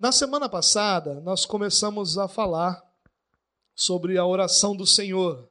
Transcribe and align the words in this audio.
Na 0.00 0.12
semana 0.12 0.48
passada, 0.48 1.20
nós 1.20 1.44
começamos 1.44 2.16
a 2.16 2.26
falar 2.26 2.82
sobre 3.74 4.16
a 4.16 4.24
oração 4.24 4.74
do 4.74 4.86
Senhor. 4.86 5.46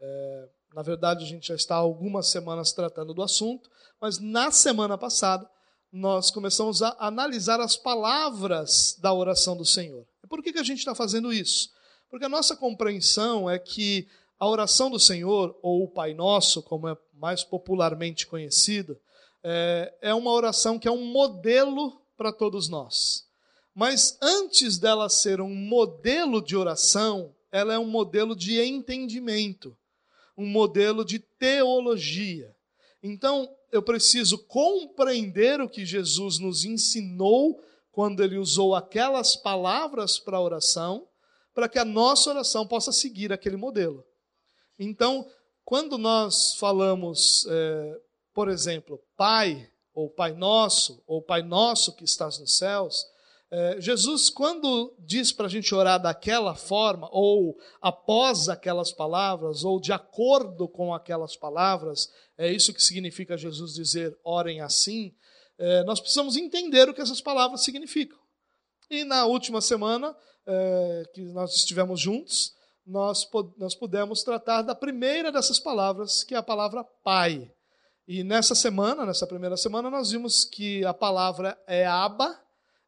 É, 0.00 0.48
na 0.74 0.82
verdade, 0.82 1.24
a 1.24 1.28
gente 1.28 1.46
já 1.46 1.54
está 1.54 1.76
há 1.76 1.78
algumas 1.78 2.26
semanas 2.26 2.72
tratando 2.72 3.14
do 3.14 3.22
assunto, 3.22 3.70
mas 4.00 4.18
na 4.18 4.50
semana 4.50 4.98
passada, 4.98 5.48
nós 5.92 6.32
começamos 6.32 6.82
a 6.82 6.96
analisar 6.98 7.60
as 7.60 7.76
palavras 7.76 8.98
da 9.00 9.14
oração 9.14 9.56
do 9.56 9.64
Senhor. 9.64 10.04
Por 10.28 10.42
que, 10.42 10.52
que 10.52 10.58
a 10.58 10.64
gente 10.64 10.80
está 10.80 10.96
fazendo 10.96 11.32
isso? 11.32 11.70
Porque 12.10 12.24
a 12.24 12.28
nossa 12.28 12.56
compreensão 12.56 13.48
é 13.48 13.56
que 13.56 14.08
a 14.36 14.48
oração 14.48 14.90
do 14.90 14.98
Senhor, 14.98 15.56
ou 15.62 15.84
o 15.84 15.88
Pai 15.88 16.12
Nosso, 16.12 16.60
como 16.60 16.88
é 16.88 16.98
mais 17.14 17.44
popularmente 17.44 18.26
conhecido, 18.26 18.98
é, 19.44 19.94
é 20.02 20.12
uma 20.12 20.32
oração 20.32 20.76
que 20.76 20.88
é 20.88 20.90
um 20.90 21.04
modelo 21.04 22.02
para 22.16 22.32
todos 22.32 22.68
nós. 22.68 23.30
Mas 23.74 24.18
antes 24.20 24.78
dela 24.78 25.08
ser 25.08 25.40
um 25.40 25.54
modelo 25.54 26.42
de 26.42 26.56
oração, 26.56 27.34
ela 27.50 27.72
é 27.72 27.78
um 27.78 27.86
modelo 27.86 28.36
de 28.36 28.60
entendimento, 28.60 29.76
um 30.36 30.46
modelo 30.46 31.04
de 31.04 31.18
teologia. 31.18 32.54
Então, 33.02 33.48
eu 33.70 33.82
preciso 33.82 34.38
compreender 34.38 35.60
o 35.60 35.68
que 35.68 35.84
Jesus 35.84 36.38
nos 36.38 36.64
ensinou 36.64 37.62
quando 37.90 38.22
ele 38.22 38.38
usou 38.38 38.74
aquelas 38.74 39.36
palavras 39.36 40.18
para 40.18 40.36
a 40.36 40.42
oração, 40.42 41.06
para 41.54 41.68
que 41.68 41.78
a 41.78 41.84
nossa 41.84 42.30
oração 42.30 42.66
possa 42.66 42.92
seguir 42.92 43.32
aquele 43.32 43.56
modelo. 43.56 44.04
Então, 44.78 45.28
quando 45.64 45.98
nós 45.98 46.54
falamos, 46.56 47.46
é, 47.48 48.00
por 48.32 48.48
exemplo, 48.48 49.00
Pai, 49.16 49.70
ou 49.94 50.08
Pai 50.08 50.32
Nosso, 50.32 51.02
ou 51.06 51.20
Pai 51.20 51.42
Nosso 51.42 51.94
que 51.94 52.04
estás 52.04 52.38
nos 52.38 52.56
céus, 52.56 53.06
é, 53.54 53.78
Jesus, 53.78 54.30
quando 54.30 54.96
diz 54.98 55.30
para 55.30 55.44
a 55.44 55.48
gente 55.48 55.74
orar 55.74 56.00
daquela 56.00 56.54
forma, 56.54 57.06
ou 57.12 57.54
após 57.82 58.48
aquelas 58.48 58.90
palavras, 58.90 59.62
ou 59.62 59.78
de 59.78 59.92
acordo 59.92 60.66
com 60.66 60.94
aquelas 60.94 61.36
palavras, 61.36 62.10
é 62.38 62.50
isso 62.50 62.72
que 62.72 62.82
significa 62.82 63.36
Jesus 63.36 63.74
dizer 63.74 64.18
orem 64.24 64.62
assim, 64.62 65.14
é, 65.58 65.84
nós 65.84 66.00
precisamos 66.00 66.34
entender 66.38 66.88
o 66.88 66.94
que 66.94 67.02
essas 67.02 67.20
palavras 67.20 67.62
significam. 67.62 68.18
E 68.88 69.04
na 69.04 69.26
última 69.26 69.60
semana 69.60 70.16
é, 70.46 71.02
que 71.12 71.20
nós 71.20 71.54
estivemos 71.54 72.00
juntos, 72.00 72.54
nós, 72.86 73.28
nós 73.58 73.74
pudemos 73.74 74.22
tratar 74.22 74.62
da 74.62 74.74
primeira 74.74 75.30
dessas 75.30 75.58
palavras, 75.58 76.24
que 76.24 76.34
é 76.34 76.38
a 76.38 76.42
palavra 76.42 76.82
Pai. 77.04 77.52
E 78.08 78.24
nessa 78.24 78.54
semana, 78.54 79.04
nessa 79.04 79.26
primeira 79.26 79.58
semana, 79.58 79.90
nós 79.90 80.10
vimos 80.10 80.42
que 80.42 80.82
a 80.86 80.94
palavra 80.94 81.62
é 81.66 81.84
Abba, 81.84 82.41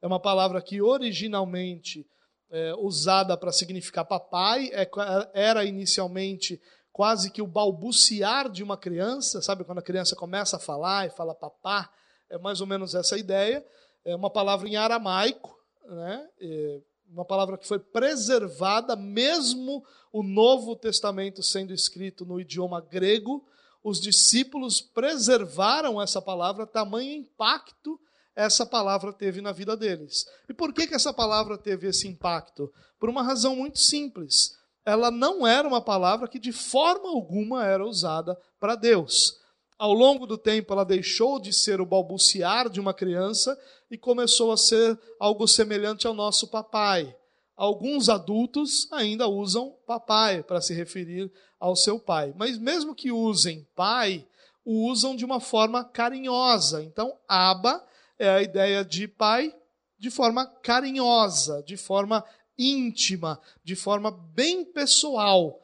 é 0.04 0.06
uma 0.06 0.20
palavra 0.20 0.60
que 0.60 0.82
originalmente 0.82 2.06
é, 2.50 2.74
usada 2.74 3.38
para 3.38 3.50
significar 3.50 4.04
papai, 4.04 4.68
é, 4.74 4.86
era 5.32 5.64
inicialmente 5.64 6.60
quase 6.92 7.30
que 7.30 7.40
o 7.40 7.46
balbuciar 7.46 8.50
de 8.50 8.62
uma 8.62 8.76
criança, 8.76 9.40
sabe 9.40 9.64
quando 9.64 9.78
a 9.78 9.82
criança 9.82 10.14
começa 10.14 10.58
a 10.58 10.60
falar 10.60 11.06
e 11.06 11.10
fala 11.10 11.34
papá, 11.34 11.90
é 12.28 12.36
mais 12.36 12.60
ou 12.60 12.66
menos 12.66 12.94
essa 12.94 13.16
ideia. 13.16 13.64
É 14.04 14.14
uma 14.14 14.28
palavra 14.28 14.68
em 14.68 14.76
aramaico, 14.76 15.58
né? 15.86 16.28
É 16.38 16.80
uma 17.08 17.24
palavra 17.24 17.56
que 17.56 17.66
foi 17.66 17.78
preservada, 17.78 18.94
mesmo 18.94 19.82
o 20.12 20.22
Novo 20.22 20.76
Testamento 20.76 21.42
sendo 21.42 21.72
escrito 21.72 22.26
no 22.26 22.38
idioma 22.38 22.78
grego, 22.78 23.42
os 23.82 24.02
discípulos 24.02 24.82
preservaram 24.82 26.00
essa 26.00 26.20
palavra, 26.20 26.66
tamanho 26.66 27.10
impacto 27.10 27.98
essa 28.34 28.66
palavra 28.66 29.12
teve 29.12 29.40
na 29.40 29.52
vida 29.52 29.76
deles. 29.76 30.26
E 30.48 30.54
por 30.54 30.72
que, 30.72 30.86
que 30.86 30.94
essa 30.94 31.12
palavra 31.12 31.56
teve 31.56 31.88
esse 31.88 32.08
impacto? 32.08 32.72
Por 32.98 33.08
uma 33.08 33.22
razão 33.22 33.56
muito 33.56 33.78
simples. 33.78 34.56
Ela 34.84 35.10
não 35.10 35.46
era 35.46 35.66
uma 35.66 35.80
palavra 35.80 36.28
que 36.28 36.38
de 36.38 36.52
forma 36.52 37.08
alguma 37.08 37.64
era 37.64 37.86
usada 37.86 38.38
para 38.58 38.74
Deus. 38.74 39.38
Ao 39.78 39.92
longo 39.92 40.26
do 40.26 40.38
tempo, 40.38 40.72
ela 40.72 40.84
deixou 40.84 41.40
de 41.40 41.52
ser 41.52 41.80
o 41.80 41.86
balbuciar 41.86 42.68
de 42.68 42.80
uma 42.80 42.94
criança 42.94 43.58
e 43.90 43.98
começou 43.98 44.52
a 44.52 44.56
ser 44.56 44.98
algo 45.18 45.46
semelhante 45.48 46.06
ao 46.06 46.14
nosso 46.14 46.48
papai. 46.48 47.14
Alguns 47.56 48.08
adultos 48.08 48.88
ainda 48.92 49.28
usam 49.28 49.76
papai 49.86 50.42
para 50.42 50.60
se 50.60 50.74
referir 50.74 51.30
ao 51.58 51.76
seu 51.76 51.98
pai, 51.98 52.34
mas 52.36 52.58
mesmo 52.58 52.94
que 52.94 53.12
usem 53.12 53.66
pai, 53.74 54.26
o 54.64 54.90
usam 54.90 55.14
de 55.14 55.24
uma 55.24 55.40
forma 55.40 55.84
carinhosa. 55.84 56.82
Então, 56.82 57.16
Aba 57.28 57.84
é 58.18 58.28
a 58.28 58.42
ideia 58.42 58.84
de 58.84 59.08
pai 59.08 59.54
de 59.98 60.10
forma 60.10 60.46
carinhosa, 60.62 61.62
de 61.66 61.76
forma 61.76 62.24
íntima, 62.58 63.40
de 63.62 63.74
forma 63.74 64.10
bem 64.10 64.64
pessoal. 64.64 65.60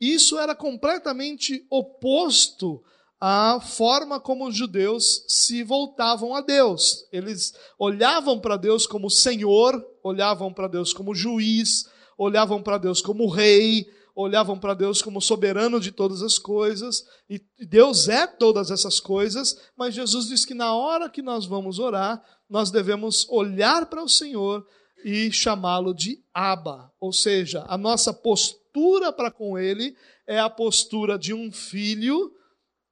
Isso 0.00 0.38
era 0.38 0.54
completamente 0.54 1.64
oposto 1.70 2.82
à 3.20 3.60
forma 3.60 4.18
como 4.18 4.48
os 4.48 4.56
judeus 4.56 5.24
se 5.28 5.62
voltavam 5.62 6.34
a 6.34 6.40
Deus. 6.40 7.06
Eles 7.12 7.54
olhavam 7.78 8.40
para 8.40 8.56
Deus 8.56 8.86
como 8.86 9.08
Senhor, 9.08 9.80
olhavam 10.02 10.52
para 10.52 10.66
Deus 10.66 10.92
como 10.92 11.14
juiz, 11.14 11.88
olhavam 12.18 12.60
para 12.60 12.78
Deus 12.78 13.00
como 13.00 13.28
rei, 13.28 13.86
olhavam 14.14 14.58
para 14.58 14.74
Deus 14.74 15.00
como 15.00 15.20
soberano 15.20 15.80
de 15.80 15.90
todas 15.90 16.22
as 16.22 16.38
coisas, 16.38 17.04
e 17.28 17.40
Deus 17.66 18.08
é 18.08 18.26
todas 18.26 18.70
essas 18.70 19.00
coisas, 19.00 19.58
mas 19.76 19.94
Jesus 19.94 20.26
diz 20.26 20.44
que 20.44 20.54
na 20.54 20.74
hora 20.74 21.08
que 21.08 21.22
nós 21.22 21.46
vamos 21.46 21.78
orar, 21.78 22.22
nós 22.48 22.70
devemos 22.70 23.26
olhar 23.28 23.86
para 23.86 24.02
o 24.02 24.08
Senhor 24.08 24.66
e 25.04 25.32
chamá-lo 25.32 25.94
de 25.94 26.22
Abba, 26.32 26.92
ou 27.00 27.12
seja, 27.12 27.64
a 27.66 27.76
nossa 27.76 28.12
postura 28.12 29.12
para 29.12 29.30
com 29.30 29.58
Ele 29.58 29.96
é 30.26 30.38
a 30.38 30.50
postura 30.50 31.18
de 31.18 31.34
um 31.34 31.50
filho 31.50 32.32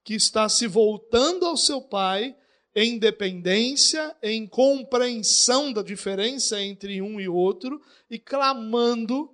que 0.05 0.15
está 0.15 0.49
se 0.49 0.67
voltando 0.67 1.47
ao 1.47 1.57
seu 1.57 1.81
pai 1.81 2.35
em 2.75 2.99
dependência, 2.99 4.17
em 4.23 4.47
compreensão 4.47 5.73
da 5.73 5.83
diferença 5.83 6.61
entre 6.63 7.03
um 7.03 7.21
e 7.21 7.29
outro 7.29 7.81
e 8.09 8.19
clamando 8.19 9.31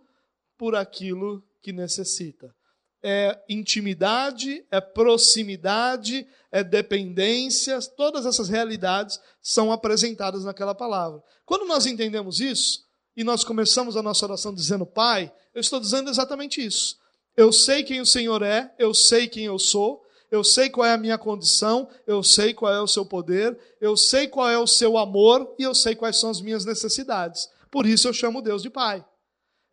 por 0.57 0.75
aquilo 0.75 1.46
que 1.67 1.73
necessita. 1.73 2.55
É 3.03 3.37
intimidade, 3.49 4.65
é 4.71 4.81
proximidade, 4.81 6.25
é 6.53 6.63
dependência, 6.63 7.81
todas 7.97 8.25
essas 8.25 8.49
realidades 8.49 9.19
são 9.43 9.73
apresentadas 9.73 10.45
naquela 10.45 10.77
palavra. 10.77 11.21
Quando 11.45 11.67
nós 11.67 11.85
entendemos 11.85 12.39
isso, 12.39 12.87
e 13.17 13.25
nós 13.25 13.43
começamos 13.43 13.97
a 13.97 14.03
nossa 14.03 14.25
oração 14.27 14.55
dizendo 14.55 14.87
Pai, 14.87 15.33
eu 15.53 15.61
estou 15.61 15.81
dizendo 15.81 16.09
exatamente 16.09 16.65
isso. 16.65 16.99
Eu 17.37 17.51
sei 17.51 17.83
quem 17.83 18.01
o 18.01 18.07
Senhor 18.07 18.43
é, 18.43 18.73
eu 18.79 18.95
sei 18.95 19.27
quem 19.27 19.47
eu 19.47 19.59
sou, 19.59 20.05
eu 20.31 20.45
sei 20.45 20.71
qual 20.71 20.87
é 20.87 20.93
a 20.93 20.99
minha 20.99 21.19
condição, 21.19 21.89
eu 22.07 22.23
sei 22.23 22.55
qual 22.55 22.73
é 22.73 22.81
o 22.81 22.87
seu 22.87 23.05
poder, 23.05 23.59
eu 23.81 23.97
sei 23.97 24.29
qual 24.29 24.49
é 24.49 24.59
o 24.59 24.69
seu 24.69 24.97
amor 24.97 25.53
e 25.59 25.65
eu 25.65 25.75
sei 25.75 25.97
quais 25.97 26.21
são 26.21 26.31
as 26.31 26.41
minhas 26.41 26.65
necessidades. 26.65 27.49
Por 27.73 27.87
isso 27.87 28.07
eu 28.07 28.13
chamo 28.13 28.41
Deus 28.41 28.63
de 28.63 28.71
Pai. 28.71 29.05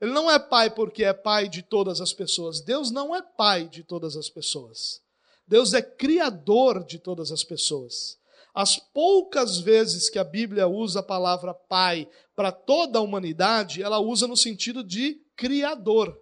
Ele 0.04 0.12
não 0.12 0.30
é 0.30 0.38
pai 0.38 0.70
porque 0.70 1.06
é 1.06 1.14
pai 1.14 1.48
de 1.48 1.62
todas 1.62 2.02
as 2.02 2.12
pessoas. 2.12 2.60
Deus 2.60 2.92
não 2.92 3.16
é 3.16 3.22
pai 3.22 3.70
de 3.70 3.86
todas 3.86 4.18
as 4.18 4.28
pessoas. 4.28 5.02
Deus 5.48 5.74
é 5.74 5.82
criador 5.82 6.84
de 6.84 7.00
todas 7.00 7.32
as 7.32 7.42
pessoas. 7.42 8.20
As 8.54 8.78
poucas 8.78 9.60
vezes 9.60 10.10
que 10.10 10.20
a 10.20 10.24
Bíblia 10.26 10.68
usa 10.68 11.00
a 11.00 11.04
palavra 11.04 11.54
pai 11.54 12.06
para 12.36 12.52
toda 12.52 13.00
a 13.00 13.02
humanidade, 13.02 13.82
ela 13.82 13.98
usa 13.98 14.28
no 14.28 14.36
sentido 14.36 14.84
de 14.84 15.22
criador. 15.38 16.22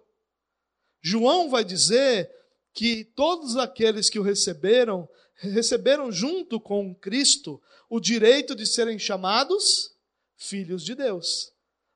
João 1.00 1.50
vai 1.50 1.64
dizer 1.64 2.30
que 2.72 3.04
todos 3.16 3.56
aqueles 3.56 4.08
que 4.08 4.20
o 4.20 4.22
receberam, 4.22 5.08
receberam 5.34 6.12
junto 6.12 6.60
com 6.60 6.94
Cristo 6.94 7.60
o 7.90 7.98
direito 7.98 8.54
de 8.54 8.64
serem 8.64 8.96
chamados 8.96 9.92
filhos 10.36 10.84
de 10.84 10.94
Deus 10.94 11.51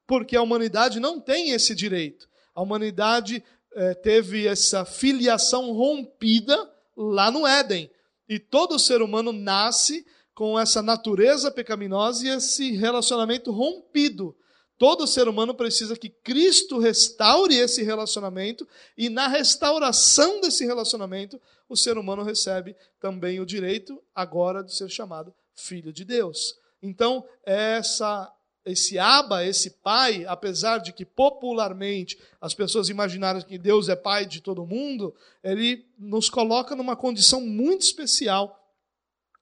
porque 0.06 0.37
a 0.37 0.43
humanidade 0.43 1.01
não 1.01 1.21
tem 1.21 1.51
esse 1.51 1.75
direito. 1.75 2.28
A 2.54 2.63
humanidade 2.63 3.42
eh, 3.75 3.95
teve 3.95 4.47
essa 4.47 4.84
filiação 4.84 5.72
rompida 5.72 6.57
lá 6.97 7.31
no 7.31 7.47
Éden. 7.47 7.91
E 8.28 8.39
todo 8.39 8.78
ser 8.78 9.03
humano 9.03 9.33
nasce 9.33 10.07
com 10.34 10.59
essa 10.59 10.83
natureza 10.83 11.51
pecaminosa 11.51 12.27
e 12.27 12.31
esse 12.31 12.72
relacionamento 12.72 13.51
rompido. 13.51 14.36
Todo 14.78 15.07
ser 15.07 15.28
humano 15.28 15.54
precisa 15.54 15.97
que 15.97 16.10
Cristo 16.10 16.78
restaure 16.78 17.57
esse 17.57 17.83
relacionamento, 17.83 18.69
e 18.97 19.09
na 19.09 19.27
restauração 19.27 20.41
desse 20.41 20.66
relacionamento, 20.66 21.41
o 21.66 21.77
ser 21.77 21.97
humano 21.97 22.22
recebe 22.22 22.77
também 23.01 23.41
o 23.41 23.47
direito 23.47 24.03
agora 24.15 24.63
de 24.63 24.75
ser 24.75 24.91
chamado 24.91 25.34
filho 25.54 25.92
de 25.92 26.04
Deus. 26.04 26.54
Então, 26.83 27.25
essa 27.42 28.31
esse 28.66 28.98
Abba, 28.98 29.47
esse 29.47 29.71
pai, 29.71 30.24
apesar 30.27 30.78
de 30.78 30.92
que 30.92 31.04
popularmente 31.04 32.18
as 32.41 32.53
pessoas 32.53 32.89
imaginaram 32.89 33.41
que 33.41 33.57
Deus 33.57 33.89
é 33.89 33.95
pai 33.95 34.27
de 34.27 34.41
todo 34.41 34.66
mundo, 34.66 35.15
ele 35.42 35.86
nos 35.97 36.28
coloca 36.28 36.74
numa 36.74 36.97
condição 36.97 37.41
muito 37.41 37.83
especial 37.83 38.60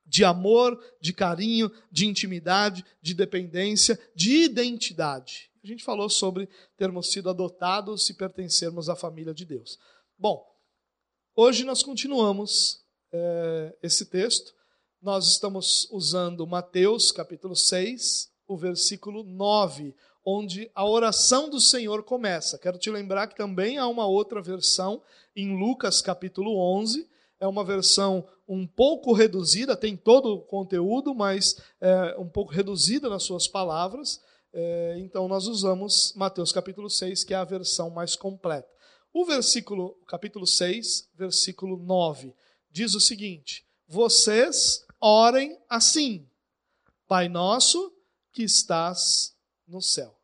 de 0.05 0.25
amor, 0.25 0.79
de 1.01 1.15
carinho, 1.15 1.73
de 1.91 2.07
intimidade, 2.07 2.85
de 3.01 3.15
dependência, 3.15 3.99
de 4.15 4.45
identidade. 4.45 5.51
A 5.65 5.67
gente 5.67 5.83
falou 5.83 6.11
sobre 6.11 6.47
termos 6.77 7.11
sido 7.11 7.31
adotados 7.31 8.11
e 8.11 8.15
pertencermos 8.15 8.91
à 8.91 8.95
família 8.95 9.33
de 9.33 9.47
Deus. 9.47 9.79
Bom, 10.19 10.47
hoje 11.35 11.65
nós 11.65 11.83
continuamos 11.83 12.85
é, 13.11 13.75
esse 13.83 14.05
texto. 14.05 14.55
Nós 15.01 15.27
estamos 15.29 15.89
usando 15.91 16.47
Mateus 16.47 17.11
capítulo 17.11 17.57
6, 17.57 18.34
o 18.47 18.57
versículo 18.57 19.23
9, 19.23 19.95
onde 20.25 20.71
a 20.75 20.87
oração 20.87 21.49
do 21.49 21.61
Senhor 21.61 22.03
começa. 22.03 22.59
Quero 22.59 22.79
te 22.79 22.91
lembrar 22.91 23.27
que 23.27 23.37
também 23.37 23.79
há 23.79 23.87
uma 23.87 24.07
outra 24.07 24.41
versão 24.41 25.03
em 25.37 25.57
Lucas 25.57 26.01
capítulo 26.01 26.57
11, 26.79 27.09
é 27.41 27.47
uma 27.47 27.65
versão 27.65 28.27
um 28.49 28.67
pouco 28.67 29.13
reduzida, 29.13 29.77
tem 29.77 29.97
todo 29.97 30.35
o 30.35 30.41
conteúdo, 30.43 31.15
mas 31.15 31.61
é 31.81 32.17
um 32.19 32.29
pouco 32.29 32.53
reduzida 32.53 33.09
nas 33.09 33.23
suas 33.23 33.49
palavras. 33.49 34.21
É, 34.53 34.97
então 34.99 35.27
nós 35.27 35.47
usamos 35.47 36.13
Mateus 36.15 36.53
capítulo 36.53 36.89
6, 36.89 37.25
que 37.25 37.35
é 37.35 37.37
a 37.37 37.45
versão 37.45 37.91
mais 37.91 38.15
completa. 38.15 38.69
O 39.13 39.25
versículo, 39.25 39.95
capítulo 40.07 40.47
6, 40.47 41.09
versículo 41.15 41.77
9, 41.77 42.35
diz 42.71 42.95
o 42.95 43.01
seguinte: 43.01 43.65
Vocês 43.87 44.85
orem 45.01 45.59
assim, 45.69 46.27
Pai 47.07 47.29
nosso 47.29 47.94
que 48.35 48.43
estás 48.43 49.35
no 49.67 49.81
céu. 49.81 50.19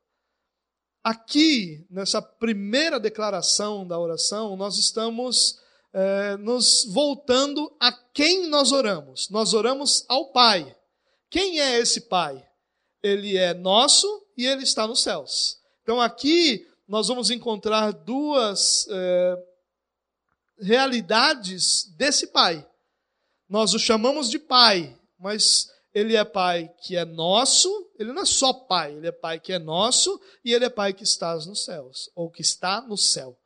Aqui, 1.02 1.86
nessa 1.88 2.20
primeira 2.20 3.00
declaração 3.00 3.86
da 3.86 3.98
oração, 3.98 4.56
nós 4.56 4.76
estamos 4.76 5.58
é, 5.92 6.36
nos 6.36 6.84
voltando 6.84 7.74
a 7.80 7.90
quem 7.90 8.48
nós 8.48 8.72
oramos. 8.72 9.30
Nós 9.30 9.54
oramos 9.54 10.04
ao 10.08 10.30
Pai. 10.32 10.76
Quem 11.30 11.60
é 11.60 11.78
esse 11.78 12.02
Pai? 12.02 12.46
Ele 13.02 13.36
é 13.38 13.54
nosso 13.54 14.06
e 14.36 14.44
ele 14.44 14.64
está 14.64 14.86
nos 14.86 15.02
céus. 15.02 15.58
Então 15.82 16.00
aqui 16.00 16.68
nós 16.86 17.08
vamos 17.08 17.30
encontrar 17.30 17.92
duas 17.92 18.86
é, 18.90 19.38
realidades 20.60 21.84
desse 21.96 22.26
Pai. 22.26 22.66
Nós 23.48 23.72
o 23.72 23.78
chamamos 23.78 24.28
de 24.28 24.38
Pai, 24.38 24.98
mas 25.18 25.70
ele 25.94 26.16
é 26.16 26.24
Pai 26.24 26.70
que 26.82 26.96
é 26.96 27.04
nosso, 27.04 27.68
ele 27.98 28.12
não 28.12 28.22
é 28.22 28.26
só 28.26 28.52
Pai, 28.52 28.94
ele 28.94 29.08
é 29.08 29.12
Pai 29.12 29.40
que 29.40 29.52
é 29.52 29.58
nosso 29.58 30.20
e 30.44 30.52
ele 30.52 30.64
é 30.64 30.70
Pai 30.70 30.92
que 30.92 31.02
está 31.02 31.34
nos 31.34 31.64
céus, 31.64 32.10
ou 32.14 32.30
que 32.30 32.42
está 32.42 32.80
no 32.80 32.96
céu. 32.96 33.36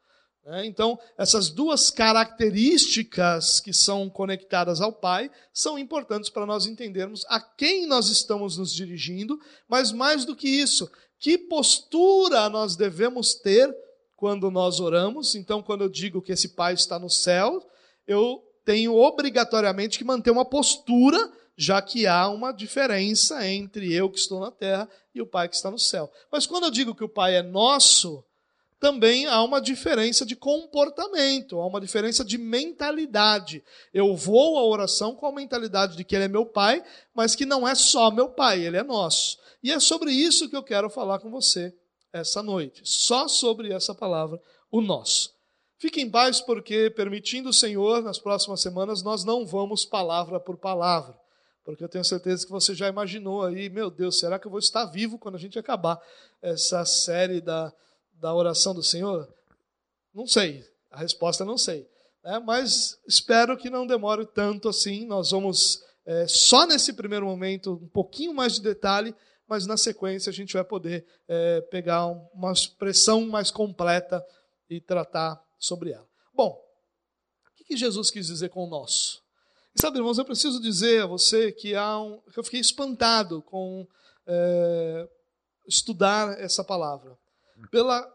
Né? 0.44 0.67
Então, 0.67 0.99
essas 1.17 1.49
duas 1.49 1.91
características 1.91 3.61
que 3.61 3.73
são 3.73 4.11
conectadas 4.11 4.81
ao 4.81 4.93
Pai 4.93 5.31
são 5.52 5.79
importantes 5.79 6.29
para 6.29 6.44
nós 6.44 6.67
entendermos 6.67 7.25
a 7.29 7.41
quem 7.41 7.87
nós 7.87 8.08
estamos 8.08 8.58
nos 8.58 8.73
dirigindo, 8.73 9.41
mas 9.67 9.91
mais 9.91 10.25
do 10.25 10.37
que 10.37 10.49
isso, 10.49 10.91
que 11.19 11.38
postura 11.38 12.49
nós 12.50 12.76
devemos 12.76 13.35
ter 13.35 13.75
quando 14.17 14.50
nós 14.50 14.81
oramos. 14.81 15.35
Então, 15.35 15.62
quando 15.62 15.82
eu 15.82 15.88
digo 15.88 16.20
que 16.20 16.32
esse 16.32 16.50
Pai 16.50 16.75
está 16.75 16.99
no 16.99 17.08
céu, 17.08 17.67
eu 18.06 18.43
tenho 18.64 18.94
obrigatoriamente 18.94 19.99
que 19.99 20.05
manter 20.05 20.31
uma 20.31 20.44
postura, 20.44 21.32
já 21.56 21.80
que 21.80 22.06
há 22.06 22.28
uma 22.28 22.52
diferença 22.52 23.46
entre 23.46 23.92
eu 23.92 24.10
que 24.10 24.18
estou 24.18 24.40
na 24.40 24.50
terra 24.50 24.88
e 25.14 25.22
o 25.22 25.26
Pai 25.26 25.48
que 25.48 25.54
está 25.54 25.70
no 25.70 25.78
céu. 25.78 26.10
Mas 26.30 26.46
quando 26.46 26.64
eu 26.64 26.70
digo 26.70 26.94
que 26.94 27.04
o 27.04 27.08
Pai 27.08 27.36
é 27.36 27.42
nosso, 27.42 28.24
também 28.80 29.26
há 29.26 29.42
uma 29.42 29.60
diferença 29.60 30.26
de 30.26 30.36
comportamento, 30.36 31.58
há 31.58 31.66
uma 31.66 31.80
diferença 31.80 32.24
de 32.24 32.36
mentalidade. 32.36 33.64
Eu 33.92 34.14
vou 34.14 34.58
à 34.58 34.64
oração 34.64 35.14
com 35.14 35.26
a 35.26 35.32
mentalidade 35.32 35.96
de 35.96 36.04
que 36.04 36.14
Ele 36.14 36.24
é 36.24 36.28
meu 36.28 36.44
Pai, 36.44 36.84
mas 37.14 37.34
que 37.34 37.46
não 37.46 37.66
é 37.66 37.74
só 37.74 38.10
meu 38.10 38.28
Pai, 38.28 38.60
Ele 38.60 38.76
é 38.76 38.82
nosso. 38.82 39.38
E 39.62 39.72
é 39.72 39.80
sobre 39.80 40.12
isso 40.12 40.48
que 40.50 40.56
eu 40.56 40.62
quero 40.62 40.90
falar 40.90 41.18
com 41.18 41.30
você 41.30 41.74
essa 42.12 42.42
noite, 42.42 42.82
só 42.84 43.26
sobre 43.26 43.72
essa 43.72 43.94
palavra, 43.94 44.40
o 44.70 44.80
nosso. 44.80 45.32
Fique 45.78 46.00
em 46.00 46.10
paz, 46.10 46.40
porque, 46.40 46.90
permitindo 46.90 47.48
o 47.48 47.52
Senhor, 47.52 48.02
nas 48.02 48.18
próximas 48.18 48.60
semanas, 48.60 49.02
nós 49.02 49.24
não 49.24 49.44
vamos 49.44 49.84
palavra 49.84 50.38
por 50.38 50.56
palavra. 50.56 51.18
Porque 51.64 51.82
eu 51.82 51.88
tenho 51.88 52.05
certeza 52.05 52.44
que 52.44 52.52
você 52.52 52.75
já 52.75 52.88
imaginou 52.88 53.43
aí, 53.43 53.70
meu 53.70 53.90
Deus, 53.90 54.19
será 54.19 54.38
que 54.38 54.46
eu 54.46 54.50
vou 54.50 54.61
estar 54.61 54.84
vivo 54.84 55.19
quando 55.19 55.37
a 55.37 55.40
gente 55.40 55.58
acabar 55.58 55.99
essa 56.43 56.84
série 56.84 57.40
da, 57.40 57.72
da 58.20 58.34
oração 58.34 58.75
do 58.75 58.82
Senhor? 58.82 59.32
Não 60.14 60.26
sei. 60.26 60.64
A 60.90 60.99
resposta 60.99 61.44
não 61.44 61.56
sei. 61.56 61.88
É, 62.22 62.38
mas 62.38 62.99
espero 63.08 63.56
que 63.56 63.70
não 63.70 63.87
demore 63.87 64.26
tanto 64.26 64.69
assim. 64.69 65.06
Nós 65.06 65.31
vamos, 65.31 65.82
é, 66.05 66.26
só 66.28 66.66
nesse 66.66 66.93
primeiro 66.93 67.25
momento, 67.25 67.81
um 67.82 67.88
pouquinho 67.88 68.34
mais 68.34 68.55
de 68.55 68.62
detalhe, 68.62 69.14
mas 69.49 69.67
na 69.67 69.76
sequência 69.76 70.28
a 70.28 70.32
gente 70.32 70.52
vai 70.52 70.64
poder 70.64 71.06
é, 71.26 71.62
pegar 71.62 72.06
uma 72.06 72.52
expressão 72.52 73.26
mais 73.26 73.50
completa 73.50 74.25
e 74.69 74.81
tratar 74.81 75.43
sobre 75.58 75.93
ela. 75.93 76.06
Bom, 76.32 76.62
o 77.60 77.64
que 77.64 77.76
Jesus 77.76 78.10
quis 78.10 78.26
dizer 78.26 78.50
com 78.50 78.64
o 78.64 78.69
nosso? 78.69 79.23
E 79.76 79.80
sabe, 79.80 79.98
irmãos, 79.98 80.18
eu 80.18 80.24
preciso 80.24 80.60
dizer 80.60 81.02
a 81.02 81.06
você 81.06 81.50
que, 81.50 81.74
há 81.74 82.00
um, 82.00 82.22
eu 82.36 82.44
fiquei 82.44 82.60
espantado 82.60 83.42
com 83.42 83.86
é, 84.26 85.08
estudar 85.66 86.38
essa 86.40 86.62
palavra. 86.62 87.18
Pela 87.70 88.06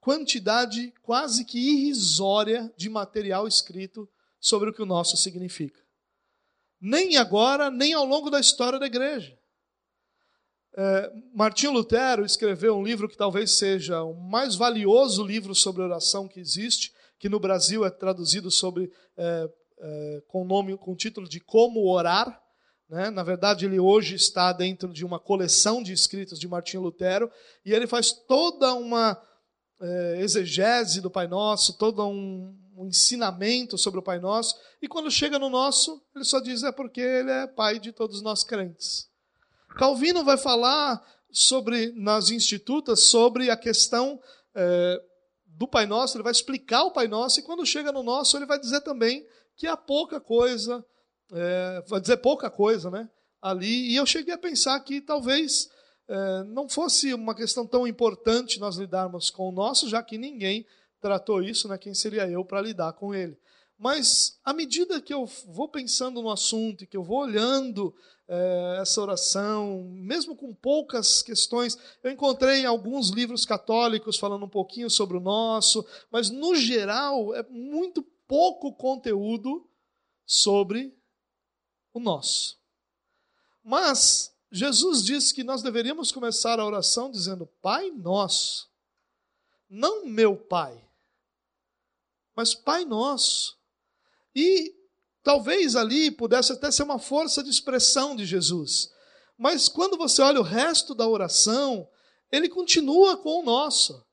quantidade 0.00 0.92
quase 1.02 1.44
que 1.44 1.58
irrisória 1.58 2.72
de 2.76 2.88
material 2.88 3.48
escrito 3.48 4.08
sobre 4.38 4.70
o 4.70 4.72
que 4.72 4.82
o 4.82 4.86
nosso 4.86 5.16
significa. 5.16 5.80
Nem 6.80 7.16
agora, 7.16 7.70
nem 7.70 7.92
ao 7.92 8.04
longo 8.04 8.30
da 8.30 8.38
história 8.38 8.78
da 8.78 8.86
igreja. 8.86 9.36
É, 10.76 11.12
Martinho 11.34 11.72
Lutero 11.72 12.24
escreveu 12.24 12.76
um 12.76 12.84
livro 12.84 13.08
que 13.08 13.16
talvez 13.16 13.52
seja 13.52 14.02
o 14.04 14.14
mais 14.14 14.54
valioso 14.54 15.24
livro 15.24 15.54
sobre 15.54 15.82
oração 15.82 16.28
que 16.28 16.38
existe, 16.38 16.92
que 17.18 17.28
no 17.30 17.40
Brasil 17.40 17.84
é 17.84 17.90
traduzido 17.90 18.50
sobre, 18.50 18.92
é, 19.16 19.50
com 20.28 20.42
o 20.42 20.44
nome, 20.44 20.76
com 20.76 20.92
o 20.92 20.96
título 20.96 21.28
de 21.28 21.40
Como 21.40 21.88
Orar. 21.90 22.40
Né? 22.88 23.10
Na 23.10 23.22
verdade, 23.22 23.66
ele 23.66 23.78
hoje 23.80 24.14
está 24.14 24.52
dentro 24.52 24.92
de 24.92 25.04
uma 25.04 25.18
coleção 25.18 25.82
de 25.82 25.92
escritos 25.92 26.38
de 26.38 26.48
Martinho 26.48 26.82
Lutero 26.82 27.30
e 27.64 27.72
ele 27.72 27.86
faz 27.86 28.12
toda 28.12 28.74
uma 28.74 29.20
é, 29.80 30.16
exegese 30.20 31.00
do 31.00 31.10
Pai 31.10 31.26
Nosso, 31.26 31.76
todo 31.76 32.06
um, 32.06 32.54
um, 32.76 32.86
ensinamento 32.86 33.76
sobre 33.76 34.00
o 34.00 34.02
Pai 34.02 34.18
Nosso, 34.18 34.54
e 34.80 34.88
quando 34.88 35.10
chega 35.10 35.38
no 35.38 35.50
nosso, 35.50 36.02
ele 36.14 36.24
só 36.24 36.40
diz 36.40 36.62
é 36.62 36.72
porque 36.72 37.00
ele 37.00 37.30
é 37.30 37.46
Pai 37.46 37.78
de 37.78 37.92
todos 37.92 38.22
nós 38.22 38.42
crentes. 38.42 39.08
Calvino 39.76 40.24
vai 40.24 40.38
falar 40.38 41.04
sobre 41.30 41.92
nas 41.94 42.30
institutas 42.30 43.00
sobre 43.04 43.50
a 43.50 43.56
questão 43.56 44.18
é, 44.54 45.02
do 45.46 45.68
Pai 45.68 45.86
Nosso, 45.86 46.16
ele 46.16 46.24
vai 46.24 46.32
explicar 46.32 46.84
o 46.84 46.92
Pai 46.92 47.08
Nosso, 47.08 47.40
e 47.40 47.42
quando 47.42 47.66
chega 47.66 47.92
no 47.92 48.02
nosso, 48.02 48.36
ele 48.36 48.46
vai 48.46 48.58
dizer 48.58 48.80
também 48.80 49.26
que 49.56 49.66
há 49.66 49.76
pouca 49.76 50.20
coisa, 50.20 50.84
é, 51.32 51.84
vai 51.88 52.00
dizer 52.00 52.18
pouca 52.18 52.50
coisa, 52.50 52.90
né? 52.90 53.08
Ali, 53.40 53.92
e 53.92 53.96
eu 53.96 54.06
cheguei 54.06 54.34
a 54.34 54.38
pensar 54.38 54.78
que 54.80 55.00
talvez 55.00 55.68
é, 56.08 56.44
não 56.44 56.68
fosse 56.68 57.12
uma 57.12 57.34
questão 57.34 57.66
tão 57.66 57.86
importante 57.86 58.60
nós 58.60 58.76
lidarmos 58.76 59.30
com 59.30 59.48
o 59.48 59.52
nosso, 59.52 59.88
já 59.88 60.02
que 60.02 60.18
ninguém 60.18 60.66
tratou 61.00 61.42
isso, 61.42 61.68
né? 61.68 61.78
quem 61.78 61.94
seria 61.94 62.28
eu 62.28 62.44
para 62.44 62.60
lidar 62.60 62.92
com 62.94 63.14
ele. 63.14 63.38
Mas 63.78 64.38
à 64.42 64.54
medida 64.54 65.00
que 65.02 65.12
eu 65.12 65.26
vou 65.46 65.68
pensando 65.68 66.22
no 66.22 66.30
assunto 66.30 66.82
e 66.82 66.86
que 66.86 66.96
eu 66.96 67.02
vou 67.02 67.18
olhando 67.18 67.94
é, 68.26 68.78
essa 68.80 69.00
oração, 69.02 69.84
mesmo 69.90 70.34
com 70.34 70.54
poucas 70.54 71.22
questões, 71.22 71.76
eu 72.02 72.10
encontrei 72.10 72.64
alguns 72.64 73.10
livros 73.10 73.44
católicos 73.44 74.16
falando 74.16 74.46
um 74.46 74.48
pouquinho 74.48 74.88
sobre 74.88 75.16
o 75.16 75.20
nosso, 75.20 75.86
mas 76.10 76.30
no 76.30 76.54
geral 76.54 77.34
é 77.34 77.42
muito 77.50 78.02
pouco 78.26 78.74
conteúdo 78.74 79.68
sobre 80.24 80.96
o 81.92 82.00
nosso. 82.00 82.58
Mas 83.62 84.34
Jesus 84.50 85.04
disse 85.04 85.34
que 85.34 85.44
nós 85.44 85.62
deveríamos 85.62 86.12
começar 86.12 86.60
a 86.60 86.64
oração 86.64 87.10
dizendo: 87.10 87.46
Pai 87.60 87.90
nosso, 87.90 88.68
não 89.68 90.06
meu 90.06 90.36
Pai, 90.36 90.82
mas 92.34 92.54
Pai 92.54 92.84
nosso. 92.84 93.56
E 94.34 94.74
talvez 95.22 95.74
ali 95.74 96.10
pudesse 96.10 96.52
até 96.52 96.70
ser 96.70 96.82
uma 96.82 96.98
força 96.98 97.42
de 97.42 97.50
expressão 97.50 98.14
de 98.14 98.26
Jesus. 98.26 98.92
Mas 99.38 99.68
quando 99.68 99.96
você 99.96 100.22
olha 100.22 100.40
o 100.40 100.44
resto 100.44 100.94
da 100.94 101.06
oração, 101.06 101.88
ele 102.30 102.48
continua 102.48 103.16
com 103.16 103.40
o 103.40 103.42
nosso. 103.42 104.04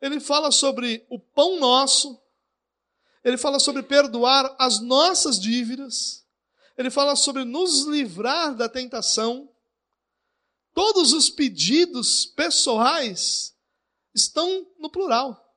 Ele 0.00 0.20
fala 0.20 0.50
sobre 0.50 1.04
o 1.10 1.18
pão 1.18 1.58
nosso, 1.58 2.20
ele 3.22 3.36
fala 3.36 3.58
sobre 3.58 3.82
perdoar 3.82 4.54
as 4.58 4.80
nossas 4.80 5.38
dívidas, 5.38 6.26
ele 6.76 6.90
fala 6.90 7.16
sobre 7.16 7.44
nos 7.44 7.86
livrar 7.86 8.54
da 8.54 8.68
tentação, 8.68 9.48
Todos 10.72 11.12
os 11.12 11.28
pedidos 11.28 12.26
pessoais 12.26 13.56
estão 14.14 14.66
no 14.78 14.90
plural. 14.90 15.54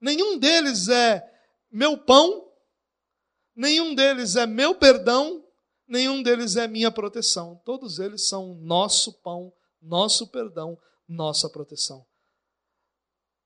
Nenhum 0.00 0.38
deles 0.38 0.88
é 0.88 1.26
meu 1.70 1.98
pão, 1.98 2.50
nenhum 3.54 3.94
deles 3.94 4.36
é 4.36 4.46
meu 4.46 4.74
perdão, 4.74 5.44
nenhum 5.86 6.22
deles 6.22 6.56
é 6.56 6.66
minha 6.66 6.90
proteção. 6.90 7.60
Todos 7.64 7.98
eles 7.98 8.28
são 8.28 8.54
nosso 8.56 9.14
pão, 9.22 9.52
nosso 9.80 10.28
perdão, 10.28 10.78
nossa 11.08 11.48
proteção. 11.48 12.06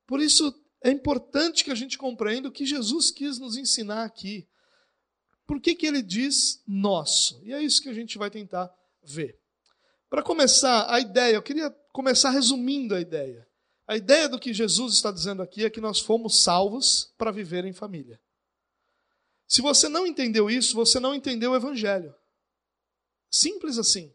Por 0.07 0.21
isso 0.21 0.53
é 0.85 0.91
importante 0.91 1.65
que 1.65 1.71
a 1.71 1.75
gente 1.75 1.97
compreenda 1.97 2.49
o 2.49 2.53
que 2.53 2.67
Jesus 2.67 3.11
quis 3.11 3.39
nos 3.39 3.57
ensinar 3.57 4.05
aqui. 4.05 4.47
Por 5.47 5.59
que, 5.59 5.75
que 5.75 5.87
ele 5.87 6.03
diz 6.03 6.63
nosso? 6.67 7.41
E 7.43 7.55
é 7.55 7.63
isso 7.63 7.81
que 7.81 7.89
a 7.89 7.95
gente 7.95 8.19
vai 8.19 8.31
tentar 8.31 8.71
ver. 9.03 9.41
Para 10.11 10.23
começar, 10.23 10.93
a 10.93 11.01
ideia, 11.01 11.37
eu 11.37 11.43
queria 11.43 11.71
começar 11.91 12.29
resumindo 12.29 12.95
a 12.95 13.01
ideia. 13.01 13.49
A 13.87 13.97
ideia 13.97 14.29
do 14.29 14.39
que 14.39 14.53
Jesus 14.53 14.95
está 14.95 15.11
dizendo 15.11 15.43
aqui 15.43 15.65
é 15.65 15.71
que 15.71 15.81
nós 15.81 16.01
fomos 16.01 16.39
salvos 16.41 17.15
para 17.17 17.31
viver 17.31 17.65
em 17.65 17.73
família. 17.73 18.21
Se 19.49 19.63
você 19.63 19.89
não 19.89 20.07
entendeu 20.07 20.51
isso, 20.51 20.75
você 20.75 21.01
não 21.01 21.15
entendeu 21.15 21.53
o 21.53 21.57
Evangelho. 21.57 22.15
Simples 23.31 23.79
assim. 23.79 24.15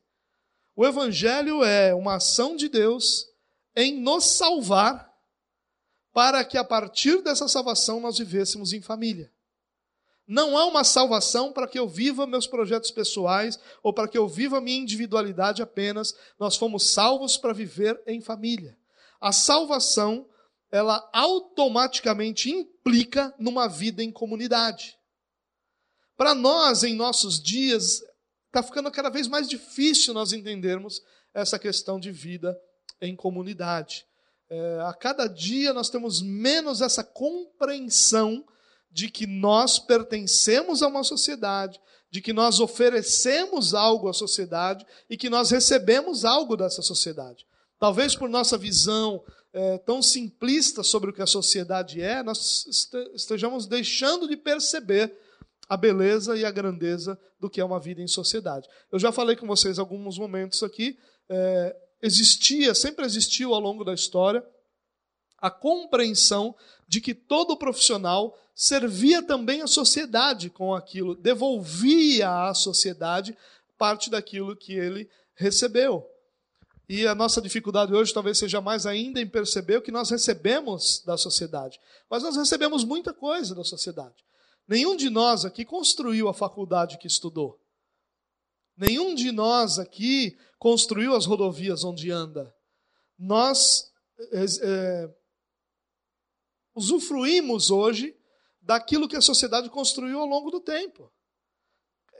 O 0.76 0.86
Evangelho 0.86 1.64
é 1.64 1.96
uma 1.96 2.18
ação 2.18 2.56
de 2.56 2.70
Deus 2.70 3.26
em 3.76 4.00
nos 4.00 4.26
salvar 4.26 5.09
para 6.14 6.44
que 6.44 6.58
a 6.58 6.64
partir 6.64 7.22
dessa 7.22 7.48
salvação 7.48 8.00
nós 8.00 8.18
vivêssemos 8.18 8.74
em 8.74 8.82
família. 8.82 9.32
Não 10.28 10.56
há 10.56 10.66
uma 10.66 10.84
salvação 10.84 11.52
para 11.52 11.68
que 11.68 11.80
eu 11.80 11.88
viva 11.88 12.28
meus 12.28 12.46
projetos 12.46 12.92
pessoais 12.92 13.60
ou 13.82 13.92
para 13.92 14.08
que 14.08 14.16
eu 14.16 14.28
viva 14.28 14.62
minha 14.62 14.78
individualidade 14.78 15.60
apenas. 15.60 16.14
Nós 16.40 16.56
fomos 16.56 16.92
salvos 16.92 17.36
para 17.36 17.52
viver 17.52 18.00
em 18.06 18.22
família. 18.22 18.78
A 19.20 19.32
salvação, 19.32 20.30
ela 20.72 21.10
automaticamente 21.12 22.52
implica 22.52 23.34
numa 23.40 23.68
vida 23.68 24.04
em 24.04 24.12
comunidade. 24.12 25.00
Para 26.16 26.36
nós, 26.36 26.84
em 26.84 26.94
nossos 26.94 27.42
dias, 27.42 28.04
está 28.48 28.62
ficando 28.62 28.92
cada 28.92 29.10
vez 29.10 29.28
mais 29.28 29.50
difícil 29.50 30.14
nós 30.14 30.32
entendermos 30.32 31.02
essa 31.34 31.58
questão 31.58 32.00
de 32.00 32.12
vida 32.12 32.56
em 33.02 33.16
comunidade. 33.16 34.06
É, 34.50 34.82
a 34.82 34.94
cada 34.94 35.28
dia 35.28 35.74
nós 35.74 35.90
temos 35.90 36.22
menos 36.22 36.82
essa 36.82 37.04
compreensão 37.04 38.44
de 38.92 39.10
que 39.10 39.28
nós 39.28 39.78
pertencemos 39.78 40.82
a 40.82 40.88
uma 40.88 41.04
sociedade, 41.04 41.80
de 42.10 42.22
que 42.22 42.34
nós 42.34 42.60
oferecemos 42.60 43.74
algo 43.74 44.10
à 44.10 44.14
sociedade 44.14 44.86
e 45.10 45.16
que 45.16 45.30
nós 45.30 45.52
recebemos 45.52 46.26
algo 46.26 46.58
dessa 46.58 46.82
sociedade. 46.82 47.46
Talvez 47.78 48.16
por 48.16 48.28
nossa 48.28 48.58
visão 48.58 49.24
é, 49.54 49.78
tão 49.78 50.02
simplista 50.02 50.84
sobre 50.84 51.12
o 51.12 51.14
que 51.14 51.22
a 51.22 51.28
sociedade 51.28 52.02
é, 52.02 52.24
nós 52.24 52.66
estejamos 53.14 53.68
deixando 53.68 54.28
de 54.28 54.36
perceber 54.36 55.16
a 55.68 55.78
beleza 55.78 56.36
e 56.36 56.44
a 56.44 56.52
grandeza 56.52 57.18
do 57.40 57.50
que 57.50 57.62
é 57.62 57.66
uma 57.66 57.80
vida 57.80 58.02
em 58.02 58.08
sociedade. 58.08 58.68
Eu 58.92 58.98
já 58.98 59.12
falei 59.12 59.36
com 59.36 59.46
vocês 59.46 59.78
alguns 59.78 60.18
momentos 60.18 60.64
aqui, 60.64 60.98
é, 61.30 61.76
existia, 62.02 62.74
sempre 62.74 63.06
existiu 63.06 63.54
ao 63.54 63.60
longo 63.60 63.84
da 63.84 63.94
história, 63.94 64.46
a 65.38 65.50
compreensão 65.50 66.56
de 66.88 67.00
que 67.00 67.14
todo 67.14 67.58
profissional 67.58 68.38
servia 68.54 69.24
também 69.24 69.62
à 69.62 69.68
sociedade 69.68 70.50
com 70.50 70.74
aquilo, 70.74 71.16
devolvia 71.16 72.50
à 72.50 72.54
sociedade 72.54 73.38
parte 73.78 74.10
daquilo 74.10 74.56
que 74.56 74.74
ele 74.74 75.10
recebeu. 75.34 76.06
E 76.90 77.08
a 77.08 77.14
nossa 77.14 77.42
dificuldade 77.42 77.94
hoje 77.94 78.14
talvez 78.14 78.38
seja 78.38 78.60
mais 78.60 78.86
ainda 78.86 79.22
em 79.22 79.28
perceber 79.28 79.78
o 79.78 79.82
que 79.82 79.92
nós 79.92 80.10
recebemos 80.10 81.04
da 81.06 81.16
sociedade. 81.18 81.80
Mas 82.10 82.24
nós 82.24 82.36
recebemos 82.36 82.84
muita 82.84 83.14
coisa 83.14 83.54
da 83.54 83.64
sociedade. 83.64 84.26
Nenhum 84.68 84.96
de 84.96 85.10
nós 85.10 85.46
aqui 85.46 85.64
construiu 85.64 86.28
a 86.28 86.34
faculdade 86.34 86.98
que 86.98 87.08
estudou. 87.08 87.60
Nenhum 88.76 89.14
de 89.14 89.32
nós 89.32 89.78
aqui 89.78 90.38
construiu 90.60 91.16
as 91.16 91.26
rodovias 91.26 91.84
onde 91.84 92.12
anda. 92.12 92.54
Nós 93.18 93.92
é, 94.62 95.10
usufruímos 96.76 97.72
hoje 97.72 98.16
daquilo 98.62 99.08
que 99.08 99.16
a 99.16 99.22
sociedade 99.22 99.70
construiu 99.70 100.20
ao 100.20 100.28
longo 100.28 100.52
do 100.52 100.60
tempo. 100.60 101.12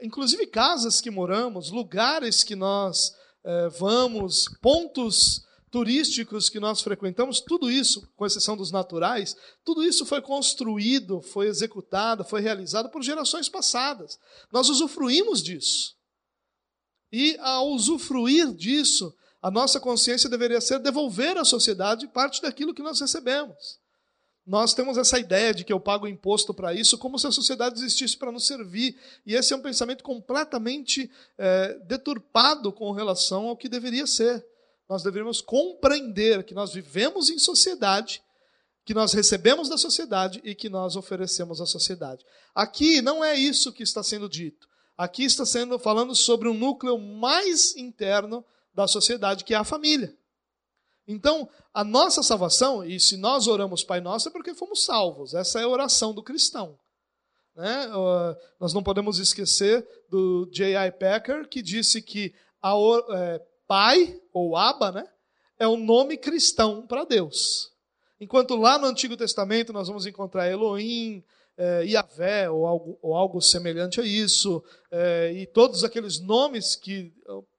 Inclusive 0.02 0.46
casas 0.46 1.00
que 1.00 1.10
moramos, 1.10 1.70
lugares 1.70 2.42
que 2.42 2.56
nós 2.56 3.14
é, 3.44 3.68
vamos, 3.68 4.46
pontos 4.60 5.44
turísticos 5.70 6.48
que 6.48 6.58
nós 6.58 6.80
frequentamos, 6.80 7.40
tudo 7.40 7.70
isso, 7.70 8.10
com 8.16 8.26
exceção 8.26 8.56
dos 8.56 8.72
naturais, 8.72 9.36
tudo 9.64 9.84
isso 9.84 10.04
foi 10.04 10.20
construído, 10.20 11.20
foi 11.20 11.46
executado, 11.46 12.24
foi 12.24 12.40
realizado 12.40 12.90
por 12.90 13.02
gerações 13.02 13.48
passadas. 13.48 14.18
Nós 14.50 14.68
usufruímos 14.68 15.42
disso. 15.42 15.94
E 17.12 17.36
ao 17.40 17.68
usufruir 17.70 18.52
disso, 18.52 19.14
a 19.42 19.50
nossa 19.50 19.80
consciência 19.80 20.28
deveria 20.28 20.60
ser 20.60 20.78
devolver 20.78 21.36
à 21.38 21.44
sociedade 21.44 22.06
parte 22.08 22.42
daquilo 22.42 22.74
que 22.74 22.82
nós 22.82 23.00
recebemos. 23.00 23.80
Nós 24.46 24.74
temos 24.74 24.98
essa 24.98 25.18
ideia 25.18 25.54
de 25.54 25.64
que 25.64 25.72
eu 25.72 25.78
pago 25.78 26.08
imposto 26.08 26.52
para 26.52 26.74
isso, 26.74 26.98
como 26.98 27.18
se 27.18 27.26
a 27.26 27.30
sociedade 27.30 27.78
existisse 27.78 28.16
para 28.16 28.32
nos 28.32 28.46
servir. 28.46 28.96
E 29.24 29.34
esse 29.34 29.52
é 29.52 29.56
um 29.56 29.62
pensamento 29.62 30.02
completamente 30.02 31.10
é, 31.38 31.78
deturpado 31.86 32.72
com 32.72 32.90
relação 32.90 33.46
ao 33.46 33.56
que 33.56 33.68
deveria 33.68 34.06
ser. 34.06 34.44
Nós 34.88 35.02
deveríamos 35.02 35.40
compreender 35.40 36.42
que 36.42 36.54
nós 36.54 36.72
vivemos 36.72 37.30
em 37.30 37.38
sociedade, 37.38 38.20
que 38.84 38.92
nós 38.92 39.12
recebemos 39.12 39.68
da 39.68 39.78
sociedade 39.78 40.40
e 40.42 40.54
que 40.54 40.68
nós 40.68 40.96
oferecemos 40.96 41.60
à 41.60 41.66
sociedade. 41.66 42.24
Aqui 42.54 43.00
não 43.00 43.24
é 43.24 43.36
isso 43.36 43.72
que 43.72 43.84
está 43.84 44.02
sendo 44.02 44.28
dito. 44.28 44.68
Aqui 45.00 45.24
está 45.24 45.46
sendo 45.46 45.78
falando 45.78 46.14
sobre 46.14 46.46
um 46.46 46.52
núcleo 46.52 46.98
mais 46.98 47.74
interno 47.74 48.44
da 48.74 48.86
sociedade, 48.86 49.44
que 49.44 49.54
é 49.54 49.56
a 49.56 49.64
família. 49.64 50.14
Então, 51.08 51.48
a 51.72 51.82
nossa 51.82 52.22
salvação, 52.22 52.84
e 52.84 53.00
se 53.00 53.16
nós 53.16 53.46
oramos 53.46 53.82
Pai 53.82 54.02
Nosso, 54.02 54.28
é 54.28 54.30
porque 54.30 54.52
fomos 54.52 54.84
salvos. 54.84 55.32
Essa 55.32 55.58
é 55.58 55.62
a 55.62 55.68
oração 55.68 56.12
do 56.12 56.22
cristão. 56.22 56.78
Né? 57.56 57.88
Uh, 57.88 58.36
nós 58.60 58.74
não 58.74 58.82
podemos 58.82 59.18
esquecer 59.18 59.88
do 60.10 60.46
J.I. 60.52 60.92
Packer, 60.92 61.48
que 61.48 61.62
disse 61.62 62.02
que 62.02 62.34
a, 62.62 62.74
é, 63.12 63.42
Pai, 63.66 64.20
ou 64.34 64.54
Abba, 64.54 64.92
né, 64.92 65.08
é 65.58 65.66
o 65.66 65.76
um 65.76 65.82
nome 65.82 66.18
cristão 66.18 66.86
para 66.86 67.04
Deus. 67.04 67.72
Enquanto 68.20 68.54
lá 68.54 68.76
no 68.76 68.86
Antigo 68.86 69.16
Testamento 69.16 69.72
nós 69.72 69.88
vamos 69.88 70.04
encontrar 70.04 70.50
Elohim, 70.50 71.24
é, 71.60 71.84
Yahvé, 71.84 72.48
ou 72.48 72.66
algo, 72.66 72.98
ou 73.02 73.14
algo 73.14 73.38
semelhante 73.42 74.00
a 74.00 74.04
isso, 74.04 74.64
é, 74.90 75.30
e 75.34 75.46
todos 75.46 75.84
aqueles 75.84 76.18
nomes 76.18 76.74
que 76.74 77.12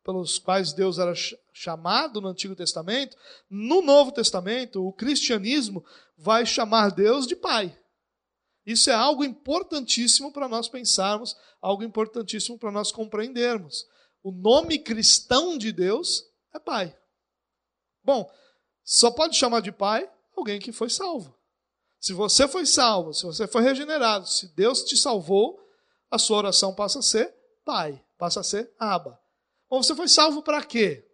pelos 0.04 0.40
quais 0.40 0.74
Deus 0.74 0.98
era 0.98 1.14
chamado 1.54 2.20
no 2.20 2.30
Antigo 2.30 2.56
Testamento, 2.56 3.16
no 3.48 3.84
Novo 3.84 4.12
Testamento, 4.12 4.84
o 4.84 4.92
cristianismo 4.92 5.86
vai 6.18 6.48
chamar 6.48 6.90
Deus 6.90 7.28
de 7.28 7.36
Pai. 7.36 7.78
Isso 8.66 8.90
é 8.90 8.94
algo 8.94 9.24
importantíssimo 9.24 10.34
para 10.34 10.48
nós 10.48 10.68
pensarmos, 10.68 11.38
algo 11.62 11.84
importantíssimo 11.84 12.58
para 12.58 12.72
nós 12.72 12.92
compreendermos. 12.92 13.86
O 14.24 14.32
nome 14.32 14.80
cristão 14.80 15.60
de 15.60 15.72
Deus 15.72 16.24
é 16.56 16.58
Pai. 16.58 16.96
Bom, 18.04 18.28
só 18.84 19.12
pode 19.12 19.38
chamar 19.38 19.62
de 19.62 19.72
Pai 19.72 20.10
alguém 20.36 20.60
que 20.60 20.72
foi 20.72 20.90
salvo. 20.90 21.40
Se 22.02 22.14
você 22.14 22.48
foi 22.48 22.66
salvo, 22.66 23.14
se 23.14 23.24
você 23.24 23.48
foi 23.48 23.62
regenerado, 23.62 24.28
se 24.28 24.48
Deus 24.56 24.84
te 24.84 24.98
salvou, 24.98 25.62
a 26.10 26.18
sua 26.18 26.40
oração 26.40 26.74
passa 26.74 26.98
a 26.98 27.04
ser 27.04 27.32
Pai, 27.64 28.04
passa 28.18 28.40
a 28.40 28.44
ser 28.44 28.74
Abba. 28.80 29.20
Bom, 29.70 29.84
você 29.84 29.96
foi 29.96 30.08
salvo 30.08 30.42
para 30.42 30.64
quê? 30.64 31.08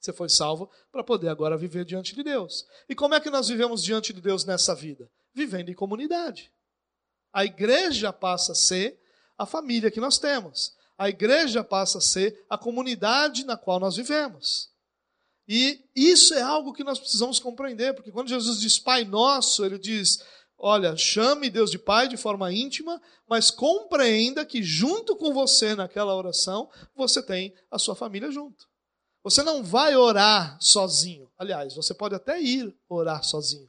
Você 0.00 0.12
foi 0.12 0.28
salvo 0.28 0.68
para 0.90 1.04
poder 1.04 1.28
agora 1.28 1.56
viver 1.56 1.84
diante 1.84 2.12
de 2.12 2.24
Deus. 2.24 2.66
E 2.88 2.94
como 2.94 3.14
é 3.14 3.20
que 3.20 3.30
nós 3.30 3.46
vivemos 3.46 3.84
diante 3.84 4.12
de 4.12 4.20
Deus 4.20 4.44
nessa 4.44 4.74
vida? 4.74 5.08
Vivendo 5.32 5.70
em 5.70 5.74
comunidade. 5.74 6.52
A 7.32 7.44
igreja 7.44 8.12
passa 8.12 8.50
a 8.50 8.56
ser 8.56 9.00
a 9.38 9.46
família 9.46 9.92
que 9.92 10.00
nós 10.00 10.18
temos. 10.18 10.76
A 10.98 11.08
igreja 11.08 11.62
passa 11.62 11.98
a 11.98 12.00
ser 12.00 12.44
a 12.50 12.58
comunidade 12.58 13.44
na 13.44 13.56
qual 13.56 13.78
nós 13.78 13.94
vivemos. 13.94 14.73
E 15.46 15.84
isso 15.94 16.32
é 16.34 16.40
algo 16.40 16.72
que 16.72 16.84
nós 16.84 16.98
precisamos 16.98 17.38
compreender, 17.38 17.94
porque 17.94 18.10
quando 18.10 18.28
Jesus 18.28 18.60
diz 18.60 18.78
Pai 18.78 19.04
Nosso, 19.04 19.64
ele 19.64 19.78
diz: 19.78 20.22
olha, 20.58 20.96
chame 20.96 21.50
Deus 21.50 21.70
de 21.70 21.78
Pai 21.78 22.08
de 22.08 22.16
forma 22.16 22.52
íntima, 22.52 23.00
mas 23.28 23.50
compreenda 23.50 24.44
que 24.44 24.62
junto 24.62 25.16
com 25.16 25.32
você 25.32 25.74
naquela 25.74 26.16
oração, 26.16 26.70
você 26.96 27.22
tem 27.22 27.54
a 27.70 27.78
sua 27.78 27.94
família 27.94 28.30
junto. 28.30 28.66
Você 29.22 29.42
não 29.42 29.62
vai 29.62 29.96
orar 29.96 30.58
sozinho. 30.60 31.30
Aliás, 31.38 31.74
você 31.74 31.94
pode 31.94 32.14
até 32.14 32.40
ir 32.40 32.74
orar 32.88 33.24
sozinho. 33.24 33.68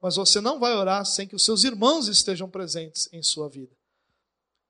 Mas 0.00 0.16
você 0.16 0.40
não 0.40 0.58
vai 0.58 0.74
orar 0.74 1.04
sem 1.06 1.26
que 1.26 1.36
os 1.36 1.44
seus 1.44 1.64
irmãos 1.64 2.08
estejam 2.08 2.48
presentes 2.48 3.08
em 3.12 3.22
sua 3.22 3.48
vida. 3.48 3.74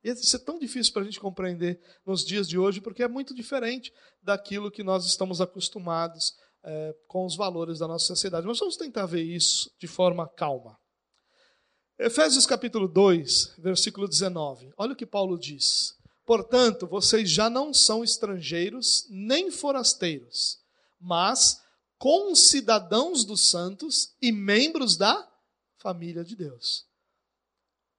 Isso 0.02 0.37
é 0.37 0.38
tão 0.38 0.59
difícil 0.59 0.92
para 0.92 1.02
a 1.02 1.04
gente 1.04 1.21
compreender 1.21 1.80
nos 2.04 2.25
dias 2.25 2.49
de 2.49 2.59
hoje, 2.59 2.80
porque 2.80 3.02
é 3.02 3.09
muito 3.09 3.35
diferente 3.35 3.92
daquilo 4.23 4.71
que 4.71 4.82
nós 4.82 5.06
estamos 5.06 5.40
acostumados 5.40 6.35
é, 6.64 6.94
com 7.06 7.25
os 7.25 7.37
valores 7.37 7.78
da 7.78 7.87
nossa 7.87 8.06
sociedade. 8.06 8.47
Mas 8.47 8.59
vamos 8.59 8.76
tentar 8.76 9.06
ver 9.06 9.23
isso 9.23 9.71
de 9.78 9.87
forma 9.87 10.28
calma. 10.28 10.76
Efésios 11.99 12.47
capítulo 12.47 12.88
2, 12.88 13.54
versículo 13.59 14.09
19. 14.09 14.73
Olha 14.76 14.92
o 14.92 14.97
que 14.97 15.06
Paulo 15.06 15.38
diz. 15.38 15.94
Portanto, 16.25 16.87
vocês 16.87 17.30
já 17.30 17.49
não 17.49 17.73
são 17.73 18.02
estrangeiros 18.02 19.06
nem 19.09 19.50
forasteiros, 19.50 20.59
mas 21.00 21.61
concidadãos 21.99 23.25
dos 23.25 23.49
santos 23.49 24.14
e 24.21 24.32
membros 24.32 24.97
da 24.97 25.28
família 25.78 26.25
de 26.25 26.35
Deus. 26.35 26.87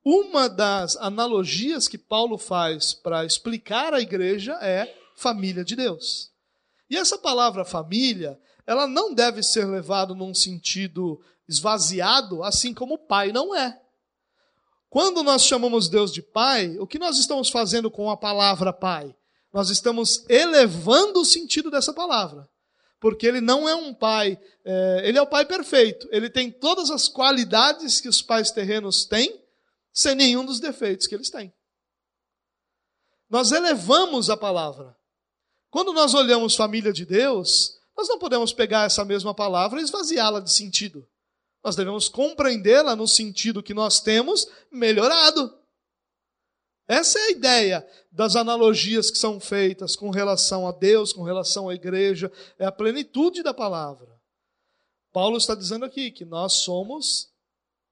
Uma 0.03 0.49
das 0.49 0.97
analogias 0.97 1.87
que 1.87 1.97
Paulo 1.97 2.37
faz 2.37 2.93
para 2.93 3.25
explicar 3.25 3.93
a 3.93 4.01
igreja 4.01 4.53
é 4.61 4.93
família 5.15 5.63
de 5.63 5.75
Deus. 5.75 6.31
E 6.89 6.97
essa 6.97 7.17
palavra 7.17 7.63
família, 7.63 8.39
ela 8.67 8.85
não 8.85 9.13
deve 9.13 9.41
ser 9.41 9.65
levada 9.65 10.13
num 10.13 10.33
sentido 10.33 11.21
esvaziado, 11.47 12.43
assim 12.43 12.73
como 12.73 12.97
pai 12.97 13.31
não 13.31 13.55
é. 13.55 13.79
Quando 14.89 15.23
nós 15.23 15.43
chamamos 15.45 15.89
Deus 15.89 16.11
de 16.11 16.21
pai, 16.21 16.77
o 16.79 16.85
que 16.85 16.99
nós 16.99 17.17
estamos 17.17 17.49
fazendo 17.49 17.89
com 17.89 18.09
a 18.09 18.17
palavra 18.17 18.73
pai? 18.73 19.15
Nós 19.51 19.69
estamos 19.69 20.25
elevando 20.27 21.21
o 21.21 21.25
sentido 21.25 21.71
dessa 21.71 21.93
palavra 21.93 22.47
porque 23.03 23.27
ele 23.27 23.41
não 23.41 23.67
é 23.67 23.75
um 23.75 23.93
pai, 23.93 24.39
é, 24.63 25.01
ele 25.03 25.17
é 25.17 25.21
o 25.21 25.27
pai 25.27 25.43
perfeito. 25.43 26.07
Ele 26.09 26.29
tem 26.29 26.49
todas 26.49 26.89
as 26.89 27.09
qualidades 27.09 27.99
que 27.99 28.07
os 28.07 28.21
pais 28.21 28.49
terrenos 28.49 29.03
têm, 29.03 29.42
sem 29.93 30.15
nenhum 30.15 30.43
dos 30.43 30.59
defeitos 30.59 31.05
que 31.05 31.15
eles 31.15 31.29
têm. 31.29 31.53
Nós 33.29 33.51
elevamos 33.51 34.29
a 34.29 34.35
palavra. 34.35 34.97
Quando 35.69 35.93
nós 35.93 36.13
olhamos 36.13 36.55
família 36.55 36.91
de 36.91 37.05
Deus, 37.05 37.79
nós 37.95 38.07
não 38.07 38.19
podemos 38.19 38.51
pegar 38.51 38.85
essa 38.85 39.05
mesma 39.05 39.33
palavra 39.33 39.79
e 39.79 39.83
esvaziá-la 39.83 40.39
de 40.39 40.51
sentido. 40.51 41.07
Nós 41.63 41.75
devemos 41.75 42.09
compreendê-la 42.09 42.95
no 42.95 43.07
sentido 43.07 43.63
que 43.63 43.73
nós 43.73 44.01
temos 44.01 44.47
melhorado. 44.69 45.57
Essa 46.87 47.17
é 47.17 47.21
a 47.23 47.31
ideia 47.31 47.87
das 48.11 48.35
analogias 48.35 49.09
que 49.09 49.17
são 49.17 49.39
feitas 49.39 49.95
com 49.95 50.09
relação 50.09 50.67
a 50.67 50.71
Deus, 50.71 51.13
com 51.13 51.23
relação 51.23 51.69
à 51.69 51.73
igreja, 51.73 52.31
é 52.59 52.65
a 52.65 52.71
plenitude 52.71 53.41
da 53.41 53.53
palavra. 53.53 54.13
Paulo 55.13 55.37
está 55.37 55.55
dizendo 55.55 55.85
aqui 55.85 56.11
que 56.11 56.25
nós 56.25 56.53
somos 56.53 57.31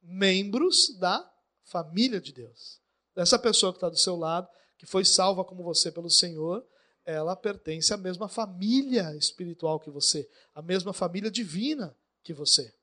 membros 0.01 0.97
da 0.99 1.30
família 1.71 2.19
de 2.19 2.33
Deus. 2.33 2.81
Essa 3.15 3.39
pessoa 3.39 3.71
que 3.71 3.77
está 3.77 3.87
do 3.87 3.97
seu 3.97 4.17
lado, 4.17 4.47
que 4.77 4.85
foi 4.85 5.05
salva 5.05 5.45
como 5.45 5.63
você 5.63 5.89
pelo 5.89 6.09
Senhor, 6.09 6.65
ela 7.05 7.35
pertence 7.35 7.93
à 7.93 7.97
mesma 7.97 8.27
família 8.27 9.15
espiritual 9.15 9.79
que 9.79 9.89
você, 9.89 10.29
à 10.53 10.61
mesma 10.61 10.91
família 10.91 11.31
divina 11.31 11.95
que 12.23 12.33
você. 12.33 12.73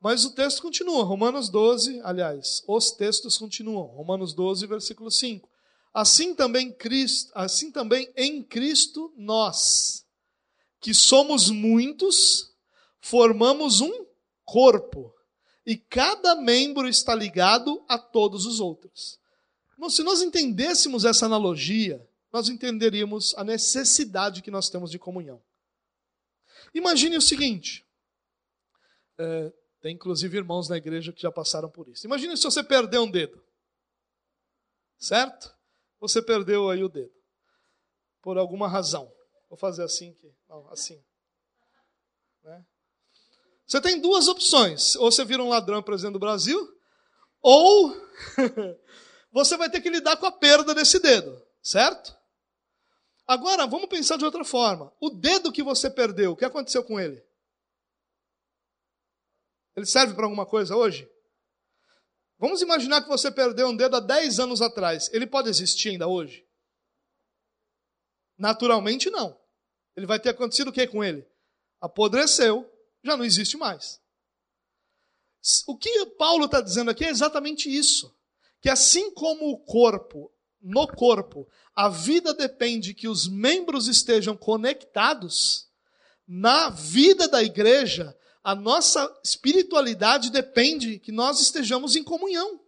Mas 0.00 0.24
o 0.24 0.32
texto 0.32 0.62
continua, 0.62 1.02
Romanos 1.02 1.48
12, 1.48 2.00
aliás, 2.04 2.62
os 2.68 2.92
textos 2.92 3.36
continuam, 3.36 3.86
Romanos 3.86 4.32
12, 4.32 4.64
versículo 4.66 5.10
5. 5.10 5.50
Assim 5.92 6.34
também 6.36 6.72
Cristo, 6.72 7.32
assim 7.34 7.72
também 7.72 8.12
em 8.16 8.44
Cristo 8.44 9.12
nós, 9.16 10.06
que 10.80 10.94
somos 10.94 11.50
muitos, 11.50 12.54
formamos 13.00 13.80
um 13.80 14.06
corpo, 14.44 15.12
e 15.68 15.76
cada 15.76 16.34
membro 16.34 16.88
está 16.88 17.14
ligado 17.14 17.84
a 17.86 17.98
todos 17.98 18.46
os 18.46 18.58
outros. 18.58 19.20
Se 19.90 20.02
nós 20.02 20.22
entendêssemos 20.22 21.04
essa 21.04 21.26
analogia, 21.26 22.08
nós 22.32 22.48
entenderíamos 22.48 23.34
a 23.34 23.44
necessidade 23.44 24.40
que 24.40 24.50
nós 24.50 24.70
temos 24.70 24.90
de 24.90 24.98
comunhão. 24.98 25.44
Imagine 26.72 27.18
o 27.18 27.20
seguinte: 27.20 27.86
é, 29.18 29.52
tem 29.82 29.94
inclusive 29.94 30.38
irmãos 30.38 30.70
na 30.70 30.78
igreja 30.78 31.12
que 31.12 31.20
já 31.20 31.30
passaram 31.30 31.68
por 31.68 31.86
isso. 31.86 32.06
Imagine 32.06 32.34
se 32.34 32.44
você 32.44 32.64
perder 32.64 33.00
um 33.00 33.10
dedo. 33.10 33.44
Certo? 34.98 35.54
Você 36.00 36.22
perdeu 36.22 36.70
aí 36.70 36.82
o 36.82 36.88
dedo. 36.88 37.12
Por 38.22 38.38
alguma 38.38 38.66
razão. 38.66 39.12
Vou 39.50 39.58
fazer 39.58 39.82
assim 39.82 40.12
aqui. 40.12 40.34
Não, 40.48 40.66
assim. 40.70 40.98
Né? 42.42 42.64
Você 43.68 43.82
tem 43.82 44.00
duas 44.00 44.26
opções. 44.28 44.96
Ou 44.96 45.12
você 45.12 45.24
vira 45.24 45.42
um 45.42 45.50
ladrão 45.50 45.82
presidente 45.82 46.14
do 46.14 46.18
Brasil, 46.18 46.58
ou 47.42 47.94
você 49.30 49.56
vai 49.58 49.70
ter 49.70 49.82
que 49.82 49.90
lidar 49.90 50.16
com 50.16 50.24
a 50.24 50.32
perda 50.32 50.74
desse 50.74 50.98
dedo. 50.98 51.40
Certo? 51.62 52.16
Agora, 53.26 53.66
vamos 53.66 53.90
pensar 53.90 54.16
de 54.16 54.24
outra 54.24 54.42
forma. 54.42 54.90
O 54.98 55.10
dedo 55.10 55.52
que 55.52 55.62
você 55.62 55.90
perdeu, 55.90 56.32
o 56.32 56.36
que 56.36 56.46
aconteceu 56.46 56.82
com 56.82 56.98
ele? 56.98 57.22
Ele 59.76 59.84
serve 59.84 60.14
para 60.14 60.24
alguma 60.24 60.46
coisa 60.46 60.74
hoje? 60.74 61.08
Vamos 62.38 62.62
imaginar 62.62 63.02
que 63.02 63.08
você 63.08 63.30
perdeu 63.30 63.68
um 63.68 63.76
dedo 63.76 63.96
há 63.96 64.00
10 64.00 64.40
anos 64.40 64.62
atrás. 64.62 65.10
Ele 65.12 65.26
pode 65.26 65.50
existir 65.50 65.90
ainda 65.90 66.08
hoje? 66.08 66.46
Naturalmente 68.38 69.10
não. 69.10 69.38
Ele 69.94 70.06
vai 70.06 70.18
ter 70.18 70.30
acontecido 70.30 70.68
o 70.68 70.72
que 70.72 70.86
com 70.86 71.04
ele? 71.04 71.26
Apodreceu, 71.80 72.68
já 73.02 73.16
não 73.16 73.24
existe 73.24 73.56
mais. 73.56 74.00
O 75.66 75.76
que 75.76 76.06
Paulo 76.18 76.46
está 76.46 76.60
dizendo 76.60 76.90
aqui 76.90 77.04
é 77.04 77.10
exatamente 77.10 77.74
isso. 77.74 78.14
Que 78.60 78.68
assim 78.68 79.10
como 79.12 79.50
o 79.50 79.58
corpo, 79.58 80.32
no 80.60 80.86
corpo, 80.86 81.48
a 81.74 81.88
vida 81.88 82.34
depende 82.34 82.92
que 82.92 83.08
os 83.08 83.28
membros 83.28 83.86
estejam 83.86 84.36
conectados, 84.36 85.68
na 86.26 86.68
vida 86.68 87.26
da 87.28 87.42
igreja, 87.42 88.16
a 88.42 88.54
nossa 88.54 89.10
espiritualidade 89.24 90.30
depende 90.30 90.98
que 90.98 91.12
nós 91.12 91.40
estejamos 91.40 91.96
em 91.96 92.02
comunhão. 92.02 92.60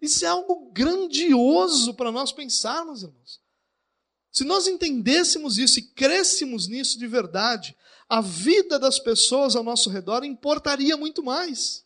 Isso 0.00 0.24
é 0.24 0.28
algo 0.28 0.72
grandioso 0.72 1.94
para 1.94 2.10
nós 2.10 2.32
pensarmos, 2.32 3.04
irmãos. 3.04 3.40
Se 4.32 4.42
nós 4.44 4.66
entendêssemos 4.66 5.58
isso 5.58 5.78
e 5.78 5.82
crescêssemos 5.82 6.66
nisso 6.66 6.98
de 6.98 7.06
verdade, 7.06 7.76
a 8.12 8.20
vida 8.20 8.78
das 8.78 8.98
pessoas 8.98 9.56
ao 9.56 9.62
nosso 9.62 9.88
redor 9.88 10.22
importaria 10.22 10.98
muito 10.98 11.22
mais. 11.22 11.82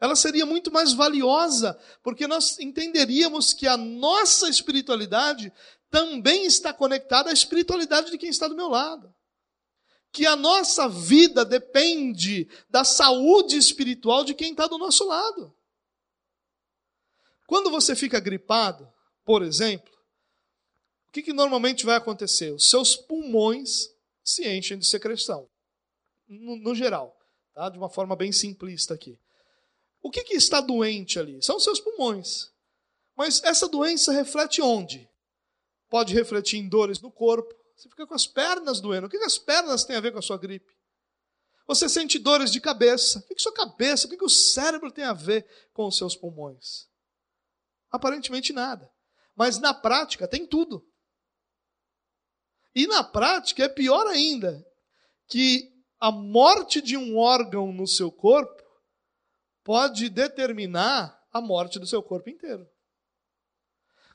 Ela 0.00 0.16
seria 0.16 0.46
muito 0.46 0.72
mais 0.72 0.94
valiosa, 0.94 1.78
porque 2.02 2.26
nós 2.26 2.58
entenderíamos 2.58 3.52
que 3.52 3.66
a 3.66 3.76
nossa 3.76 4.48
espiritualidade 4.48 5.52
também 5.90 6.46
está 6.46 6.72
conectada 6.72 7.28
à 7.28 7.34
espiritualidade 7.34 8.10
de 8.10 8.16
quem 8.16 8.30
está 8.30 8.48
do 8.48 8.56
meu 8.56 8.68
lado 8.68 9.14
que 10.10 10.26
a 10.26 10.34
nossa 10.34 10.88
vida 10.88 11.44
depende 11.44 12.48
da 12.68 12.82
saúde 12.82 13.56
espiritual 13.56 14.24
de 14.24 14.34
quem 14.34 14.52
está 14.52 14.66
do 14.66 14.78
nosso 14.78 15.06
lado. 15.06 15.54
Quando 17.46 17.70
você 17.70 17.94
fica 17.94 18.18
gripado, 18.18 18.90
por 19.24 19.42
exemplo, 19.42 19.92
o 21.08 21.12
que, 21.12 21.22
que 21.22 21.32
normalmente 21.32 21.86
vai 21.86 21.94
acontecer? 21.94 22.52
Os 22.52 22.68
seus 22.68 22.96
pulmões 22.96 23.88
se 24.22 24.48
enchem 24.48 24.78
de 24.78 24.86
secreção, 24.86 25.48
no, 26.28 26.56
no 26.56 26.74
geral, 26.74 27.16
tá? 27.54 27.68
de 27.68 27.78
uma 27.78 27.90
forma 27.90 28.14
bem 28.14 28.32
simplista 28.32 28.94
aqui. 28.94 29.18
O 30.02 30.10
que, 30.10 30.24
que 30.24 30.34
está 30.34 30.60
doente 30.60 31.18
ali? 31.18 31.42
São 31.42 31.60
seus 31.60 31.80
pulmões. 31.80 32.50
Mas 33.16 33.42
essa 33.44 33.68
doença 33.68 34.12
reflete 34.12 34.62
onde? 34.62 35.08
Pode 35.88 36.14
refletir 36.14 36.58
em 36.58 36.68
dores 36.68 37.00
no 37.00 37.10
corpo, 37.10 37.54
você 37.80 37.88
fica 37.88 38.06
com 38.06 38.14
as 38.14 38.26
pernas 38.26 38.78
doendo. 38.78 39.06
O 39.06 39.10
que 39.10 39.16
as 39.16 39.38
pernas 39.38 39.84
têm 39.84 39.96
a 39.96 40.00
ver 40.00 40.12
com 40.12 40.18
a 40.18 40.22
sua 40.22 40.36
gripe? 40.36 40.70
Você 41.66 41.88
sente 41.88 42.18
dores 42.18 42.50
de 42.50 42.60
cabeça. 42.60 43.20
O 43.20 43.22
que 43.22 43.34
a 43.34 43.38
sua 43.38 43.54
cabeça, 43.54 44.06
o 44.06 44.10
que 44.10 44.22
o 44.22 44.28
cérebro 44.28 44.90
tem 44.90 45.04
a 45.04 45.14
ver 45.14 45.46
com 45.72 45.86
os 45.86 45.96
seus 45.96 46.14
pulmões? 46.14 46.88
Aparentemente 47.90 48.52
nada. 48.52 48.90
Mas 49.34 49.58
na 49.58 49.72
prática 49.72 50.28
tem 50.28 50.46
tudo. 50.46 50.86
E 52.74 52.86
na 52.86 53.02
prática 53.02 53.64
é 53.64 53.68
pior 53.68 54.06
ainda, 54.06 54.64
que 55.26 55.72
a 55.98 56.10
morte 56.10 56.80
de 56.80 56.96
um 56.96 57.18
órgão 57.18 57.72
no 57.72 57.86
seu 57.86 58.10
corpo 58.10 58.62
pode 59.62 60.08
determinar 60.08 61.20
a 61.32 61.40
morte 61.40 61.78
do 61.78 61.86
seu 61.86 62.02
corpo 62.02 62.30
inteiro. 62.30 62.66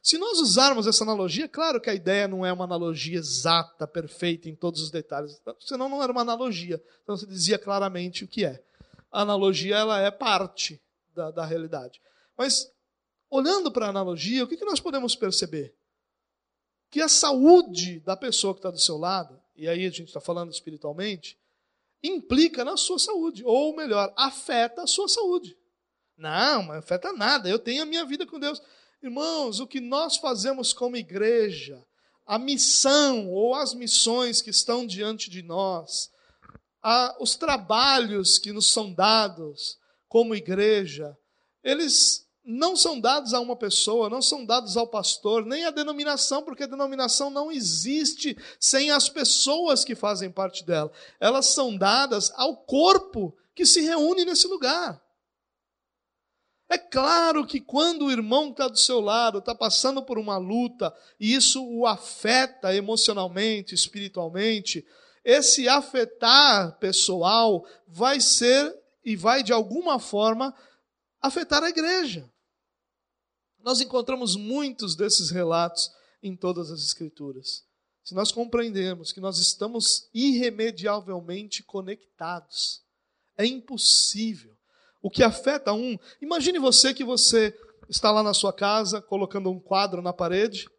Se 0.01 0.19
nós 0.19 0.39
usarmos 0.39 0.85
essa 0.85 1.03
analogia, 1.03 1.47
claro 1.47 1.81
que 1.81 1.89
a 1.89 1.93
ideia 1.93 2.27
não 2.27 2.45
é 2.45 2.53
uma 2.53 2.65
analogia 2.65 3.17
exata, 3.17 3.87
perfeita 3.87 4.47
em 4.47 4.55
todos 4.55 4.79
os 4.81 4.91
detalhes, 4.91 5.41
senão 5.61 5.89
não 5.89 6.01
era 6.03 6.11
uma 6.11 6.21
analogia. 6.21 6.79
Então 7.01 7.17
se 7.17 7.25
dizia 7.25 7.57
claramente 7.57 8.23
o 8.23 8.27
que 8.27 8.45
é. 8.45 8.63
A 9.11 9.21
analogia 9.21 9.77
ela 9.77 9.99
é 9.99 10.11
parte 10.11 10.79
da, 11.15 11.31
da 11.31 11.45
realidade. 11.45 11.99
Mas, 12.37 12.71
olhando 13.31 13.71
para 13.71 13.87
a 13.87 13.89
analogia, 13.89 14.43
o 14.43 14.47
que, 14.47 14.57
que 14.57 14.65
nós 14.65 14.79
podemos 14.79 15.15
perceber? 15.15 15.73
Que 16.89 17.01
a 17.01 17.07
saúde 17.07 17.99
da 18.01 18.15
pessoa 18.15 18.53
que 18.53 18.59
está 18.59 18.71
do 18.71 18.79
seu 18.79 18.97
lado, 18.97 19.39
e 19.55 19.67
aí 19.67 19.85
a 19.85 19.89
gente 19.89 20.07
está 20.07 20.21
falando 20.21 20.51
espiritualmente, 20.51 21.37
implica 22.03 22.63
na 22.63 22.77
sua 22.77 22.99
saúde, 22.99 23.43
ou 23.43 23.75
melhor, 23.75 24.13
afeta 24.15 24.83
a 24.83 24.87
sua 24.87 25.07
saúde. 25.07 25.57
Não, 26.17 26.63
não 26.63 26.73
afeta 26.73 27.11
nada, 27.11 27.49
eu 27.49 27.59
tenho 27.59 27.83
a 27.83 27.85
minha 27.85 28.05
vida 28.05 28.25
com 28.25 28.39
Deus. 28.39 28.61
Irmãos, 29.01 29.59
o 29.59 29.67
que 29.67 29.79
nós 29.79 30.17
fazemos 30.17 30.73
como 30.73 30.95
igreja, 30.95 31.83
a 32.25 32.39
missão 32.39 33.29
ou 33.29 33.53
as 33.53 33.73
missões 33.73 34.41
que 34.41 34.49
estão 34.49 34.85
diante 34.85 35.29
de 35.29 35.41
nós, 35.41 36.11
a, 36.81 37.15
os 37.19 37.35
trabalhos 37.35 38.39
que 38.39 38.51
nos 38.51 38.71
são 38.71 38.93
dados 38.93 39.77
como 40.07 40.35
igreja, 40.35 41.17
eles 41.63 42.24
não 42.45 42.75
são 42.75 42.99
dados 42.99 43.33
a 43.33 43.39
uma 43.39 43.55
pessoa, 43.55 44.07
não 44.07 44.21
são 44.21 44.45
dados 44.45 44.77
ao 44.77 44.87
pastor, 44.87 45.43
nem 45.43 45.65
à 45.65 45.71
denominação, 45.71 46.43
porque 46.43 46.63
a 46.63 46.67
denominação 46.67 47.31
não 47.31 47.51
existe 47.51 48.37
sem 48.59 48.91
as 48.91 49.09
pessoas 49.09 49.83
que 49.83 49.95
fazem 49.95 50.29
parte 50.29 50.63
dela. 50.63 50.91
Elas 51.19 51.47
são 51.47 51.75
dadas 51.75 52.31
ao 52.35 52.55
corpo 52.55 53.35
que 53.55 53.65
se 53.65 53.81
reúne 53.81 54.23
nesse 54.23 54.47
lugar. 54.47 55.01
É 56.69 56.77
claro 56.77 57.45
que 57.45 57.59
quando 57.59 58.05
o 58.05 58.11
irmão 58.11 58.49
está 58.49 58.67
do 58.67 58.77
seu 58.77 58.99
lado 58.99 59.39
está 59.39 59.55
passando 59.55 60.03
por 60.03 60.19
uma 60.19 60.37
luta 60.37 60.93
e 61.19 61.33
isso 61.33 61.65
o 61.65 61.87
afeta 61.87 62.75
emocionalmente, 62.75 63.73
espiritualmente, 63.73 64.85
esse 65.23 65.67
afetar 65.67 66.77
pessoal 66.77 67.65
vai 67.87 68.19
ser 68.19 68.75
e 69.03 69.15
vai 69.15 69.41
de 69.41 69.53
alguma 69.53 69.99
forma 69.99 70.53
afetar 71.21 71.63
a 71.63 71.69
igreja. 71.69 72.29
Nós 73.65 73.81
encontramos 73.81 74.35
muitos 74.35 74.95
desses 74.95 75.31
relatos 75.31 75.89
em 76.21 76.35
todas 76.35 76.69
as 76.69 76.81
Escrituras. 76.81 77.63
Se 78.03 78.13
nós 78.13 78.31
compreendemos 78.31 79.11
que 79.11 79.19
nós 79.19 79.39
estamos 79.39 80.07
irremediavelmente 80.13 81.63
conectados, 81.63 82.83
é 83.35 83.43
impossível 83.43 84.55
o 85.01 85.09
que 85.09 85.23
afeta 85.23 85.73
um. 85.73 85.97
Imagine 86.21 86.59
você 86.59 86.93
que 86.93 87.03
você 87.03 87.57
está 87.89 88.11
lá 88.11 88.21
na 88.21 88.35
sua 88.35 88.53
casa 88.53 89.01
colocando 89.01 89.49
um 89.49 89.59
quadro 89.59 89.99
na 89.99 90.13
parede, 90.13 90.69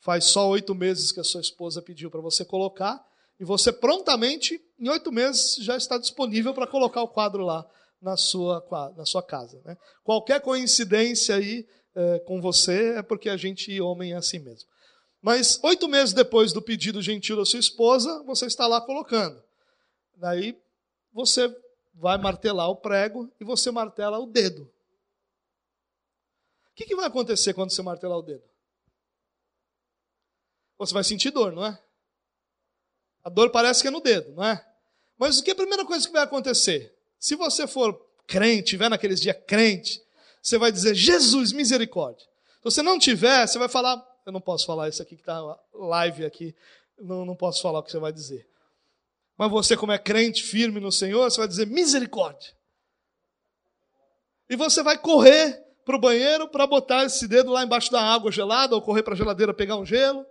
faz 0.00 0.24
só 0.24 0.48
oito 0.48 0.74
meses 0.74 1.12
que 1.12 1.20
a 1.20 1.24
sua 1.24 1.40
esposa 1.40 1.80
pediu 1.80 2.10
para 2.10 2.20
você 2.20 2.44
colocar, 2.44 3.04
e 3.38 3.44
você 3.44 3.72
prontamente, 3.72 4.60
em 4.80 4.88
oito 4.88 5.12
meses, 5.12 5.56
já 5.56 5.76
está 5.76 5.96
disponível 5.96 6.52
para 6.52 6.66
colocar 6.66 7.02
o 7.02 7.08
quadro 7.08 7.44
lá 7.44 7.64
na 8.02 8.16
sua, 8.16 8.66
na 8.96 9.04
sua 9.04 9.22
casa. 9.22 9.60
Né? 9.64 9.76
Qualquer 10.02 10.40
coincidência 10.40 11.36
aí 11.36 11.64
é, 11.96 12.18
com 12.20 12.40
você 12.42 12.98
é 12.98 13.02
porque 13.02 13.30
a 13.30 13.36
gente, 13.36 13.80
homem, 13.80 14.12
é 14.12 14.16
assim 14.16 14.38
mesmo. 14.38 14.68
Mas 15.22 15.58
oito 15.64 15.88
meses 15.88 16.12
depois 16.12 16.52
do 16.52 16.60
pedido 16.60 17.00
gentil 17.00 17.36
da 17.36 17.44
sua 17.44 17.58
esposa, 17.58 18.22
você 18.24 18.46
está 18.46 18.66
lá 18.66 18.80
colocando. 18.80 19.42
Daí 20.14 20.56
você 21.12 21.48
vai 21.94 22.18
martelar 22.18 22.68
o 22.68 22.76
prego 22.76 23.32
e 23.40 23.44
você 23.44 23.70
martela 23.70 24.18
o 24.18 24.26
dedo. 24.26 24.70
O 26.70 26.74
que, 26.76 26.84
que 26.84 26.94
vai 26.94 27.06
acontecer 27.06 27.54
quando 27.54 27.70
você 27.70 27.80
martelar 27.80 28.18
o 28.18 28.22
dedo? 28.22 28.44
Você 30.78 30.92
vai 30.92 31.02
sentir 31.02 31.30
dor, 31.30 31.52
não 31.52 31.64
é? 31.64 31.82
A 33.24 33.30
dor 33.30 33.50
parece 33.50 33.80
que 33.80 33.88
é 33.88 33.90
no 33.90 34.02
dedo, 34.02 34.32
não 34.32 34.44
é? 34.44 34.64
Mas 35.18 35.38
o 35.38 35.42
que 35.42 35.50
é 35.50 35.54
a 35.54 35.56
primeira 35.56 35.86
coisa 35.86 36.06
que 36.06 36.12
vai 36.12 36.22
acontecer? 36.22 36.94
Se 37.18 37.34
você 37.34 37.66
for 37.66 37.98
crente, 38.26 38.70
tiver 38.70 38.90
naqueles 38.90 39.18
dias 39.18 39.36
crente, 39.46 40.05
você 40.46 40.58
vai 40.58 40.70
dizer, 40.70 40.94
Jesus, 40.94 41.50
misericórdia. 41.50 42.24
Se 42.58 42.62
você 42.62 42.80
não 42.80 43.00
tiver, 43.00 43.44
você 43.44 43.58
vai 43.58 43.68
falar, 43.68 44.00
eu 44.24 44.30
não 44.30 44.40
posso 44.40 44.64
falar 44.64 44.88
isso 44.88 45.02
aqui 45.02 45.16
que 45.16 45.22
está 45.22 45.58
live 45.74 46.24
aqui, 46.24 46.54
não, 46.96 47.24
não 47.26 47.34
posso 47.34 47.60
falar 47.60 47.80
o 47.80 47.82
que 47.82 47.90
você 47.90 47.98
vai 47.98 48.12
dizer. 48.12 48.48
Mas 49.36 49.50
você, 49.50 49.76
como 49.76 49.90
é 49.90 49.98
crente 49.98 50.44
firme 50.44 50.78
no 50.78 50.92
Senhor, 50.92 51.28
você 51.28 51.38
vai 51.38 51.48
dizer 51.48 51.66
misericórdia. 51.66 52.54
E 54.48 54.54
você 54.54 54.84
vai 54.84 54.96
correr 54.96 55.60
para 55.84 55.96
o 55.96 56.00
banheiro 56.00 56.48
para 56.48 56.64
botar 56.64 57.04
esse 57.04 57.26
dedo 57.26 57.50
lá 57.50 57.64
embaixo 57.64 57.90
da 57.90 58.00
água 58.00 58.30
gelada, 58.30 58.76
ou 58.76 58.80
correr 58.80 59.02
para 59.02 59.14
a 59.14 59.16
geladeira 59.16 59.52
pegar 59.52 59.76
um 59.76 59.84
gelo. 59.84 60.24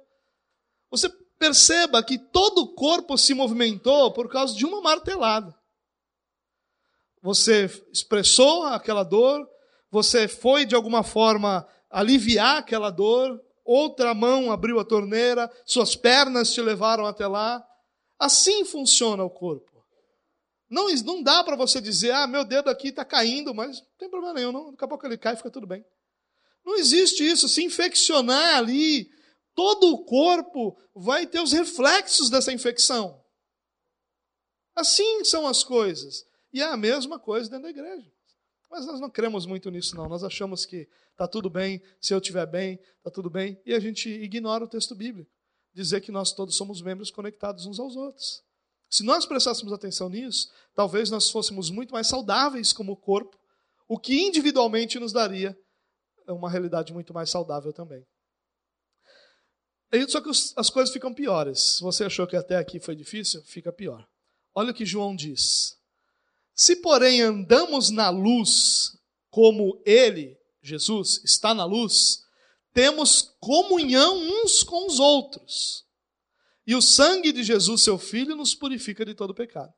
Você 0.89 1.10
perceba 1.38 2.01
que 2.01 2.17
todo 2.17 2.60
o 2.60 2.73
corpo 2.73 3.17
se 3.17 3.34
movimentou 3.34 4.13
por 4.13 4.30
causa 4.30 4.56
de 4.56 4.65
uma 4.65 4.80
martelada. 4.80 5.54
Você 7.21 7.65
expressou 7.91 8.63
aquela 8.63 9.04
dor, 9.04 9.45
você 9.91 10.28
foi 10.28 10.65
de 10.65 10.76
alguma 10.76 11.04
forma 11.04 11.67
aliviar 11.89 12.58
aquela 12.58 12.89
dor, 12.89 13.41
outra 13.63 14.13
mão 14.13 14.52
abriu 14.52 14.80
a 14.80 14.86
torneira, 14.86 15.52
suas 15.65 15.95
pernas 15.95 16.54
te 16.54 16.62
levaram 16.62 17.06
até 17.06 17.28
lá. 17.28 17.65
Assim 18.19 18.65
funciona 18.65 19.24
o 19.24 19.30
corpo. 19.30 19.76
Não, 20.69 20.89
não 21.04 21.21
dá 21.21 21.43
para 21.43 21.56
você 21.56 21.80
dizer, 21.80 22.12
ah, 22.12 22.28
meu 22.28 22.43
dedo 22.43 22.69
aqui 22.69 22.89
está 22.89 23.06
caindo, 23.06 23.54
mas 23.54 23.80
não 23.80 23.88
tem 23.98 24.10
problema 24.10 24.34
nenhum, 24.34 24.52
não. 24.52 24.71
daqui 24.71 24.84
a 24.84 24.88
pouco 24.88 25.06
ele 25.06 25.17
cai 25.17 25.34
e 25.34 25.38
fica 25.38 25.52
tudo 25.52 25.67
bem. 25.67 25.86
Não 26.65 26.76
existe 26.76 27.24
isso. 27.24 27.48
Se 27.48 27.63
infeccionar 27.63 28.58
ali, 28.58 29.10
todo 29.54 29.91
o 29.91 30.04
corpo 30.04 30.76
vai 30.93 31.28
ter 31.28 31.39
os 31.39 31.52
reflexos 31.52 32.30
dessa 32.30 32.52
infecção. 32.52 33.24
Assim 34.76 35.24
são 35.24 35.48
as 35.48 35.63
coisas. 35.63 36.26
E 36.52 36.62
é 36.62 36.65
a 36.65 36.78
mesma 36.78 37.19
coisa 37.19 37.50
dentro 37.50 37.63
da 37.63 37.69
igreja. 37.69 38.12
Mas 38.76 38.86
nós 38.86 39.00
não 39.00 39.10
cremos 39.10 39.46
muito 39.46 39.72
nisso, 39.72 39.96
não. 39.96 40.10
Nós 40.10 40.22
achamos 40.22 40.66
que 40.66 40.86
está 41.12 41.26
tudo 41.26 41.50
bem, 41.50 41.82
se 42.02 42.14
eu 42.14 42.18
estiver 42.18 42.46
bem, 42.46 42.78
está 42.98 43.10
tudo 43.10 43.30
bem. 43.30 43.58
E 43.66 43.74
a 43.74 43.80
gente 43.80 44.10
ignora 44.10 44.66
o 44.66 44.68
texto 44.68 44.94
bíblico 44.94 45.32
dizer 45.74 46.02
que 46.02 46.12
nós 46.12 46.34
todos 46.34 46.58
somos 46.58 46.82
membros 46.82 47.10
conectados 47.10 47.66
uns 47.66 47.80
aos 47.80 47.96
outros. 47.96 48.44
Se 48.90 49.02
nós 49.02 49.26
prestássemos 49.26 49.72
atenção 49.72 50.10
nisso, 50.10 50.52
talvez 50.74 51.10
nós 51.10 51.30
fôssemos 51.30 51.70
muito 51.70 51.94
mais 51.94 52.08
saudáveis 52.08 52.74
como 52.74 52.98
corpo, 52.98 53.38
o 53.88 53.98
que 53.98 54.20
individualmente 54.22 55.00
nos 55.00 55.14
daria 55.14 55.58
uma 56.28 56.50
realidade 56.50 56.92
muito 56.92 57.14
mais 57.14 57.30
saudável 57.30 57.72
também. 57.72 58.06
Só 60.10 60.20
que 60.20 60.30
as 60.30 60.70
coisas 60.70 60.94
ficam 60.94 61.14
piores. 61.14 61.78
Se 61.78 61.82
você 61.82 62.04
achou 62.04 62.28
que 62.28 62.36
até 62.36 62.58
aqui 62.58 62.78
foi 62.78 62.94
difícil, 62.94 63.42
fica 63.46 63.72
pior. 63.72 64.06
Olha 64.54 64.72
o 64.72 64.74
que 64.74 64.86
João 64.86 65.16
diz. 65.16 65.78
Se, 66.56 66.78
porém, 66.78 67.22
andamos 67.22 67.89
na 67.89 68.10
luz, 68.10 68.98
como 69.30 69.82
ele, 69.86 70.39
Jesus, 70.62 71.20
está 71.26 71.54
na 71.54 71.65
luz, 71.65 72.24
temos 72.74 73.36
comunhão 73.41 74.18
uns 74.18 74.63
com 74.63 74.88
os 74.88 74.98
outros. 74.98 75.86
E 76.65 76.74
o 76.74 76.82
sangue 76.82 77.34
de 77.34 77.44
Jesus, 77.44 77.82
seu 77.82 77.98
Filho, 77.98 78.38
nos 78.38 78.56
purifica 78.56 79.06
de 79.06 79.13
todo 79.13 79.36
pecado. 79.36 79.74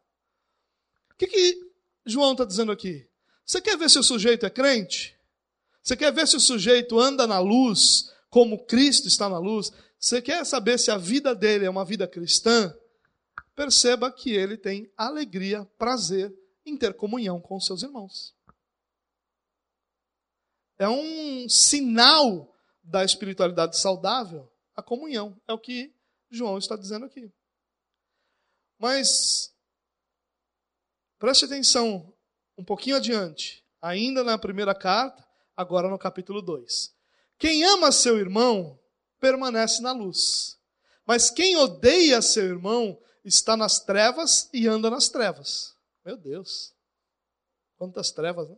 O 1.12 1.16
que, 1.18 1.26
que 1.26 1.60
João 2.06 2.34
está 2.34 2.46
dizendo 2.46 2.72
aqui? 2.72 3.08
Você 3.44 3.60
quer 3.60 3.76
ver 3.76 3.90
se 3.90 3.98
o 3.98 4.04
sujeito 4.04 4.46
é 4.46 4.50
crente? 4.50 5.18
Você 5.82 5.98
quer 5.98 6.14
ver 6.14 6.28
se 6.28 6.36
o 6.36 6.40
sujeito 6.40 7.00
anda 7.00 7.26
na 7.26 7.40
luz, 7.40 8.14
como 8.30 8.66
Cristo 8.66 9.08
está 9.08 9.28
na 9.28 9.40
luz? 9.40 9.72
Você 10.00 10.22
quer 10.22 10.46
saber 10.46 10.78
se 10.78 10.92
a 10.92 10.98
vida 10.98 11.34
dele 11.34 11.66
é 11.66 11.70
uma 11.70 11.84
vida 11.84 12.08
cristã? 12.08 12.72
Perceba 13.56 14.12
que 14.12 14.32
ele 14.32 14.58
tem 14.58 14.92
alegria, 14.96 15.66
prazer 15.78 16.32
em 16.70 16.78
ter 16.78 16.94
comunhão 16.94 17.40
com 17.40 17.60
seus 17.60 17.84
irmãos. 17.84 18.36
É 20.78 20.88
um 20.88 21.50
sinal 21.50 22.54
da 22.84 23.04
espiritualidade 23.04 23.78
saudável, 23.78 24.52
a 24.76 24.84
comunhão. 24.84 25.40
É 25.48 25.54
o 25.54 25.60
que 25.60 25.94
João 26.30 26.58
está 26.58 26.76
dizendo 26.76 27.06
aqui. 27.06 27.32
Mas 28.78 29.54
preste 31.18 31.46
atenção 31.46 32.14
um 32.58 32.64
pouquinho 32.64 32.96
adiante, 32.96 33.64
ainda 33.82 34.24
na 34.24 34.38
primeira 34.38 34.76
carta, 34.76 35.28
agora 35.56 35.90
no 35.90 35.98
capítulo 35.98 36.42
2. 36.42 36.96
Quem 37.40 37.64
ama 37.64 37.92
seu 37.92 38.18
irmão 38.18 38.80
permanece 39.20 39.82
na 39.82 39.92
luz, 39.92 40.60
mas 41.06 41.30
quem 41.30 41.56
odeia 41.56 42.22
seu 42.22 42.44
irmão 42.44 43.00
está 43.24 43.58
nas 43.58 43.80
trevas 43.80 44.50
e 44.54 44.68
anda 44.68 44.90
nas 44.90 45.10
trevas. 45.10 45.77
Meu 46.08 46.16
Deus, 46.16 46.74
quantas 47.76 48.12
trevas, 48.12 48.50
né? 48.50 48.56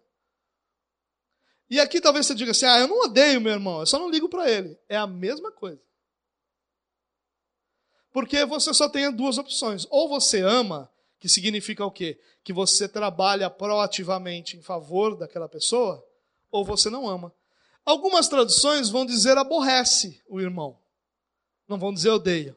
E 1.67 1.79
aqui 1.79 1.99
talvez 1.99 2.27
você 2.27 2.35
diga 2.35 2.51
assim: 2.51 2.67
ah, 2.67 2.77
eu 2.77 2.87
não 2.87 3.05
odeio 3.05 3.41
meu 3.41 3.53
irmão, 3.53 3.79
eu 3.79 3.87
só 3.87 3.97
não 3.97 4.07
ligo 4.07 4.29
para 4.29 4.47
ele. 4.47 4.77
É 4.87 4.95
a 4.95 5.07
mesma 5.07 5.51
coisa. 5.51 5.81
Porque 8.11 8.45
você 8.45 8.71
só 8.71 8.87
tem 8.87 9.11
duas 9.11 9.39
opções. 9.39 9.87
Ou 9.89 10.07
você 10.07 10.41
ama, 10.41 10.91
que 11.19 11.27
significa 11.27 11.83
o 11.83 11.89
quê? 11.89 12.21
Que 12.43 12.53
você 12.53 12.87
trabalha 12.87 13.49
proativamente 13.49 14.55
em 14.55 14.61
favor 14.61 15.17
daquela 15.17 15.49
pessoa, 15.49 16.07
ou 16.51 16.63
você 16.63 16.87
não 16.87 17.09
ama. 17.09 17.33
Algumas 17.83 18.27
traduções 18.27 18.91
vão 18.91 19.07
dizer 19.07 19.39
aborrece 19.39 20.21
o 20.27 20.39
irmão. 20.39 20.77
Não 21.67 21.79
vão 21.79 21.91
dizer 21.91 22.11
odeia. 22.11 22.55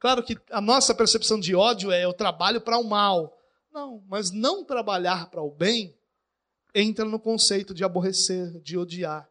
Claro 0.00 0.20
que 0.24 0.36
a 0.50 0.60
nossa 0.60 0.92
percepção 0.92 1.38
de 1.38 1.54
ódio 1.54 1.92
é 1.92 2.04
eu 2.04 2.12
trabalho 2.12 2.60
para 2.60 2.76
o 2.76 2.82
mal. 2.82 3.35
Não, 3.76 4.02
mas 4.08 4.30
não 4.30 4.64
trabalhar 4.64 5.28
para 5.28 5.42
o 5.42 5.50
bem 5.50 5.94
entra 6.74 7.04
no 7.04 7.20
conceito 7.20 7.74
de 7.74 7.84
aborrecer, 7.84 8.58
de 8.62 8.78
odiar. 8.78 9.30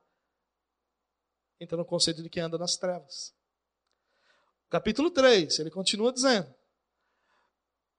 Entra 1.59 1.75
no 1.75 1.83
conceito 1.83 2.21
de 2.21 2.29
quem 2.29 2.43
anda 2.43 2.55
nas 2.55 2.77
trevas. 2.77 3.33
Capítulo 4.69 5.09
3, 5.09 5.57
ele 5.57 5.71
continua 5.71 6.13
dizendo. 6.13 6.53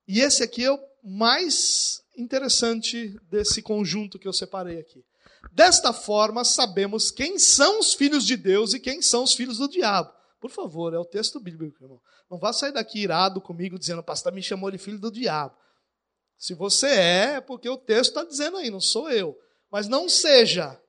E 0.07 0.21
esse 0.21 0.45
aqui 0.45 0.65
é 0.65 0.71
o 0.71 0.79
mais 1.03 2.01
interessante 2.17 3.19
desse 3.23 3.61
conjunto 3.61 4.17
que 4.17 4.29
eu 4.29 4.33
separei 4.33 4.79
aqui. 4.79 5.05
Desta 5.51 5.93
forma, 5.93 6.45
sabemos 6.45 7.11
quem 7.11 7.41
são 7.41 7.81
os 7.81 7.93
filhos 7.93 8.25
de 8.25 8.37
Deus 8.37 8.73
e 8.73 8.79
quem 8.79 9.03
são 9.03 9.25
os 9.25 9.35
filhos 9.35 9.59
do 9.59 9.69
diabo. 9.69 10.13
Por 10.41 10.53
favor, 10.53 10.95
é 10.95 10.99
o 10.99 11.05
texto 11.05 11.41
bíblico, 11.41 11.83
irmão. 11.83 12.01
Não 12.31 12.39
vá 12.39 12.53
sair 12.53 12.71
daqui 12.71 13.01
irado 13.01 13.41
comigo 13.41 13.77
dizendo, 13.77 14.01
pastor 14.01 14.33
me 14.33 14.45
chamou 14.45 14.71
de 14.71 14.79
filho 14.79 15.01
do 15.01 15.11
diabo. 15.11 15.66
Se 16.39 16.55
você 16.55 16.87
é, 16.87 17.35
é 17.37 17.41
porque 17.41 17.69
o 17.69 17.77
texto 17.77 18.11
está 18.11 18.25
dizendo 18.25 18.57
aí, 18.57 18.71
não 18.71 18.81
sou 18.81 19.11
eu. 19.11 19.39
Mas 19.71 19.89
não 19.89 20.09
seja 20.09 20.81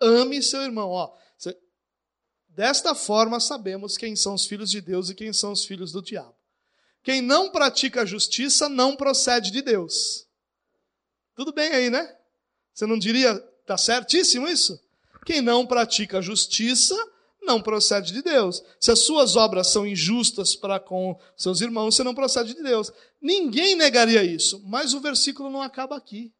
ame 0.00 0.42
seu 0.42 0.62
irmão. 0.62 0.90
Ó, 0.90 1.14
desta 2.48 2.94
forma 2.94 3.40
sabemos 3.40 3.96
quem 3.96 4.16
são 4.16 4.34
os 4.34 4.46
filhos 4.46 4.70
de 4.70 4.80
Deus 4.80 5.10
e 5.10 5.14
quem 5.14 5.32
são 5.32 5.52
os 5.52 5.64
filhos 5.64 5.92
do 5.92 6.02
diabo. 6.02 6.34
Quem 7.02 7.20
não 7.20 7.50
pratica 7.50 8.02
a 8.02 8.06
justiça 8.06 8.68
não 8.68 8.96
procede 8.96 9.50
de 9.50 9.60
Deus. 9.60 10.26
Tudo 11.34 11.52
bem 11.52 11.70
aí, 11.70 11.90
né? 11.90 12.16
Você 12.72 12.86
não 12.86 12.98
diria, 12.98 13.36
tá 13.66 13.76
certíssimo 13.76 14.48
isso? 14.48 14.80
Quem 15.26 15.40
não 15.40 15.66
pratica 15.66 16.18
a 16.18 16.22
justiça 16.22 16.94
não 17.42 17.60
procede 17.60 18.12
de 18.12 18.22
Deus. 18.22 18.62
Se 18.80 18.90
as 18.90 19.00
suas 19.00 19.36
obras 19.36 19.68
são 19.68 19.86
injustas 19.86 20.56
para 20.56 20.80
com 20.80 21.18
seus 21.36 21.60
irmãos, 21.60 21.94
você 21.94 22.02
não 22.02 22.14
procede 22.14 22.54
de 22.54 22.62
Deus. 22.62 22.90
Ninguém 23.24 23.74
negaria 23.74 24.22
isso, 24.22 24.62
mas 24.66 24.92
o 24.92 25.00
versículo 25.00 25.48
não 25.48 25.62
acaba 25.62 25.96
aqui. 25.96 26.30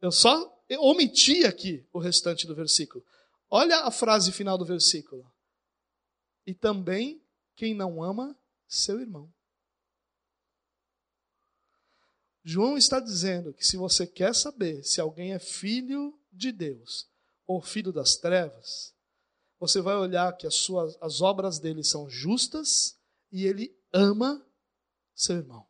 Eu 0.00 0.10
só 0.10 0.58
omiti 0.78 1.44
aqui 1.44 1.86
o 1.92 1.98
restante 1.98 2.46
do 2.46 2.54
versículo. 2.54 3.04
Olha 3.50 3.80
a 3.80 3.90
frase 3.90 4.32
final 4.32 4.56
do 4.56 4.64
versículo. 4.64 5.30
E 6.46 6.54
também 6.54 7.22
quem 7.54 7.74
não 7.74 8.02
ama 8.02 8.34
seu 8.66 9.00
irmão. 9.00 9.30
João 12.42 12.78
está 12.78 12.98
dizendo 12.98 13.52
que 13.52 13.66
se 13.66 13.76
você 13.76 14.06
quer 14.06 14.34
saber 14.34 14.82
se 14.82 14.98
alguém 14.98 15.34
é 15.34 15.38
filho 15.38 16.18
de 16.32 16.50
Deus 16.50 17.06
ou 17.46 17.60
filho 17.60 17.92
das 17.92 18.16
trevas, 18.16 18.94
você 19.60 19.82
vai 19.82 19.96
olhar 19.96 20.34
que 20.38 20.46
as, 20.46 20.54
suas, 20.54 20.96
as 21.02 21.20
obras 21.20 21.58
dele 21.58 21.84
são 21.84 22.08
justas 22.08 22.98
e 23.30 23.44
ele 23.44 23.76
ama 23.92 24.42
seu 25.18 25.36
irmão. 25.36 25.66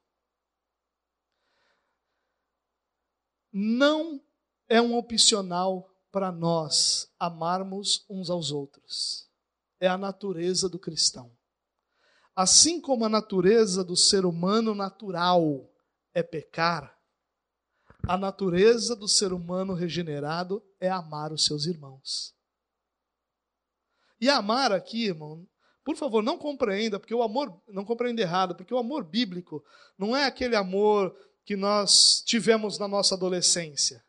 Não 3.50 4.22
é 4.68 4.80
um 4.80 4.94
opcional 4.94 5.90
para 6.12 6.30
nós 6.30 7.11
amarmos 7.18 8.04
uns 8.08 8.28
aos 8.28 8.50
outros. 8.50 9.28
É 9.80 9.88
a 9.88 9.96
natureza 9.96 10.68
do 10.68 10.78
cristão. 10.78 11.34
Assim 12.37 12.80
como 12.80 13.04
a 13.04 13.08
natureza 13.08 13.82
do 13.82 13.96
ser 13.96 14.24
humano 14.24 14.74
natural 14.74 15.68
é 16.12 16.22
pecar, 16.22 16.96
a 18.06 18.16
natureza 18.16 18.94
do 18.94 19.08
ser 19.08 19.32
humano 19.32 19.74
regenerado 19.74 20.64
é 20.78 20.88
amar 20.88 21.32
os 21.32 21.44
seus 21.44 21.66
irmãos. 21.66 22.34
E 24.20 24.28
amar 24.28 24.72
aqui, 24.72 25.06
irmão, 25.06 25.46
por 25.88 25.96
favor, 25.96 26.22
não 26.22 26.37
compreenda, 26.37 27.01
porque 27.01 27.14
o 27.14 27.22
amor, 27.22 27.51
não 27.66 27.83
compreenda 27.83 28.20
errado, 28.20 28.55
porque 28.55 28.74
o 28.74 28.79
amor 28.79 29.03
bíblico 29.03 29.64
não 29.96 30.14
é 30.14 30.27
aquele 30.27 30.55
amor 30.55 31.16
que 31.46 31.57
nós 31.57 32.22
tivemos 32.27 32.79
na 32.79 32.87
nossa 32.87 33.14
adolescência, 33.14 34.05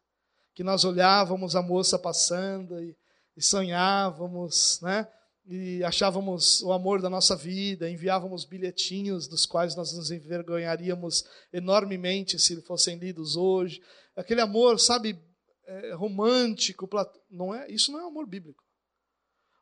que 0.54 0.62
nós 0.62 0.84
olhávamos 0.84 1.56
a 1.56 1.62
moça 1.62 1.98
passando 1.98 2.84
e, 2.84 2.94
e 3.38 3.42
sonhávamos, 3.42 4.82
né? 4.82 5.08
E 5.48 5.82
achávamos 5.82 6.62
o 6.64 6.74
amor 6.74 7.02
da 7.02 7.10
nossa 7.10 7.34
vida, 7.34 7.90
enviávamos 7.90 8.44
bilhetinhos 8.44 9.26
dos 9.26 9.46
quais 9.46 9.74
nós 9.74 9.94
nos 9.94 10.12
envergonharíamos 10.12 11.24
enormemente 11.54 12.38
se 12.38 12.62
fossem 12.64 12.98
lidos 12.98 13.38
hoje. 13.38 13.82
Aquele 14.18 14.42
amor, 14.42 14.82
sabe, 14.82 15.18
é, 15.66 15.94
romântico, 15.94 16.90
não 17.32 17.56
é? 17.56 17.72
Isso 17.72 17.90
não 17.90 18.02
é 18.02 18.06
amor 18.06 18.28
bíblico. 18.28 18.69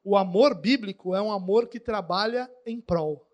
O 0.10 0.16
amor 0.16 0.56
bíblico 0.56 1.14
é 1.14 1.22
um 1.22 1.30
amor 1.30 1.68
que 1.68 1.82
trabalha 1.82 2.50
em 2.66 2.80
prol. 2.80 3.28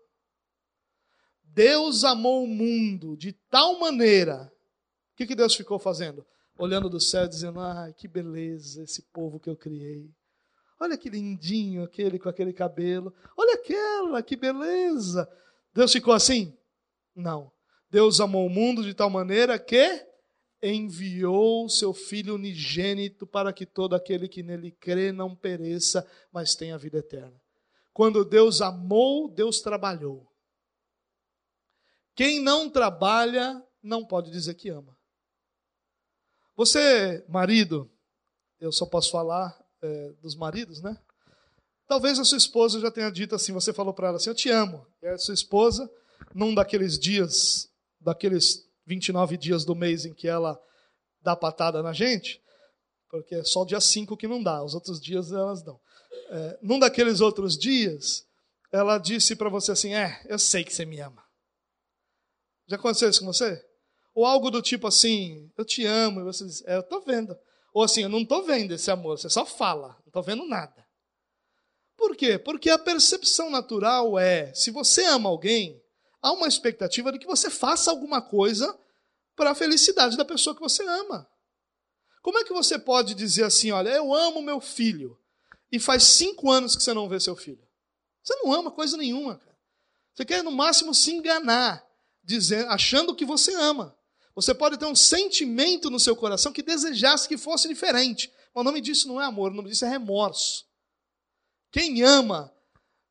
Deus 1.44 2.02
amou 2.02 2.42
o 2.42 2.48
mundo 2.48 3.16
de 3.16 3.32
tal 3.48 3.78
maneira. 3.78 4.52
O 5.12 5.16
que, 5.16 5.24
que 5.24 5.36
Deus 5.36 5.54
ficou 5.54 5.78
fazendo? 5.78 6.26
Olhando 6.58 6.90
do 6.90 6.98
céu, 6.98 7.28
dizendo: 7.28 7.60
Ai, 7.60 7.92
que 7.92 8.08
beleza 8.08 8.82
esse 8.82 9.02
povo 9.12 9.38
que 9.38 9.48
eu 9.48 9.56
criei. 9.56 10.10
Olha 10.80 10.98
que 10.98 11.08
lindinho 11.08 11.84
aquele 11.84 12.18
com 12.18 12.28
aquele 12.28 12.52
cabelo. 12.52 13.14
Olha 13.36 13.54
aquela, 13.54 14.20
que 14.20 14.34
beleza. 14.34 15.30
Deus 15.72 15.92
ficou 15.92 16.12
assim? 16.12 16.58
Não. 17.14 17.52
Deus 17.88 18.18
amou 18.18 18.48
o 18.48 18.50
mundo 18.50 18.82
de 18.82 18.94
tal 18.94 19.08
maneira 19.08 19.60
que 19.60 20.04
enviou 20.64 21.68
seu 21.68 21.92
Filho 21.92 22.36
unigênito 22.36 23.26
para 23.26 23.52
que 23.52 23.66
todo 23.66 23.94
aquele 23.94 24.26
que 24.26 24.42
nele 24.42 24.70
crê 24.70 25.12
não 25.12 25.36
pereça, 25.36 26.08
mas 26.32 26.54
tenha 26.54 26.78
vida 26.78 26.98
eterna. 26.98 27.38
Quando 27.92 28.24
Deus 28.24 28.62
amou, 28.62 29.28
Deus 29.28 29.60
trabalhou. 29.60 30.26
Quem 32.14 32.40
não 32.40 32.70
trabalha 32.70 33.62
não 33.82 34.04
pode 34.04 34.30
dizer 34.30 34.54
que 34.54 34.68
ama. 34.68 34.96
Você, 36.56 37.24
marido, 37.28 37.90
eu 38.60 38.72
só 38.72 38.86
posso 38.86 39.10
falar 39.10 39.58
é, 39.82 40.12
dos 40.22 40.34
maridos, 40.34 40.80
né? 40.80 40.96
Talvez 41.86 42.18
a 42.18 42.24
sua 42.24 42.38
esposa 42.38 42.80
já 42.80 42.90
tenha 42.90 43.10
dito 43.10 43.34
assim, 43.34 43.52
você 43.52 43.72
falou 43.72 43.92
para 43.92 44.08
ela 44.08 44.16
assim, 44.16 44.30
eu 44.30 44.34
te 44.34 44.48
amo. 44.48 44.86
E 45.02 45.06
a 45.06 45.18
sua 45.18 45.34
esposa, 45.34 45.90
num 46.34 46.54
daqueles 46.54 46.98
dias, 46.98 47.70
daqueles 48.00 48.66
29 48.86 49.36
dias 49.36 49.64
do 49.64 49.74
mês 49.74 50.04
em 50.04 50.12
que 50.12 50.28
ela 50.28 50.60
dá 51.22 51.34
patada 51.34 51.82
na 51.82 51.92
gente, 51.92 52.40
porque 53.08 53.36
é 53.36 53.44
só 53.44 53.62
o 53.62 53.66
dia 53.66 53.80
5 53.80 54.16
que 54.16 54.28
não 54.28 54.42
dá, 54.42 54.62
os 54.62 54.74
outros 54.74 55.00
dias 55.00 55.32
elas 55.32 55.62
dão. 55.62 55.80
É, 56.30 56.58
num 56.62 56.78
daqueles 56.78 57.20
outros 57.20 57.56
dias, 57.56 58.26
ela 58.72 58.98
disse 58.98 59.36
para 59.36 59.48
você 59.48 59.72
assim: 59.72 59.94
É, 59.94 60.20
eu 60.26 60.38
sei 60.38 60.64
que 60.64 60.72
você 60.72 60.84
me 60.84 61.00
ama. 61.00 61.24
Já 62.66 62.76
aconteceu 62.76 63.08
isso 63.08 63.20
com 63.20 63.26
você? 63.26 63.62
Ou 64.14 64.24
algo 64.24 64.50
do 64.50 64.62
tipo 64.62 64.86
assim: 64.86 65.50
Eu 65.56 65.64
te 65.64 65.84
amo, 65.84 66.20
e 66.20 66.24
você 66.24 66.44
diz: 66.44 66.64
É, 66.66 66.76
eu 66.76 66.80
estou 66.80 67.02
vendo. 67.02 67.36
Ou 67.72 67.82
assim: 67.82 68.02
Eu 68.02 68.08
não 68.08 68.20
estou 68.20 68.44
vendo 68.44 68.74
esse 68.74 68.90
amor, 68.90 69.18
você 69.18 69.30
só 69.30 69.44
fala, 69.44 69.88
não 70.00 70.08
estou 70.08 70.22
vendo 70.22 70.46
nada. 70.46 70.84
Por 71.96 72.16
quê? 72.16 72.38
Porque 72.38 72.70
a 72.70 72.78
percepção 72.78 73.50
natural 73.50 74.18
é: 74.18 74.52
se 74.54 74.70
você 74.70 75.04
ama 75.04 75.28
alguém, 75.28 75.80
há 76.24 76.32
uma 76.32 76.48
expectativa 76.48 77.12
de 77.12 77.18
que 77.18 77.26
você 77.26 77.50
faça 77.50 77.90
alguma 77.90 78.22
coisa 78.22 78.76
para 79.36 79.50
a 79.50 79.54
felicidade 79.54 80.16
da 80.16 80.24
pessoa 80.24 80.56
que 80.56 80.62
você 80.62 80.82
ama. 80.82 81.28
Como 82.22 82.38
é 82.38 82.44
que 82.44 82.52
você 82.52 82.78
pode 82.78 83.14
dizer 83.14 83.44
assim, 83.44 83.70
olha, 83.70 83.90
eu 83.90 84.14
amo 84.14 84.40
meu 84.40 84.58
filho, 84.58 85.20
e 85.70 85.78
faz 85.78 86.02
cinco 86.04 86.50
anos 86.50 86.74
que 86.74 86.82
você 86.82 86.94
não 86.94 87.10
vê 87.10 87.20
seu 87.20 87.36
filho? 87.36 87.62
Você 88.22 88.34
não 88.36 88.54
ama 88.54 88.70
coisa 88.70 88.96
nenhuma, 88.96 89.36
cara. 89.36 89.58
Você 90.14 90.24
quer, 90.24 90.42
no 90.42 90.50
máximo, 90.50 90.94
se 90.94 91.12
enganar, 91.12 91.84
dizendo, 92.22 92.70
achando 92.70 93.14
que 93.14 93.26
você 93.26 93.52
ama. 93.54 93.94
Você 94.34 94.54
pode 94.54 94.78
ter 94.78 94.86
um 94.86 94.94
sentimento 94.94 95.90
no 95.90 96.00
seu 96.00 96.16
coração 96.16 96.52
que 96.52 96.62
desejasse 96.62 97.28
que 97.28 97.36
fosse 97.36 97.68
diferente. 97.68 98.32
Mas 98.54 98.62
o 98.62 98.64
nome 98.64 98.80
disso 98.80 99.08
não 99.08 99.20
é 99.20 99.26
amor, 99.26 99.52
o 99.52 99.54
nome 99.54 99.68
disso 99.68 99.84
é 99.84 99.88
remorso. 99.88 100.64
Quem 101.70 102.02
ama 102.02 102.50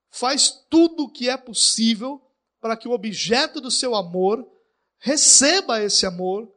faz 0.09 0.65
tudo 0.67 1.03
o 1.03 1.11
que 1.11 1.29
é 1.29 1.37
possível 1.37 2.19
para 2.63 2.77
que 2.77 2.87
o 2.87 2.93
objeto 2.93 3.59
do 3.59 3.69
seu 3.69 3.93
amor 3.93 4.49
receba 4.97 5.83
esse 5.83 6.05
amor 6.05 6.49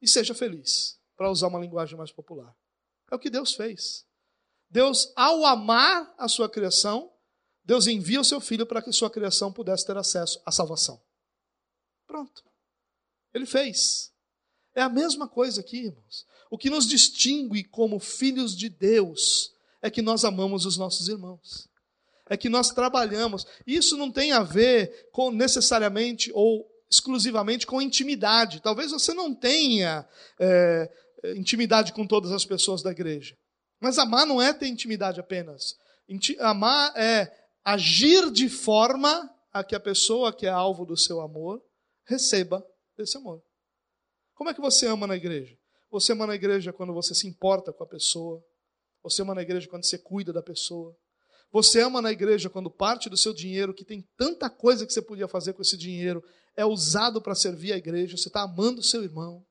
e 0.00 0.08
seja 0.08 0.34
feliz, 0.34 0.98
para 1.16 1.30
usar 1.30 1.46
uma 1.46 1.60
linguagem 1.60 1.96
mais 1.96 2.10
popular. 2.10 2.52
É 3.08 3.14
o 3.14 3.18
que 3.18 3.30
Deus 3.30 3.54
fez. 3.54 4.04
Deus, 4.68 5.12
ao 5.14 5.46
amar 5.46 6.12
a 6.18 6.26
sua 6.26 6.48
criação, 6.48 7.12
Deus 7.62 7.86
envia 7.86 8.20
o 8.20 8.24
seu 8.24 8.40
filho 8.40 8.66
para 8.66 8.82
que 8.82 8.90
sua 8.90 9.08
criação 9.08 9.52
pudesse 9.52 9.86
ter 9.86 9.96
acesso 9.96 10.42
à 10.44 10.50
salvação. 10.50 11.00
Pronto. 12.08 12.42
Ele 13.32 13.46
fez. 13.46 14.12
É 14.74 14.82
a 14.82 14.88
mesma 14.88 15.28
coisa 15.28 15.60
aqui, 15.60 15.84
irmãos. 15.84 16.26
O 16.50 16.58
que 16.58 16.70
nos 16.70 16.88
distingue 16.88 17.62
como 17.62 18.00
filhos 18.00 18.56
de 18.56 18.68
Deus 18.68 19.54
é 19.80 19.88
que 19.88 20.02
nós 20.02 20.24
amamos 20.24 20.66
os 20.66 20.76
nossos 20.76 21.06
irmãos 21.06 21.70
é 22.28 22.36
que 22.36 22.48
nós 22.48 22.70
trabalhamos. 22.70 23.46
Isso 23.66 23.96
não 23.96 24.10
tem 24.10 24.32
a 24.32 24.42
ver 24.42 25.10
com 25.12 25.30
necessariamente 25.30 26.30
ou 26.34 26.66
exclusivamente 26.90 27.66
com 27.66 27.80
intimidade. 27.80 28.60
Talvez 28.60 28.92
você 28.92 29.14
não 29.14 29.34
tenha 29.34 30.06
é, 30.38 30.90
intimidade 31.36 31.92
com 31.92 32.06
todas 32.06 32.32
as 32.32 32.44
pessoas 32.44 32.82
da 32.82 32.90
igreja. 32.90 33.36
Mas 33.80 33.98
amar 33.98 34.26
não 34.26 34.40
é 34.40 34.52
ter 34.52 34.68
intimidade 34.68 35.18
apenas. 35.18 35.74
Amar 36.40 36.92
é 36.96 37.32
agir 37.64 38.30
de 38.30 38.48
forma 38.48 39.30
a 39.52 39.64
que 39.64 39.74
a 39.74 39.80
pessoa 39.80 40.32
que 40.32 40.46
é 40.46 40.50
alvo 40.50 40.84
do 40.84 40.96
seu 40.96 41.20
amor 41.20 41.62
receba 42.06 42.64
desse 42.96 43.16
amor. 43.16 43.42
Como 44.34 44.50
é 44.50 44.54
que 44.54 44.60
você 44.60 44.86
ama 44.86 45.06
na 45.06 45.16
igreja? 45.16 45.56
Você 45.90 46.12
ama 46.12 46.26
na 46.26 46.34
igreja 46.34 46.72
quando 46.72 46.92
você 46.92 47.14
se 47.14 47.26
importa 47.26 47.72
com 47.72 47.84
a 47.84 47.86
pessoa. 47.86 48.42
Você 49.02 49.22
ama 49.22 49.34
na 49.34 49.42
igreja 49.42 49.68
quando 49.68 49.84
você 49.84 49.98
cuida 49.98 50.32
da 50.32 50.42
pessoa. 50.42 50.96
Você 51.52 51.80
ama 51.82 52.00
na 52.00 52.10
igreja 52.10 52.48
quando 52.48 52.70
parte 52.70 53.10
do 53.10 53.16
seu 53.16 53.34
dinheiro, 53.34 53.74
que 53.74 53.84
tem 53.84 54.08
tanta 54.16 54.48
coisa 54.48 54.86
que 54.86 54.92
você 54.92 55.02
podia 55.02 55.28
fazer 55.28 55.52
com 55.52 55.60
esse 55.60 55.76
dinheiro, 55.76 56.24
é 56.56 56.64
usado 56.64 57.20
para 57.20 57.34
servir 57.34 57.74
a 57.74 57.76
igreja. 57.76 58.16
Você 58.16 58.28
está 58.28 58.42
amando 58.42 58.82
seu 58.82 59.02
irmão. 59.02 59.44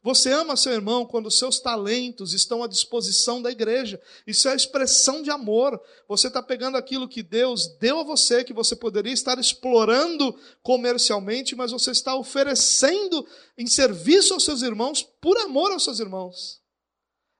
Você 0.00 0.30
ama 0.30 0.56
seu 0.56 0.72
irmão 0.72 1.04
quando 1.04 1.28
seus 1.28 1.58
talentos 1.58 2.32
estão 2.32 2.62
à 2.62 2.68
disposição 2.68 3.42
da 3.42 3.50
igreja. 3.50 4.00
Isso 4.24 4.48
é 4.48 4.54
expressão 4.54 5.20
de 5.22 5.30
amor. 5.30 5.80
Você 6.06 6.28
está 6.28 6.40
pegando 6.40 6.76
aquilo 6.76 7.08
que 7.08 7.20
Deus 7.20 7.66
deu 7.80 7.98
a 7.98 8.04
você, 8.04 8.44
que 8.44 8.52
você 8.52 8.76
poderia 8.76 9.12
estar 9.12 9.40
explorando 9.40 10.38
comercialmente, 10.62 11.56
mas 11.56 11.72
você 11.72 11.90
está 11.90 12.14
oferecendo 12.14 13.26
em 13.56 13.66
serviço 13.66 14.34
aos 14.34 14.44
seus 14.44 14.62
irmãos 14.62 15.02
por 15.20 15.36
amor 15.38 15.72
aos 15.72 15.82
seus 15.82 15.98
irmãos. 15.98 16.60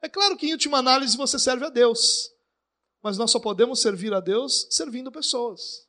É 0.03 0.09
claro 0.09 0.37
que, 0.37 0.49
em 0.49 0.53
última 0.53 0.79
análise, 0.79 1.17
você 1.17 1.38
serve 1.38 1.64
a 1.64 1.71
Deus. 1.71 2.31
Mas 3.03 3.17
nós 3.17 3.31
só 3.31 3.39
podemos 3.39 3.81
servir 3.81 4.13
a 4.13 4.21
Deus 4.21 4.67
servindo 4.71 5.13
pessoas. 5.13 5.87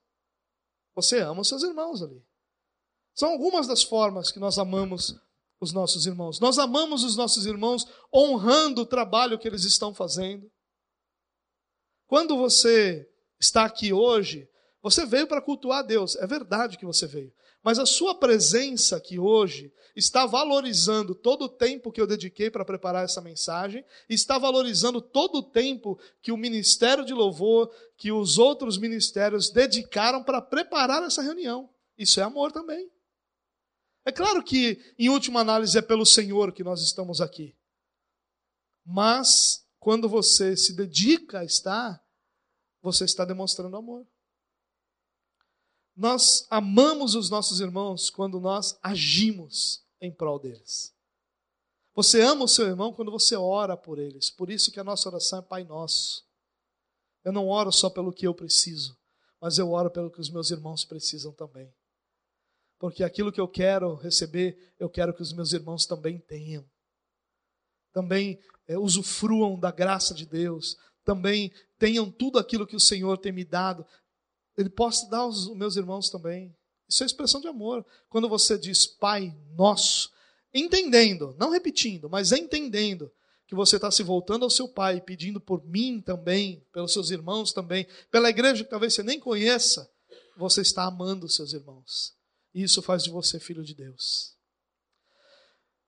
Você 0.95 1.19
ama 1.19 1.41
os 1.41 1.47
seus 1.47 1.63
irmãos 1.63 2.01
ali. 2.01 2.23
São 3.15 3.31
algumas 3.31 3.67
das 3.67 3.83
formas 3.83 4.31
que 4.31 4.39
nós 4.39 4.57
amamos 4.57 5.15
os 5.59 5.73
nossos 5.73 6.05
irmãos. 6.05 6.39
Nós 6.39 6.57
amamos 6.57 7.03
os 7.03 7.15
nossos 7.15 7.45
irmãos 7.45 7.85
honrando 8.13 8.81
o 8.81 8.85
trabalho 8.85 9.37
que 9.37 9.47
eles 9.47 9.63
estão 9.63 9.93
fazendo. 9.93 10.49
Quando 12.07 12.37
você 12.37 13.07
está 13.39 13.65
aqui 13.65 13.91
hoje, 13.93 14.49
você 14.81 15.05
veio 15.05 15.27
para 15.27 15.41
cultuar 15.41 15.79
a 15.79 15.83
Deus. 15.83 16.15
É 16.15 16.25
verdade 16.25 16.77
que 16.77 16.85
você 16.85 17.05
veio. 17.05 17.33
Mas 17.63 17.77
a 17.77 17.85
sua 17.85 18.15
presença 18.15 18.97
aqui 18.97 19.19
hoje 19.19 19.71
está 19.95 20.25
valorizando 20.25 21.13
todo 21.13 21.43
o 21.43 21.49
tempo 21.49 21.91
que 21.91 21.99
eu 21.99 22.07
dediquei 22.07 22.49
para 22.49 22.63
preparar 22.63 23.03
essa 23.03 23.21
mensagem, 23.21 23.83
está 24.07 24.37
valorizando 24.37 25.01
todo 25.01 25.39
o 25.39 25.43
tempo 25.43 25.99
que 26.21 26.31
o 26.31 26.37
ministério 26.37 27.03
de 27.03 27.13
louvor, 27.13 27.69
que 27.97 28.11
os 28.11 28.37
outros 28.37 28.77
ministérios 28.77 29.49
dedicaram 29.49 30.23
para 30.23 30.41
preparar 30.41 31.03
essa 31.03 31.21
reunião. 31.21 31.69
Isso 31.97 32.19
é 32.19 32.23
amor 32.23 32.51
também. 32.51 32.89
É 34.05 34.11
claro 34.11 34.41
que, 34.41 34.81
em 34.97 35.09
última 35.09 35.41
análise, 35.41 35.77
é 35.77 35.81
pelo 35.81 36.05
Senhor 36.05 36.53
que 36.53 36.63
nós 36.63 36.81
estamos 36.81 37.19
aqui. 37.19 37.55
Mas, 38.85 39.65
quando 39.79 40.07
você 40.07 40.55
se 40.55 40.73
dedica 40.73 41.39
a 41.39 41.45
estar, 41.45 42.01
você 42.81 43.03
está 43.03 43.25
demonstrando 43.25 43.75
amor. 43.75 44.07
Nós 45.99 46.47
amamos 46.49 47.13
os 47.13 47.29
nossos 47.29 47.59
irmãos 47.59 48.09
quando 48.09 48.39
nós 48.39 48.79
agimos 48.81 49.85
em 49.99 50.09
prol 50.09 50.39
deles. 50.39 50.95
Você 51.93 52.21
ama 52.21 52.45
o 52.45 52.47
seu 52.47 52.67
irmão 52.67 52.93
quando 52.93 53.11
você 53.11 53.35
ora 53.35 53.75
por 53.75 53.99
eles. 53.99 54.29
Por 54.31 54.49
isso 54.49 54.71
que 54.71 54.79
a 54.79 54.83
nossa 54.83 55.09
oração 55.09 55.39
é 55.39 55.41
Pai 55.41 55.65
Nosso. 55.65 56.25
Eu 57.21 57.33
não 57.33 57.49
oro 57.49 57.69
só 57.69 57.89
pelo 57.89 58.13
que 58.13 58.25
eu 58.25 58.33
preciso, 58.33 58.97
mas 59.41 59.57
eu 59.57 59.73
oro 59.73 59.91
pelo 59.91 60.09
que 60.09 60.21
os 60.21 60.29
meus 60.29 60.51
irmãos 60.51 60.85
precisam 60.85 61.33
também. 61.33 61.69
Porque 62.79 63.03
aquilo 63.03 63.29
que 63.29 63.41
eu 63.41 63.47
quero 63.49 63.95
receber, 63.95 64.73
eu 64.79 64.89
quero 64.89 65.13
que 65.13 65.21
os 65.21 65.33
meus 65.33 65.51
irmãos 65.51 65.85
também 65.85 66.17
tenham. 66.17 66.65
Também 67.91 68.39
é, 68.65 68.77
usufruam 68.77 69.59
da 69.59 69.69
graça 69.69 70.13
de 70.13 70.25
Deus. 70.25 70.77
Também 71.03 71.51
tenham 71.77 72.09
tudo 72.09 72.39
aquilo 72.39 72.65
que 72.65 72.77
o 72.77 72.79
Senhor 72.79 73.17
tem 73.17 73.33
me 73.33 73.43
dado. 73.43 73.85
Ele 74.59 74.69
possa 74.69 75.09
dar 75.09 75.19
aos 75.19 75.47
meus 75.55 75.77
irmãos 75.77 76.09
também. 76.09 76.53
Isso 76.85 77.01
é 77.01 77.05
expressão 77.05 77.39
de 77.39 77.47
amor. 77.47 77.85
Quando 78.09 78.27
você 78.27 78.57
diz 78.57 78.85
Pai 78.85 79.33
nosso, 79.55 80.11
entendendo, 80.53 81.33
não 81.39 81.49
repetindo, 81.49 82.09
mas 82.09 82.33
entendendo 82.33 83.09
que 83.47 83.55
você 83.55 83.77
está 83.77 83.89
se 83.89 84.03
voltando 84.03 84.43
ao 84.43 84.49
seu 84.49 84.67
Pai, 84.67 84.99
pedindo 84.99 85.39
por 85.39 85.63
mim 85.63 86.01
também, 86.01 86.61
pelos 86.73 86.91
seus 86.91 87.09
irmãos 87.09 87.53
também, 87.53 87.87
pela 88.11 88.29
igreja 88.29 88.65
que 88.65 88.69
talvez 88.69 88.93
você 88.93 89.01
nem 89.01 89.17
conheça, 89.17 89.89
você 90.35 90.59
está 90.59 90.83
amando 90.83 91.25
os 91.25 91.35
seus 91.35 91.53
irmãos. 91.53 92.13
E 92.53 92.61
isso 92.61 92.81
faz 92.81 93.01
de 93.01 93.09
você 93.09 93.39
filho 93.39 93.63
de 93.63 93.73
Deus. 93.73 94.35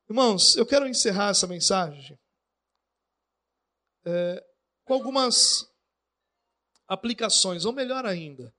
Irmãos, 0.10 0.56
eu 0.56 0.66
quero 0.66 0.88
encerrar 0.88 1.32
essa 1.32 1.46
mensagem 1.46 2.18
é, 4.06 4.42
com 4.86 4.94
algumas 4.94 5.70
aplicações, 6.88 7.66
ou 7.66 7.74
melhor 7.74 8.06
ainda, 8.06 8.54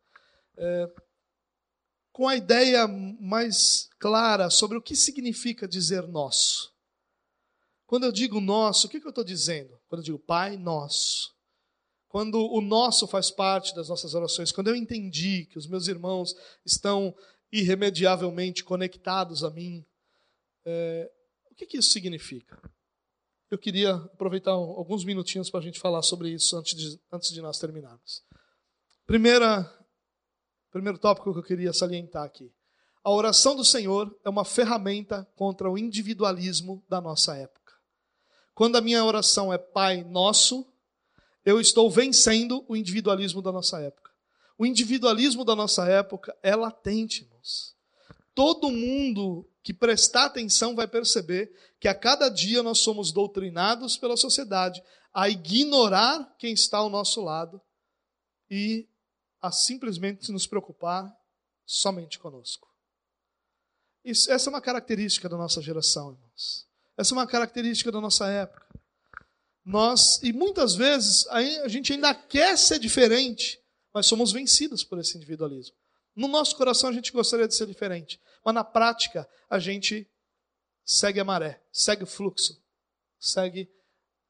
é, 0.57 0.91
com 2.13 2.29
a 2.29 2.37
ideia 2.37 2.87
mais 2.87 3.89
clara 3.99 4.51
sobre 4.51 4.77
o 4.77 4.83
que 4.83 4.95
significa 4.95 5.67
dizer 5.67 6.07
nosso. 6.07 6.73
Quando 7.87 8.05
eu 8.05 8.13
digo 8.13 8.41
nosso, 8.41 8.87
o 8.87 8.91
que, 8.91 9.01
que 9.01 9.07
eu 9.07 9.11
estou 9.11 9.25
dizendo? 9.25 9.79
Quando 9.89 10.01
eu 10.01 10.05
digo 10.05 10.19
Pai 10.19 10.57
nosso. 10.57 11.35
Quando 12.09 12.39
o 12.39 12.61
nosso 12.61 13.07
faz 13.07 13.31
parte 13.31 13.75
das 13.75 13.89
nossas 13.89 14.15
orações, 14.15 14.53
quando 14.53 14.69
eu 14.69 14.77
entendi 14.77 15.47
que 15.47 15.57
os 15.57 15.67
meus 15.67 15.89
irmãos 15.89 16.35
estão 16.65 17.15
irremediavelmente 17.51 18.63
conectados 18.63 19.43
a 19.43 19.51
mim, 19.51 19.85
é, 20.65 21.11
o 21.51 21.55
que, 21.55 21.67
que 21.67 21.79
isso 21.79 21.91
significa? 21.91 22.61
Eu 23.51 23.59
queria 23.59 23.95
aproveitar 23.95 24.53
alguns 24.53 25.05
minutinhos 25.05 25.51
para 25.51 25.61
a 25.61 25.63
gente 25.63 25.79
falar 25.79 26.03
sobre 26.03 26.31
isso 26.31 26.57
antes 26.57 26.75
de, 26.75 27.01
antes 27.11 27.31
de 27.31 27.41
nós 27.43 27.59
terminarmos. 27.59 28.23
Primeira 29.07 29.71
Primeiro 30.73 30.99
tópico 30.99 31.33
que 31.33 31.39
eu 31.39 31.43
queria 31.43 31.73
salientar 31.73 32.25
aqui. 32.25 32.51
A 33.05 33.11
oração 33.11 33.55
do 33.55 33.65
Senhor 33.65 34.19
é 34.25 34.31
uma 34.31 34.45
ferramenta 34.45 35.29
contra 35.37 35.71
o 35.71 35.77
individualismo 35.77 36.83
da 36.89 36.99
nossa 36.99 37.37
época. 37.37 37.75
Quando 38.55 38.77
a 38.77 38.81
minha 38.81 39.05
oração 39.05 39.53
é 39.53 39.59
Pai 39.59 40.03
Nosso, 40.03 40.67
eu 41.45 41.61
estou 41.61 41.91
vencendo 41.91 42.65
o 42.67 42.75
individualismo 42.75 43.43
da 43.43 43.53
nossa 43.53 43.81
época. 43.81 44.11
O 44.57 44.65
individualismo 44.65 45.45
da 45.45 45.55
nossa 45.55 45.87
época 45.87 46.35
é 46.43 46.57
latente, 46.57 47.23
irmãos. 47.23 47.75
Todo 48.35 48.71
mundo 48.71 49.47
que 49.63 49.75
prestar 49.75 50.27
atenção 50.27 50.75
vai 50.75 50.89
perceber 50.89 51.53
que 51.79 51.89
a 51.89 51.95
cada 51.95 52.29
dia 52.29 52.63
nós 52.63 52.79
somos 52.79 53.13
doutrinados 53.13 53.97
pela 53.99 54.17
sociedade 54.17 54.83
a 55.13 55.29
ignorar 55.29 56.35
quem 56.39 56.55
está 56.55 56.79
ao 56.79 56.89
nosso 56.89 57.21
lado 57.21 57.61
e 58.51 58.89
a 59.43 59.51
simplesmente 59.51 60.31
nos 60.31 60.47
preocupar 60.47 61.13
somente 61.67 62.19
conosco. 62.19 62.73
Isso, 64.05 64.31
essa 64.31 64.49
é 64.49 64.51
uma 64.51 64.61
característica 64.61 65.29
da 65.29 65.37
nossa 65.37 65.61
geração, 65.61 66.13
irmãos. 66.13 66.67
Essa 66.97 67.13
é 67.15 67.17
uma 67.17 67.27
característica 67.27 67.91
da 67.91 68.01
nossa 68.01 68.29
época. 68.29 68.67
Nós, 69.65 70.21
e 70.23 70.33
muitas 70.33 70.75
vezes, 70.75 71.27
a 71.29 71.69
gente 71.69 71.93
ainda 71.93 72.15
quer 72.15 72.57
ser 72.57 72.79
diferente, 72.79 73.61
mas 73.93 74.07
somos 74.07 74.33
vencidos 74.33 74.83
por 74.83 74.99
esse 74.99 75.17
individualismo. 75.17 75.77
No 76.15 76.29
nosso 76.29 76.57
coração 76.57 76.91
a 76.91 76.93
gente 76.93 77.13
gostaria 77.13 77.49
de 77.49 77.55
ser 77.55 77.67
diferente, 77.67 78.21
mas 78.45 78.55
na 78.55 78.65
prática 78.65 79.29
a 79.49 79.59
gente 79.59 80.09
segue 80.85 81.21
a 81.21 81.25
maré, 81.25 81.63
segue 81.73 82.05
o 82.05 82.07
fluxo, 82.07 82.61
segue 83.19 83.71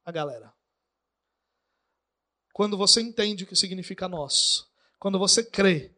a 0.04 0.12
galera. 0.12 0.52
Quando 2.52 2.76
você 2.76 3.00
entende 3.00 3.44
o 3.44 3.46
que 3.46 3.56
significa 3.56 4.06
nós, 4.08 4.68
quando 5.02 5.18
você 5.18 5.42
crê 5.42 5.92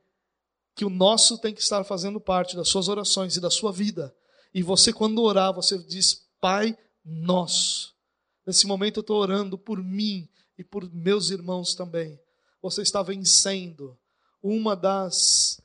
que 0.75 0.83
o 0.83 0.89
nosso 0.89 1.37
tem 1.37 1.53
que 1.53 1.61
estar 1.61 1.85
fazendo 1.85 2.19
parte 2.19 2.57
das 2.57 2.71
suas 2.71 2.89
orações 2.89 3.37
e 3.37 3.41
da 3.41 3.51
sua 3.51 3.71
vida, 3.71 4.17
e 4.55 4.63
você, 4.63 4.95
quando 4.95 5.23
orar, 5.23 5.53
você 5.53 5.77
diz: 5.77 6.27
Pai 6.41 6.75
nosso. 7.05 7.95
Nesse 8.47 8.67
momento 8.67 8.97
eu 8.97 9.01
estou 9.03 9.21
orando 9.21 9.59
por 9.59 9.85
mim 9.85 10.27
e 10.57 10.65
por 10.65 10.91
meus 10.91 11.29
irmãos 11.29 11.75
também. 11.75 12.19
Você 12.63 12.81
está 12.81 13.03
vencendo 13.03 13.95
uma 14.43 14.75
das 14.75 15.61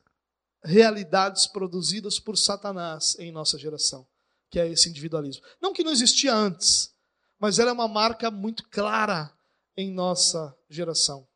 realidades 0.61 1.47
produzidas 1.47 2.19
por 2.19 2.37
Satanás 2.37 3.15
em 3.19 3.31
nossa 3.31 3.57
geração, 3.57 4.05
que 4.49 4.59
é 4.59 4.67
esse 4.67 4.89
individualismo. 4.89 5.45
Não 5.61 5.71
que 5.71 5.81
não 5.81 5.93
existia 5.93 6.35
antes, 6.35 6.93
mas 7.39 7.57
ela 7.57 7.69
é 7.69 7.73
uma 7.73 7.87
marca 7.87 8.29
muito 8.29 8.67
clara 8.67 9.31
em 9.77 9.93
nossa 9.93 10.53
geração. 10.69 11.28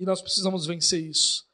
E 0.00 0.04
nós 0.06 0.22
precisamos 0.22 0.64
vencer 0.64 1.04
isso. 1.04 1.44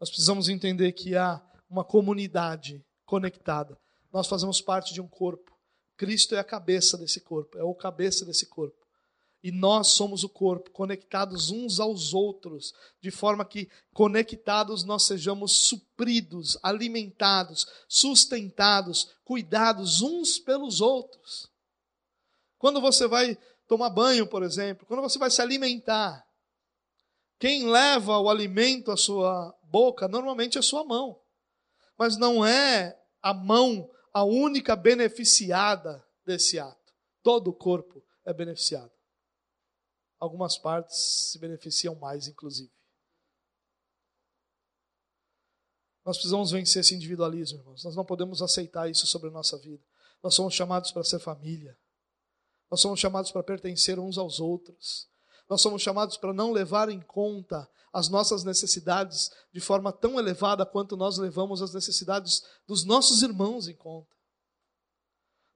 Nós 0.00 0.10
precisamos 0.10 0.48
entender 0.48 0.90
que 0.90 1.14
há 1.14 1.40
uma 1.70 1.84
comunidade 1.84 2.84
conectada. 3.06 3.78
Nós 4.12 4.26
fazemos 4.26 4.60
parte 4.60 4.92
de 4.92 5.00
um 5.00 5.06
corpo. 5.06 5.56
Cristo 5.96 6.34
é 6.34 6.40
a 6.40 6.44
cabeça 6.44 6.98
desse 6.98 7.20
corpo, 7.20 7.56
é 7.56 7.62
o 7.62 7.72
cabeça 7.72 8.24
desse 8.24 8.46
corpo. 8.46 8.76
E 9.44 9.52
nós 9.52 9.88
somos 9.88 10.24
o 10.24 10.28
corpo, 10.28 10.72
conectados 10.72 11.52
uns 11.52 11.78
aos 11.78 12.12
outros, 12.12 12.74
de 13.00 13.12
forma 13.12 13.44
que, 13.44 13.70
conectados, 13.92 14.82
nós 14.82 15.04
sejamos 15.04 15.52
supridos, 15.52 16.58
alimentados, 16.64 17.64
sustentados, 17.88 19.14
cuidados 19.22 20.00
uns 20.02 20.36
pelos 20.40 20.80
outros. 20.80 21.48
Quando 22.58 22.80
você 22.80 23.06
vai 23.06 23.38
tomar 23.68 23.90
banho, 23.90 24.26
por 24.26 24.42
exemplo, 24.42 24.84
quando 24.84 25.02
você 25.02 25.16
vai 25.16 25.30
se 25.30 25.40
alimentar, 25.40 26.26
quem 27.38 27.68
leva 27.68 28.18
o 28.18 28.30
alimento 28.30 28.90
à 28.90 28.96
sua 28.96 29.54
boca 29.64 30.08
normalmente 30.08 30.56
é 30.56 30.60
a 30.60 30.62
sua 30.62 30.84
mão. 30.84 31.20
Mas 31.98 32.16
não 32.16 32.44
é 32.44 32.98
a 33.22 33.32
mão 33.32 33.90
a 34.12 34.22
única 34.22 34.76
beneficiada 34.76 36.06
desse 36.24 36.58
ato. 36.58 36.94
Todo 37.22 37.48
o 37.48 37.54
corpo 37.54 38.02
é 38.24 38.32
beneficiado. 38.32 38.92
Algumas 40.20 40.56
partes 40.56 41.30
se 41.32 41.38
beneficiam 41.38 41.96
mais, 41.96 42.28
inclusive. 42.28 42.72
Nós 46.04 46.16
precisamos 46.16 46.50
vencer 46.50 46.80
esse 46.80 46.94
individualismo, 46.94 47.58
irmãos. 47.58 47.82
Nós 47.82 47.96
não 47.96 48.04
podemos 48.04 48.40
aceitar 48.40 48.88
isso 48.88 49.06
sobre 49.06 49.28
a 49.28 49.32
nossa 49.32 49.58
vida. 49.58 49.82
Nós 50.22 50.34
somos 50.34 50.54
chamados 50.54 50.92
para 50.92 51.02
ser 51.02 51.18
família. 51.18 51.76
Nós 52.70 52.80
somos 52.80 53.00
chamados 53.00 53.32
para 53.32 53.42
pertencer 53.42 53.98
uns 53.98 54.16
aos 54.16 54.38
outros. 54.38 55.08
Nós 55.48 55.60
somos 55.60 55.82
chamados 55.82 56.16
para 56.16 56.32
não 56.32 56.52
levar 56.52 56.88
em 56.88 57.00
conta 57.00 57.68
as 57.92 58.08
nossas 58.08 58.42
necessidades 58.42 59.30
de 59.52 59.60
forma 59.60 59.92
tão 59.92 60.18
elevada 60.18 60.66
quanto 60.66 60.96
nós 60.96 61.16
levamos 61.16 61.62
as 61.62 61.72
necessidades 61.72 62.42
dos 62.66 62.84
nossos 62.84 63.22
irmãos 63.22 63.68
em 63.68 63.74
conta. 63.74 64.14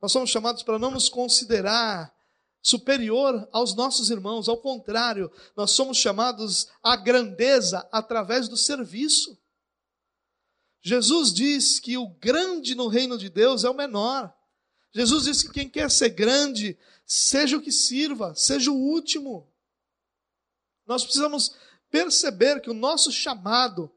Nós 0.00 0.12
somos 0.12 0.30
chamados 0.30 0.62
para 0.62 0.78
não 0.78 0.92
nos 0.92 1.08
considerar 1.08 2.14
superior 2.62 3.48
aos 3.50 3.74
nossos 3.74 4.10
irmãos. 4.10 4.48
Ao 4.48 4.56
contrário, 4.56 5.30
nós 5.56 5.72
somos 5.72 5.98
chamados 5.98 6.68
à 6.82 6.94
grandeza 6.96 7.88
através 7.90 8.48
do 8.48 8.56
serviço. 8.56 9.36
Jesus 10.80 11.32
diz 11.32 11.80
que 11.80 11.96
o 11.98 12.08
grande 12.08 12.74
no 12.74 12.88
reino 12.88 13.18
de 13.18 13.28
Deus 13.28 13.64
é 13.64 13.70
o 13.70 13.74
menor. 13.74 14.32
Jesus 14.92 15.24
diz 15.24 15.42
que 15.42 15.52
quem 15.52 15.68
quer 15.68 15.90
ser 15.90 16.10
grande, 16.10 16.78
seja 17.04 17.56
o 17.56 17.62
que 17.62 17.72
sirva, 17.72 18.34
seja 18.34 18.70
o 18.70 18.76
último. 18.76 19.50
Nós 20.88 21.04
precisamos 21.04 21.54
perceber 21.90 22.60
que 22.60 22.70
o 22.70 22.74
nosso 22.74 23.12
chamado 23.12 23.92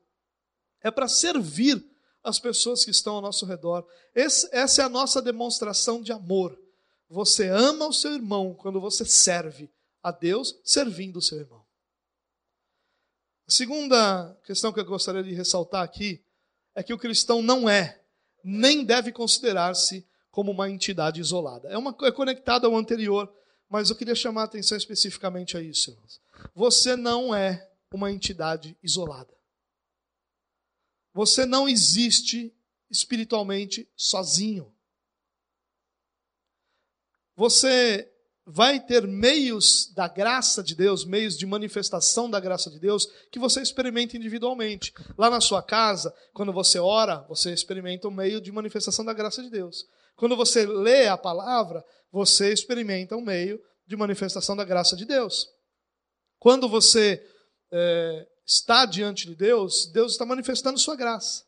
é 0.84 0.92
para 0.92 1.08
servir 1.08 1.84
as 2.24 2.38
pessoas 2.38 2.84
que 2.84 2.92
estão 2.92 3.16
ao 3.16 3.22
nosso 3.22 3.46
redor. 3.46 3.88
Esse, 4.14 4.48
essa 4.52 4.82
é 4.82 4.86
a 4.86 4.89
nossa 4.89 5.22
demonstração 5.22 6.02
de 6.02 6.12
amor. 6.12 6.60
Você 7.10 7.48
ama 7.48 7.88
o 7.88 7.94
seu 7.94 8.14
irmão 8.14 8.54
quando 8.54 8.80
você 8.80 9.06
serve 9.06 9.72
a 10.04 10.12
Deus 10.12 10.60
servindo 10.64 11.18
o 11.18 11.22
seu 11.22 11.39
irmão. 11.39 11.66
A 13.48 13.52
segunda 13.52 14.38
questão 14.46 14.72
que 14.72 14.80
eu 14.80 14.86
gostaria 14.86 15.24
de 15.24 15.34
ressaltar 15.34 15.84
aqui 15.84 16.24
é 16.76 16.84
que 16.84 16.94
o 16.94 16.98
cristão 16.98 17.42
não 17.42 17.70
é, 17.70 18.02
nem 18.44 18.84
deve 18.84 19.12
considerar-se 19.12 20.08
como 20.30 20.52
uma 20.52 20.70
entidade 20.70 21.20
isolada. 21.20 21.68
É, 21.70 21.78
uma, 21.78 21.96
é 22.04 22.12
conectado 22.12 22.66
ao 22.66 22.78
anterior, 22.78 23.32
mas 23.70 23.89
eu 23.89 23.96
queria 23.96 24.16
chamar 24.16 24.42
a 24.42 24.46
atenção 24.46 24.78
especificamente 24.78 25.58
a 25.58 25.62
isso, 25.62 25.92
irmãos. 25.92 26.22
Você 26.54 26.96
não 26.96 27.34
é 27.34 27.70
uma 27.94 28.12
entidade 28.12 28.78
isolada. 28.82 29.34
Você 31.14 31.46
não 31.46 31.68
existe 31.68 32.56
espiritualmente 32.89 33.89
sozinho. 33.96 34.74
Você 37.36 38.12
vai 38.46 38.80
ter 38.80 39.08
meios 39.08 39.92
da 39.94 40.08
graça 40.08 40.64
de 40.64 40.76
Deus, 40.76 41.06
meios 41.06 41.38
de 41.38 41.46
manifestação 41.46 42.30
da 42.30 42.39
graça 42.39 42.70
de 42.70 42.80
Deus, 42.80 43.08
que 43.32 43.39
você 43.39 43.62
experimenta 43.62 44.18
individualmente. 44.18 44.94
Lá 45.18 45.30
na 45.30 45.39
sua 45.39 45.62
casa, 45.62 46.14
quando 46.34 46.52
você 46.52 46.80
ora, 46.80 47.26
você 47.30 47.54
experimenta 47.54 48.08
um 48.08 48.12
meio 48.12 48.42
de 48.42 48.52
manifestação 48.52 49.06
da 49.06 49.14
graça 49.14 49.42
de 49.42 49.50
Deus. 49.50 49.86
Quando 50.16 50.36
você 50.36 50.66
lê 50.66 51.08
a 51.08 51.18
palavra, 51.18 51.84
você 52.12 52.52
experimenta 52.52 53.16
um 53.16 53.22
meio 53.22 53.62
de 53.88 53.96
manifestação 53.96 54.56
da 54.56 54.66
graça 54.66 54.96
de 54.96 55.06
Deus. 55.06 55.48
Quando 56.42 56.68
você 56.68 57.24
é, 57.72 58.28
está 58.44 58.84
diante 58.88 59.28
de 59.28 59.36
Deus, 59.36 59.86
Deus 59.94 60.14
está 60.14 60.26
manifestando 60.26 60.80
sua 60.80 60.96
graça. 60.96 61.46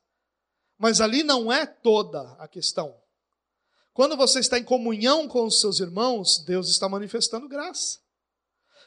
Mas 0.77 1.01
ali 1.01 1.23
não 1.23 1.51
é 1.51 1.65
toda 1.65 2.21
a 2.33 2.47
questão. 2.47 2.95
Quando 3.91 4.15
você 4.15 4.39
está 4.39 4.59
em 4.59 4.63
comunhão 4.63 5.27
com 5.27 5.47
os 5.47 5.59
seus 5.59 5.79
irmãos, 5.79 6.43
Deus 6.45 6.69
está 6.69 6.87
manifestando 6.87 7.49
graça. 7.49 7.97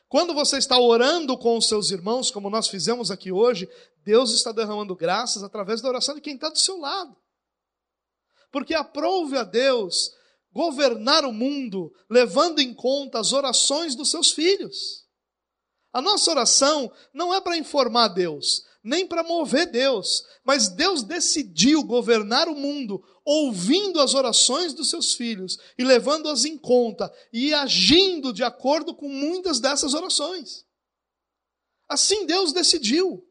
Quando 0.07 0.33
você 0.33 0.59
está 0.59 0.79
orando 0.79 1.37
com 1.37 1.57
os 1.57 1.67
seus 1.67 1.91
irmãos, 1.91 2.31
como 2.31 2.49
nós 2.49 2.69
fizemos 2.69 3.11
aqui 3.11 3.33
hoje, 3.33 3.69
Deus 4.05 4.33
está 4.33 4.53
derramando 4.53 4.95
graças 4.95 5.43
através 5.43 5.81
da 5.81 5.89
oração 5.89 6.15
de 6.15 6.21
quem 6.21 6.37
está 6.37 6.49
do 6.49 6.59
seu 6.61 6.79
lado. 6.79 7.17
Porque 8.53 8.75
aprove 8.75 9.37
a 9.37 9.43
Deus 9.43 10.13
governar 10.53 11.25
o 11.25 11.33
mundo, 11.33 11.93
levando 12.09 12.61
em 12.61 12.73
conta 12.73 13.19
as 13.19 13.33
orações 13.33 13.97
dos 13.97 14.09
seus 14.09 14.31
filhos. 14.31 15.06
A 15.97 16.03
nossa 16.03 16.31
oração 16.31 16.93
não 17.11 17.33
é 17.33 17.41
para 17.41 17.57
informar 17.57 18.09
Deus, 18.09 18.67
nem 18.85 19.07
para 19.07 19.23
mover 19.23 19.65
Deus, 19.71 20.27
mas 20.45 20.69
Deus 20.69 21.03
decidiu 21.03 21.83
governar 21.83 22.51
o 22.51 22.55
mundo 22.55 23.03
ouvindo 23.25 23.99
as 23.99 24.13
orações 24.13 24.75
dos 24.75 24.91
seus 24.91 25.15
filhos 25.15 25.57
e 25.79 25.83
levando-as 25.83 26.45
em 26.45 26.59
conta 26.59 27.11
e 27.33 27.55
agindo 27.55 28.31
de 28.31 28.45
acordo 28.45 28.95
com 28.95 29.09
muitas 29.09 29.59
dessas 29.59 29.95
orações. 29.95 30.67
Assim 31.89 32.27
Deus 32.27 32.53
decidiu. 32.53 33.27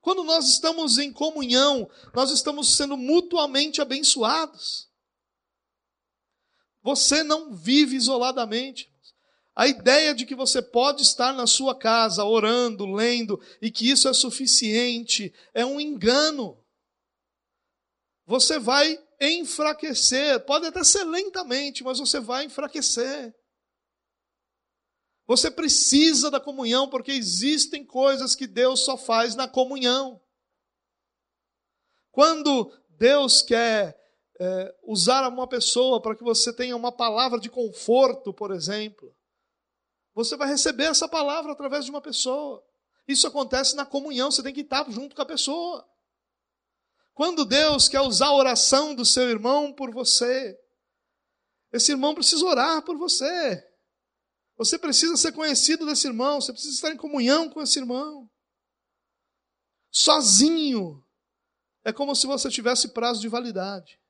Quando 0.00 0.22
nós 0.22 0.48
estamos 0.48 0.96
em 0.96 1.12
comunhão, 1.12 1.90
nós 2.14 2.30
estamos 2.30 2.76
sendo 2.76 2.96
mutuamente 2.96 3.82
abençoados. 3.82 4.88
Você 6.84 7.24
não 7.24 7.52
vive 7.52 7.96
isoladamente. 7.96 8.93
A 9.54 9.68
ideia 9.68 10.14
de 10.14 10.26
que 10.26 10.34
você 10.34 10.60
pode 10.60 11.02
estar 11.02 11.32
na 11.32 11.46
sua 11.46 11.78
casa 11.78 12.24
orando, 12.24 12.86
lendo 12.86 13.40
e 13.62 13.70
que 13.70 13.88
isso 13.88 14.08
é 14.08 14.12
suficiente 14.12 15.32
é 15.52 15.64
um 15.64 15.80
engano 15.80 16.64
você 18.26 18.58
vai 18.58 18.98
enfraquecer. 19.20 20.44
Pode 20.44 20.66
até 20.66 20.82
ser 20.82 21.04
lentamente, 21.04 21.84
mas 21.84 21.98
você 21.98 22.20
vai 22.20 22.44
enfraquecer. 22.44 23.34
Você 25.26 25.50
precisa 25.50 26.30
da 26.30 26.40
comunhão, 26.40 26.88
porque 26.88 27.12
existem 27.12 27.84
coisas 27.84 28.34
que 28.34 28.46
Deus 28.46 28.80
só 28.80 28.96
faz 28.96 29.34
na 29.34 29.48
comunhão. 29.48 30.20
Quando 32.10 32.70
Deus 32.90 33.42
quer 33.42 33.98
é, 34.38 34.74
usar 34.82 35.26
uma 35.28 35.46
pessoa 35.46 36.00
para 36.00 36.14
que 36.14 36.22
você 36.22 36.52
tenha 36.52 36.76
uma 36.76 36.92
palavra 36.92 37.40
de 37.40 37.48
conforto, 37.48 38.32
por 38.32 38.50
exemplo, 38.52 39.14
você 40.14 40.36
vai 40.36 40.48
receber 40.48 40.84
essa 40.84 41.08
palavra 41.08 41.52
através 41.52 41.84
de 41.84 41.90
uma 41.90 42.00
pessoa. 42.00 42.64
Isso 43.06 43.26
acontece 43.26 43.74
na 43.74 43.84
comunhão, 43.84 44.30
você 44.30 44.42
tem 44.42 44.54
que 44.54 44.60
estar 44.60 44.88
junto 44.90 45.14
com 45.14 45.22
a 45.22 45.26
pessoa. 45.26 45.86
Quando 47.12 47.44
Deus 47.44 47.88
quer 47.88 48.00
usar 48.00 48.26
a 48.26 48.34
oração 48.34 48.94
do 48.94 49.04
seu 49.04 49.28
irmão 49.28 49.72
por 49.72 49.90
você, 49.92 50.58
esse 51.72 51.92
irmão 51.92 52.14
precisa 52.14 52.44
orar 52.44 52.82
por 52.82 52.96
você. 52.96 53.62
Você 54.56 54.78
precisa 54.78 55.16
ser 55.16 55.32
conhecido 55.32 55.84
desse 55.84 56.06
irmão, 56.06 56.40
você 56.40 56.52
precisa 56.52 56.74
estar 56.74 56.90
em 56.90 56.96
comunhão 56.96 57.50
com 57.50 57.60
esse 57.60 57.78
irmão. 57.78 58.30
Sozinho, 59.90 61.04
é 61.84 61.92
como 61.92 62.14
se 62.14 62.26
você 62.26 62.48
tivesse 62.48 62.88
prazo 62.88 63.20
de 63.20 63.28
validade. 63.28 64.00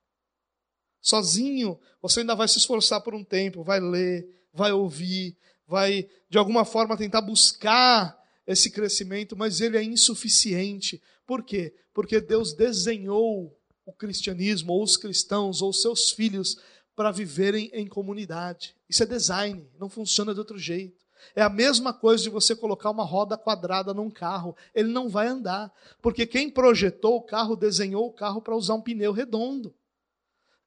Sozinho, 1.00 1.78
você 2.00 2.20
ainda 2.20 2.34
vai 2.34 2.48
se 2.48 2.58
esforçar 2.58 3.02
por 3.02 3.14
um 3.14 3.24
tempo, 3.24 3.62
vai 3.62 3.80
ler, 3.80 4.26
vai 4.52 4.72
ouvir, 4.72 5.36
vai 5.66 6.08
de 6.28 6.38
alguma 6.38 6.64
forma 6.64 6.96
tentar 6.96 7.20
buscar 7.20 8.18
esse 8.46 8.70
crescimento, 8.70 9.36
mas 9.36 9.60
ele 9.60 9.76
é 9.76 9.82
insuficiente. 9.82 11.02
Por 11.26 11.42
quê? 11.42 11.74
Porque 11.92 12.20
Deus 12.20 12.52
desenhou 12.52 13.56
o 13.86 13.92
cristianismo, 13.92 14.72
ou 14.72 14.82
os 14.82 14.96
cristãos, 14.96 15.62
ou 15.62 15.72
seus 15.72 16.10
filhos, 16.10 16.58
para 16.96 17.10
viverem 17.10 17.70
em 17.72 17.86
comunidade. 17.86 18.74
Isso 18.88 19.02
é 19.02 19.06
design, 19.06 19.68
não 19.78 19.88
funciona 19.88 20.32
de 20.32 20.38
outro 20.38 20.58
jeito. 20.58 21.04
É 21.34 21.42
a 21.42 21.48
mesma 21.48 21.92
coisa 21.92 22.22
de 22.22 22.30
você 22.30 22.54
colocar 22.54 22.90
uma 22.90 23.04
roda 23.04 23.36
quadrada 23.36 23.94
num 23.94 24.10
carro. 24.10 24.56
Ele 24.74 24.88
não 24.88 25.08
vai 25.08 25.26
andar. 25.26 25.72
Porque 26.02 26.26
quem 26.26 26.50
projetou 26.50 27.16
o 27.16 27.22
carro, 27.22 27.56
desenhou 27.56 28.06
o 28.06 28.12
carro 28.12 28.42
para 28.42 28.54
usar 28.54 28.74
um 28.74 28.82
pneu 28.82 29.12
redondo. 29.12 29.74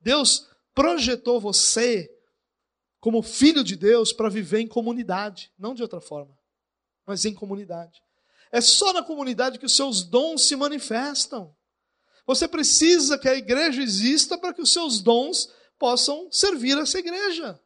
Deus 0.02 0.48
projetou 0.74 1.40
você 1.40 2.12
como 3.08 3.24
filho 3.24 3.64
de 3.64 3.78
Deus 3.78 4.12
para 4.12 4.28
viver 4.28 4.60
em 4.60 4.68
comunidade, 4.68 5.50
não 5.58 5.74
de 5.74 5.82
outra 5.82 6.02
forma, 6.02 6.38
mas 7.06 7.24
em 7.24 7.34
comunidade. 7.34 8.04
É 8.52 8.60
só 8.60 8.92
na 8.92 9.02
comunidade 9.02 9.58
que 9.58 9.66
os 9.66 9.74
seus 9.74 10.04
dons 10.04 10.46
se 10.46 10.58
manifestam. 10.58 11.56
Você 12.26 12.50
precisa 12.50 13.18
que 13.18 13.30
a 13.30 13.36
igreja 13.36 13.82
exista 13.82 14.38
para 14.38 14.54
que 14.54 14.62
os 14.62 14.74
seus 14.74 15.00
dons 15.00 15.50
possam 15.80 16.30
servir 16.34 16.78
essa 16.78 17.00
igreja. 17.00 17.58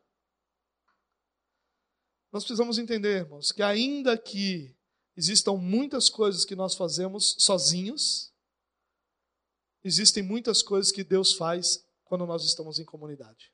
Nós 2.32 2.44
precisamos 2.44 2.78
entender, 2.78 3.22
irmãos, 3.22 3.52
que 3.52 3.64
ainda 3.64 4.16
que 4.16 4.76
existam 5.18 5.54
muitas 5.54 6.08
coisas 6.08 6.46
que 6.46 6.56
nós 6.56 6.76
fazemos 6.76 7.36
sozinhos, 7.40 8.32
existem 9.84 10.22
muitas 10.22 10.62
coisas 10.62 10.92
que 10.92 11.04
Deus 11.04 11.34
faz 11.34 11.84
quando 12.04 12.28
nós 12.28 12.46
estamos 12.46 12.78
em 12.78 12.86
comunidade. 12.86 13.51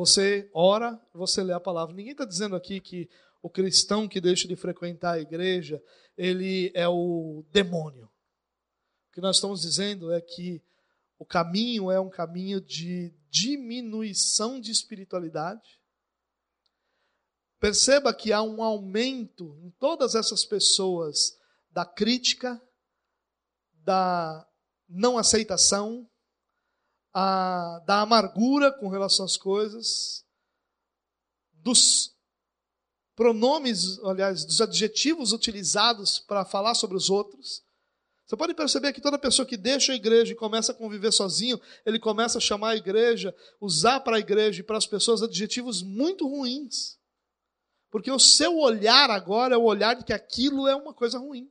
Você 0.00 0.50
ora, 0.54 0.98
você 1.12 1.42
lê 1.42 1.52
a 1.52 1.60
palavra. 1.60 1.94
Ninguém 1.94 2.12
está 2.12 2.24
dizendo 2.24 2.56
aqui 2.56 2.80
que 2.80 3.06
o 3.42 3.50
cristão 3.50 4.08
que 4.08 4.18
deixa 4.18 4.48
de 4.48 4.56
frequentar 4.56 5.12
a 5.12 5.20
igreja, 5.20 5.78
ele 6.16 6.72
é 6.74 6.88
o 6.88 7.44
demônio. 7.52 8.06
O 8.06 9.12
que 9.12 9.20
nós 9.20 9.36
estamos 9.36 9.60
dizendo 9.60 10.10
é 10.10 10.18
que 10.18 10.62
o 11.18 11.26
caminho 11.26 11.90
é 11.90 12.00
um 12.00 12.08
caminho 12.08 12.62
de 12.62 13.12
diminuição 13.28 14.58
de 14.58 14.70
espiritualidade. 14.70 15.78
Perceba 17.58 18.14
que 18.14 18.32
há 18.32 18.42
um 18.42 18.62
aumento 18.62 19.54
em 19.62 19.68
todas 19.72 20.14
essas 20.14 20.46
pessoas 20.46 21.38
da 21.70 21.84
crítica, 21.84 22.58
da 23.84 24.48
não 24.88 25.18
aceitação, 25.18 26.08
a, 27.12 27.82
da 27.86 28.00
amargura 28.00 28.72
com 28.72 28.88
relação 28.88 29.24
às 29.24 29.36
coisas, 29.36 30.24
dos 31.52 32.14
pronomes, 33.14 33.98
aliás, 34.00 34.44
dos 34.44 34.60
adjetivos 34.60 35.32
utilizados 35.32 36.18
para 36.18 36.44
falar 36.44 36.74
sobre 36.74 36.96
os 36.96 37.10
outros. 37.10 37.62
Você 38.26 38.36
pode 38.36 38.54
perceber 38.54 38.92
que 38.92 39.00
toda 39.00 39.18
pessoa 39.18 39.44
que 39.44 39.56
deixa 39.56 39.92
a 39.92 39.96
igreja 39.96 40.32
e 40.32 40.36
começa 40.36 40.72
a 40.72 40.74
conviver 40.74 41.12
sozinho, 41.12 41.60
ele 41.84 41.98
começa 41.98 42.38
a 42.38 42.40
chamar 42.40 42.70
a 42.70 42.76
igreja, 42.76 43.34
usar 43.60 44.00
para 44.00 44.16
a 44.16 44.20
igreja 44.20 44.60
e 44.60 44.62
para 44.62 44.78
as 44.78 44.86
pessoas 44.86 45.22
adjetivos 45.22 45.82
muito 45.82 46.28
ruins. 46.28 46.96
Porque 47.90 48.10
o 48.10 48.20
seu 48.20 48.56
olhar 48.56 49.10
agora 49.10 49.56
é 49.56 49.58
o 49.58 49.64
olhar 49.64 49.94
de 49.94 50.04
que 50.04 50.12
aquilo 50.12 50.68
é 50.68 50.76
uma 50.76 50.94
coisa 50.94 51.18
ruim. 51.18 51.50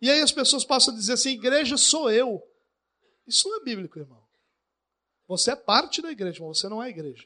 E 0.00 0.08
aí 0.08 0.20
as 0.20 0.30
pessoas 0.32 0.64
passam 0.64 0.94
a 0.94 0.96
dizer 0.96 1.14
assim: 1.14 1.30
igreja 1.30 1.76
sou 1.76 2.10
eu. 2.10 2.40
Isso 3.26 3.48
não 3.48 3.60
é 3.60 3.64
bíblico, 3.64 3.98
irmão. 3.98 4.29
Você 5.30 5.52
é 5.52 5.54
parte 5.54 6.02
da 6.02 6.10
igreja, 6.10 6.44
mas 6.44 6.58
você 6.58 6.68
não 6.68 6.82
é 6.82 6.88
igreja. 6.88 7.24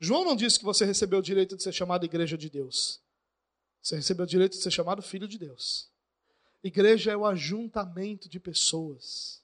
João 0.00 0.24
não 0.24 0.34
disse 0.34 0.58
que 0.58 0.64
você 0.64 0.84
recebeu 0.84 1.20
o 1.20 1.22
direito 1.22 1.56
de 1.56 1.62
ser 1.62 1.72
chamado 1.72 2.04
igreja 2.04 2.36
de 2.36 2.50
Deus. 2.50 3.00
Você 3.80 3.94
recebeu 3.94 4.24
o 4.24 4.28
direito 4.28 4.56
de 4.56 4.62
ser 4.64 4.72
chamado 4.72 5.00
filho 5.00 5.28
de 5.28 5.38
Deus. 5.38 5.88
Igreja 6.64 7.12
é 7.12 7.16
o 7.16 7.24
ajuntamento 7.24 8.28
de 8.28 8.40
pessoas. 8.40 9.40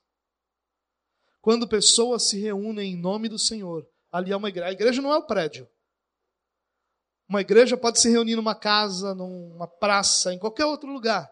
Quando 1.40 1.68
pessoas 1.68 2.24
se 2.24 2.40
reúnem 2.40 2.94
em 2.94 2.96
nome 2.96 3.28
do 3.28 3.38
Senhor, 3.38 3.88
ali 4.10 4.32
é 4.32 4.36
uma 4.36 4.48
igreja. 4.48 4.70
A 4.70 4.72
igreja 4.72 5.00
não 5.00 5.12
é 5.12 5.18
o 5.18 5.24
prédio. 5.24 5.68
Uma 7.28 7.40
igreja 7.40 7.76
pode 7.76 8.00
se 8.00 8.10
reunir 8.10 8.34
numa 8.34 8.56
casa, 8.56 9.14
numa 9.14 9.68
praça, 9.68 10.34
em 10.34 10.40
qualquer 10.40 10.66
outro 10.66 10.92
lugar. 10.92 11.30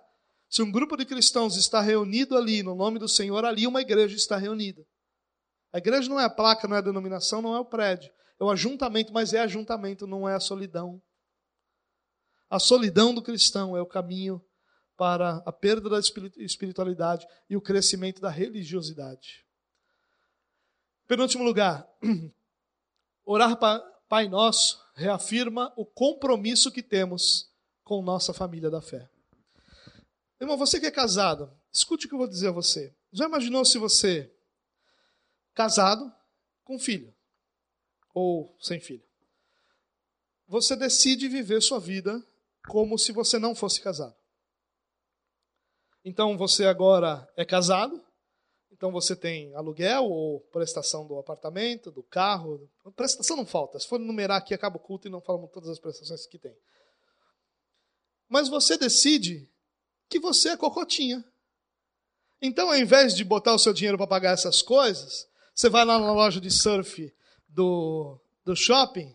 Se 0.49 0.63
um 0.63 0.71
grupo 0.71 0.97
de 0.97 1.05
cristãos 1.05 1.57
está 1.57 1.81
reunido 1.81 2.37
ali 2.37 2.63
no 2.63 2.77
nome 2.77 3.01
do 3.01 3.09
Senhor, 3.09 3.45
ali 3.45 3.67
uma 3.67 3.81
igreja 3.81 4.15
está 4.15 4.37
reunida. 4.37 4.87
A 5.73 5.79
igreja 5.79 6.09
não 6.09 6.19
é 6.19 6.25
a 6.25 6.31
placa, 6.31 6.67
não 6.67 6.77
é 6.77 6.79
a 6.79 6.83
denominação, 6.83 7.41
não 7.41 7.55
é 7.55 7.61
o 7.61 7.65
prédio. 7.65 8.13
É 8.39 8.45
o 8.45 8.51
ajuntamento, 8.51 9.13
mas 9.13 9.33
é 9.33 9.41
ajuntamento, 9.41 10.07
não 10.07 10.29
é 10.29 10.35
a 10.35 10.41
solidão. 10.41 11.01
A 12.49 12.59
solidão 12.59 13.15
do 13.15 13.23
cristão 13.23 13.77
é 13.77 13.81
o 13.81 13.87
caminho 13.87 14.45
para 14.97 15.43
a 15.47 15.53
perda 15.53 15.89
da 15.89 15.99
espiritualidade 16.37 17.27
e 17.49 17.57
o 17.57 17.61
crescimento 17.61 18.21
da 18.21 18.29
religiosidade. 18.29 19.47
Penúltimo 21.07 21.45
lugar, 21.45 21.89
orar 23.25 23.57
para 23.57 23.81
Pai 24.09 24.29
Nosso 24.29 24.79
reafirma 24.95 25.73
o 25.77 25.87
compromisso 25.87 26.71
que 26.71 26.83
temos 26.83 27.49
com 27.85 28.03
nossa 28.03 28.35
família 28.35 28.69
da 28.69 28.81
fé. 28.83 29.09
Irmão, 30.41 30.57
você 30.57 30.81
que 30.81 30.87
é 30.87 30.91
casado, 30.91 31.51
escute 31.73 32.07
o 32.07 32.09
que 32.09 32.15
eu 32.15 32.19
vou 32.19 32.29
dizer 32.29 32.49
a 32.49 32.53
você. 32.53 32.95
Já 33.13 33.27
imaginou 33.27 33.65
se 33.65 33.79
você, 33.79 34.33
casado, 35.61 36.11
com 36.65 36.79
filho, 36.79 37.15
ou 38.15 38.57
sem 38.59 38.81
filho, 38.81 39.05
você 40.47 40.75
decide 40.75 41.29
viver 41.29 41.61
sua 41.61 41.79
vida 41.79 42.27
como 42.67 42.97
se 42.97 43.13
você 43.13 43.39
não 43.39 43.55
fosse 43.55 43.79
casado? 43.83 44.17
Então 46.03 46.39
você 46.39 46.65
agora 46.65 47.31
é 47.37 47.45
casado, 47.45 48.03
então 48.73 48.91
você 48.91 49.15
tem 49.15 49.55
aluguel 49.55 50.05
ou 50.05 50.41
prestação 50.51 51.07
do 51.07 51.19
apartamento, 51.19 51.91
do 51.91 52.03
carro. 52.03 52.67
Prestação 52.97 53.37
não 53.37 53.45
falta. 53.45 53.79
Se 53.79 53.87
for 53.87 54.01
numerar 54.01 54.39
aqui, 54.39 54.55
acaba 54.55 54.79
o 54.79 54.81
culto 54.81 55.09
e 55.09 55.11
não 55.11 55.21
falamos 55.21 55.51
todas 55.51 55.69
as 55.69 55.79
prestações 55.79 56.25
que 56.27 56.39
tem. 56.39 56.57
Mas 58.27 58.49
você 58.49 58.79
decide 58.79 59.47
que 60.09 60.19
você 60.19 60.49
é 60.49 60.57
cocotinha. 60.57 61.23
Então, 62.41 62.71
ao 62.71 62.79
invés 62.79 63.15
de 63.15 63.23
botar 63.23 63.53
o 63.53 63.59
seu 63.59 63.75
dinheiro 63.75 63.99
para 63.99 64.07
pagar 64.07 64.33
essas 64.33 64.63
coisas, 64.63 65.29
você 65.55 65.69
vai 65.69 65.85
lá 65.85 65.99
na 65.99 66.13
loja 66.13 66.41
de 66.41 66.51
surf 66.51 67.15
do, 67.49 68.19
do 68.45 68.55
shopping 68.57 69.15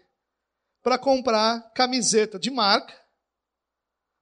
para 0.82 0.98
comprar 0.98 1.72
camiseta 1.74 2.38
de 2.38 2.52
marca 2.52 3.06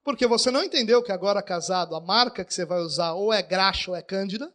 porque 0.03 0.27
você 0.27 0.51
não 0.51 0.63
entendeu 0.63 1.01
que 1.01 1.11
agora 1.11 1.41
casado, 1.41 1.95
a 1.95 2.01
marca 2.01 2.43
que 2.43 2.53
você 2.53 2.65
vai 2.65 2.79
usar 2.79 3.13
ou 3.13 3.31
é 3.31 3.41
graxa 3.41 3.89
ou 3.89 3.95
é 3.95 4.01
cândida. 4.01 4.53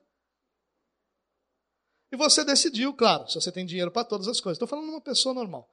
E 2.12 2.16
você 2.16 2.44
decidiu, 2.44 2.92
claro, 2.94 3.28
se 3.28 3.34
você 3.34 3.50
tem 3.50 3.64
dinheiro 3.64 3.90
para 3.90 4.04
todas 4.04 4.28
as 4.28 4.40
coisas. 4.40 4.56
Estou 4.56 4.68
falando 4.68 4.86
de 4.86 4.92
uma 4.92 5.00
pessoa 5.00 5.34
normal. 5.34 5.68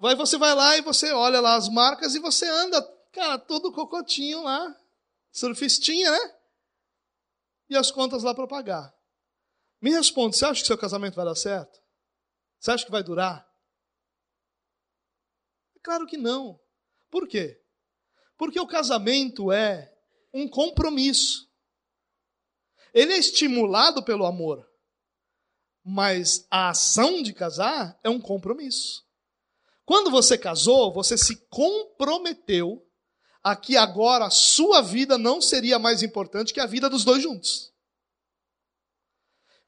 Aí 0.00 0.14
você 0.14 0.38
vai 0.38 0.54
lá 0.54 0.76
e 0.76 0.82
você 0.82 1.12
olha 1.12 1.40
lá 1.40 1.56
as 1.56 1.68
marcas 1.68 2.14
e 2.14 2.20
você 2.20 2.46
anda, 2.46 2.82
cara, 3.12 3.38
todo 3.38 3.72
cocotinho 3.72 4.42
lá, 4.42 4.76
surfistinha, 5.32 6.10
né? 6.10 6.34
E 7.68 7.76
as 7.76 7.90
contas 7.90 8.22
lá 8.22 8.34
para 8.34 8.46
pagar. 8.46 8.94
Me 9.80 9.90
responde, 9.90 10.36
você 10.36 10.44
acha 10.44 10.60
que 10.60 10.66
seu 10.66 10.78
casamento 10.78 11.14
vai 11.14 11.24
dar 11.24 11.34
certo? 11.34 11.80
Você 12.58 12.70
acha 12.70 12.84
que 12.84 12.90
vai 12.90 13.02
durar? 13.02 13.46
É 15.76 15.80
claro 15.80 16.06
que 16.06 16.16
não. 16.16 16.58
Por 17.10 17.28
quê? 17.28 17.60
Porque 18.36 18.58
o 18.58 18.66
casamento 18.66 19.52
é 19.52 19.94
um 20.32 20.48
compromisso. 20.48 21.48
Ele 22.92 23.12
é 23.12 23.18
estimulado 23.18 24.02
pelo 24.02 24.26
amor. 24.26 24.66
Mas 25.84 26.46
a 26.50 26.70
ação 26.70 27.22
de 27.22 27.32
casar 27.32 27.98
é 28.02 28.10
um 28.10 28.20
compromisso. 28.20 29.06
Quando 29.84 30.10
você 30.10 30.36
casou, 30.36 30.92
você 30.92 31.16
se 31.16 31.36
comprometeu 31.48 32.84
a 33.42 33.54
que 33.54 33.76
agora 33.76 34.26
a 34.26 34.30
sua 34.30 34.82
vida 34.82 35.16
não 35.16 35.40
seria 35.40 35.78
mais 35.78 36.02
importante 36.02 36.52
que 36.52 36.58
a 36.58 36.66
vida 36.66 36.90
dos 36.90 37.04
dois 37.04 37.22
juntos. 37.22 37.72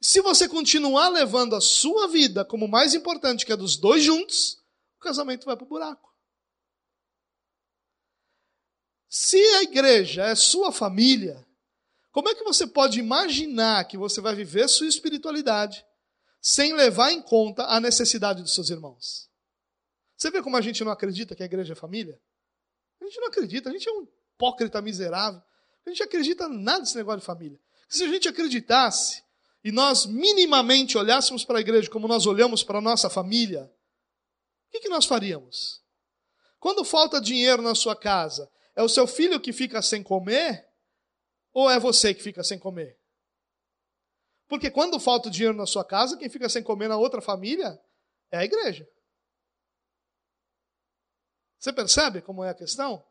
Se 0.01 0.21
você 0.21 0.49
continuar 0.49 1.09
levando 1.09 1.57
a 1.57 1.61
sua 1.61 2.07
vida 2.07 2.45
como 2.45 2.69
mais 2.69 2.95
importante 2.95 3.45
que 3.45 3.53
a 3.53 3.57
dos 3.57 3.77
dois 3.77 4.03
juntos, 4.03 4.63
o 4.97 5.01
casamento 5.01 5.45
vai 5.45 5.57
para 5.57 5.65
o 5.65 5.69
buraco. 5.69 6.09
Se 9.09 9.39
a 9.57 9.63
igreja 9.63 10.25
é 10.25 10.35
sua 10.35 10.71
família, 10.71 11.47
como 12.13 12.29
é 12.29 12.35
que 12.35 12.45
você 12.45 12.67
pode 12.67 13.01
imaginar 13.01 13.85
que 13.87 13.97
você 13.97 14.21
vai 14.21 14.35
viver 14.35 14.69
sua 14.69 14.87
espiritualidade 14.87 15.85
sem 16.41 16.75
levar 16.75 17.11
em 17.11 17.21
conta 17.21 17.65
a 17.65 17.81
necessidade 17.81 18.43
dos 18.43 18.55
seus 18.55 18.71
irmãos? 18.71 19.29
Você 20.17 20.31
vê 20.31 20.43
como 20.43 20.57
a 20.57 20.61
gente 20.61 20.85
não 20.85 20.93
acredita 20.93 21.35
que 21.35 21.43
a 21.43 21.47
igreja 21.47 21.73
é 21.73 21.77
família? 21.77 22.21
A 23.01 23.05
gente 23.05 23.21
não 23.21 23.29
acredita, 23.29 23.71
a 23.71 23.73
gente 23.73 23.89
é 23.89 23.93
um 23.93 24.07
hipócrita 24.35 24.83
miserável. 24.83 25.41
A 25.87 25.91
gente 25.91 26.03
acredita 26.03 26.49
nada 26.49 26.81
desse 26.81 26.97
negócio 26.97 27.21
de 27.21 27.27
família. 27.27 27.59
Se 27.89 28.05
a 28.05 28.09
gente 28.09 28.29
acreditasse 28.29 29.23
e 29.65 29.73
nós 29.73 30.07
minimamente 30.07 30.97
olhássemos 30.97 31.45
para 31.45 31.59
a 31.59 31.61
igreja 31.61 31.91
como 31.91 32.07
nós 32.09 32.27
olhamos 32.27 32.63
para 32.63 32.79
a 32.79 32.83
nossa 32.83 33.11
família, 33.11 33.65
o 34.69 34.71
que, 34.71 34.81
que 34.81 34.89
nós 34.89 35.05
faríamos? 35.05 35.83
Quando 36.59 36.85
falta 36.85 37.21
dinheiro 37.21 37.63
na 37.63 37.75
sua 37.75 37.97
casa, 37.97 38.51
é 38.77 38.83
o 38.83 38.89
seu 38.89 39.07
filho 39.07 39.41
que 39.41 39.53
fica 39.53 39.81
sem 39.83 40.03
comer? 40.03 40.69
Ou 41.53 41.71
é 41.71 41.79
você 41.79 42.15
que 42.15 42.23
fica 42.23 42.45
sem 42.45 42.59
comer? 42.59 42.99
Porque 44.47 44.71
quando 44.71 45.01
falta 45.01 45.31
dinheiro 45.31 45.57
na 45.57 45.67
sua 45.67 45.85
casa, 45.85 46.17
quem 46.17 46.29
fica 46.29 46.49
sem 46.49 46.63
comer 46.63 46.89
na 46.89 46.97
outra 46.97 47.21
família 47.21 47.81
é 48.31 48.39
a 48.39 48.45
igreja. 48.45 48.89
Você 51.59 51.73
percebe 51.73 52.23
como 52.23 52.45
é 52.45 52.51
a 52.51 52.55
questão? 52.55 53.05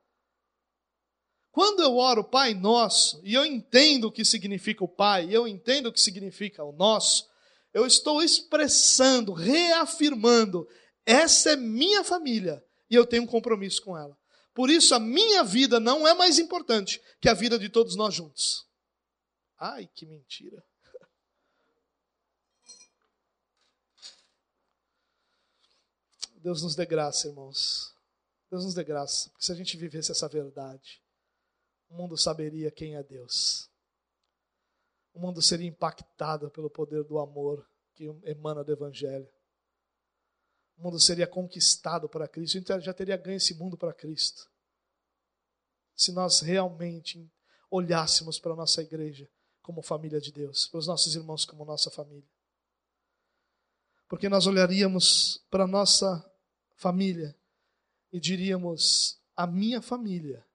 Quando 1.58 1.82
eu 1.82 1.98
oro 1.98 2.24
Pai 2.24 2.54
Nosso, 2.54 3.20
e 3.24 3.34
eu 3.34 3.44
entendo 3.44 4.10
o 4.10 4.12
que 4.12 4.24
significa 4.24 4.84
o 4.84 4.88
Pai, 4.88 5.26
e 5.26 5.34
eu 5.34 5.48
entendo 5.48 5.88
o 5.88 5.92
que 5.92 6.00
significa 6.00 6.64
o 6.64 6.72
nosso, 6.72 7.28
eu 7.74 7.84
estou 7.88 8.22
expressando, 8.22 9.34
reafirmando: 9.34 10.70
essa 11.04 11.54
é 11.54 11.56
minha 11.56 12.04
família, 12.04 12.64
e 12.88 12.94
eu 12.94 13.08
tenho 13.08 13.24
um 13.24 13.26
compromisso 13.26 13.82
com 13.82 13.98
ela. 13.98 14.16
Por 14.54 14.70
isso, 14.70 14.94
a 14.94 15.00
minha 15.00 15.44
vida 15.44 15.80
não 15.80 16.08
é 16.08 16.14
mais 16.14 16.38
importante 16.38 17.02
que 17.20 17.28
a 17.28 17.34
vida 17.34 17.58
de 17.58 17.70
todos 17.70 17.96
nós 17.96 18.14
juntos. 18.14 18.68
Ai, 19.58 19.90
que 19.96 20.06
mentira. 20.06 20.64
Deus 26.36 26.62
nos 26.62 26.76
dê 26.76 26.86
graça, 26.86 27.28
irmãos. 27.28 27.96
Deus 28.52 28.64
nos 28.64 28.76
dê 28.76 28.84
graça. 28.84 29.32
Porque 29.32 29.44
se 29.44 29.52
a 29.52 29.56
gente 29.56 29.76
vivesse 29.76 30.12
essa 30.12 30.28
verdade, 30.28 31.02
o 31.90 31.96
mundo 31.96 32.18
saberia 32.18 32.72
quem 32.72 32.96
é 32.96 33.04
Deus. 33.04 33.70
O 35.14 35.20
mundo 35.20 35.42
seria 35.42 35.68
impactado 35.68 36.50
pelo 36.52 36.70
poder 36.70 37.04
do 37.04 37.20
amor 37.20 37.68
que 37.94 38.06
emana 38.24 38.64
do 38.64 38.72
Evangelho 38.72 39.28
o 40.78 40.84
mundo 40.84 41.00
seria 41.00 41.26
conquistado 41.26 42.08
para 42.08 42.28
Cristo, 42.28 42.58
então 42.58 42.80
já 42.80 42.94
teria 42.94 43.18
ganho 43.18 43.38
esse 43.38 43.56
mundo 43.56 43.76
para 43.76 43.94
Cristo. 43.94 44.48
Se 45.96 46.12
nós 46.12 46.42
realmente 46.42 47.30
olhássemos 47.70 48.40
para 48.40 48.54
a 48.54 48.56
nossa 48.56 48.82
igreja 48.82 49.28
como 49.64 49.82
família 49.82 50.22
de 50.22 50.32
Deus, 50.32 50.68
para 50.68 50.78
os 50.78 50.88
nossos 50.88 51.16
irmãos 51.16 51.46
como 51.46 51.66
nossa 51.66 51.90
família. 51.90 52.30
Porque 54.08 54.30
nós 54.30 54.46
olharíamos 54.46 55.44
para 55.50 55.64
a 55.64 55.68
nossa 55.68 56.24
família 56.76 57.36
e 58.14 58.20
diríamos: 58.20 59.20
a 59.36 59.48
minha 59.48 59.82
família 59.82 60.46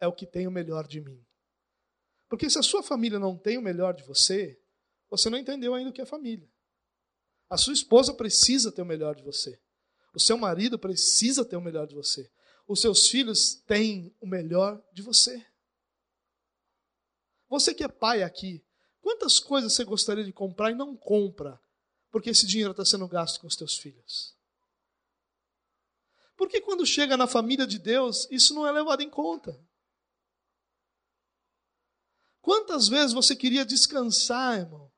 é 0.00 0.06
o 0.06 0.12
que 0.12 0.26
tem 0.26 0.46
o 0.46 0.50
melhor 0.50 0.86
de 0.86 1.00
mim. 1.00 1.24
Porque 2.28 2.48
se 2.50 2.58
a 2.58 2.62
sua 2.62 2.82
família 2.82 3.18
não 3.18 3.36
tem 3.36 3.56
o 3.56 3.62
melhor 3.62 3.94
de 3.94 4.02
você, 4.04 4.60
você 5.10 5.30
não 5.30 5.38
entendeu 5.38 5.74
ainda 5.74 5.90
o 5.90 5.92
que 5.92 6.02
é 6.02 6.06
família. 6.06 6.48
A 7.48 7.56
sua 7.56 7.72
esposa 7.72 8.12
precisa 8.12 8.70
ter 8.70 8.82
o 8.82 8.86
melhor 8.86 9.14
de 9.14 9.22
você. 9.22 9.58
O 10.14 10.20
seu 10.20 10.36
marido 10.36 10.78
precisa 10.78 11.44
ter 11.44 11.56
o 11.56 11.60
melhor 11.60 11.86
de 11.86 11.94
você. 11.94 12.30
Os 12.66 12.80
seus 12.80 13.08
filhos 13.08 13.54
têm 13.54 14.14
o 14.20 14.26
melhor 14.26 14.82
de 14.92 15.00
você. 15.00 15.44
Você 17.48 17.72
que 17.72 17.82
é 17.82 17.88
pai 17.88 18.22
aqui, 18.22 18.62
quantas 19.00 19.40
coisas 19.40 19.72
você 19.72 19.84
gostaria 19.84 20.24
de 20.24 20.32
comprar 20.32 20.70
e 20.70 20.74
não 20.74 20.94
compra, 20.94 21.58
porque 22.10 22.28
esse 22.28 22.46
dinheiro 22.46 22.72
está 22.72 22.84
sendo 22.84 23.08
gasto 23.08 23.40
com 23.40 23.46
os 23.46 23.56
teus 23.56 23.78
filhos? 23.78 24.36
Porque 26.36 26.60
quando 26.60 26.84
chega 26.84 27.16
na 27.16 27.26
família 27.26 27.66
de 27.66 27.78
Deus, 27.78 28.28
isso 28.30 28.54
não 28.54 28.66
é 28.66 28.70
levado 28.70 29.00
em 29.00 29.08
conta. 29.08 29.58
Quantas 32.48 32.88
vezes 32.88 33.12
você 33.12 33.36
queria 33.36 33.62
descansar, 33.62 34.60
irmão? 34.60 34.90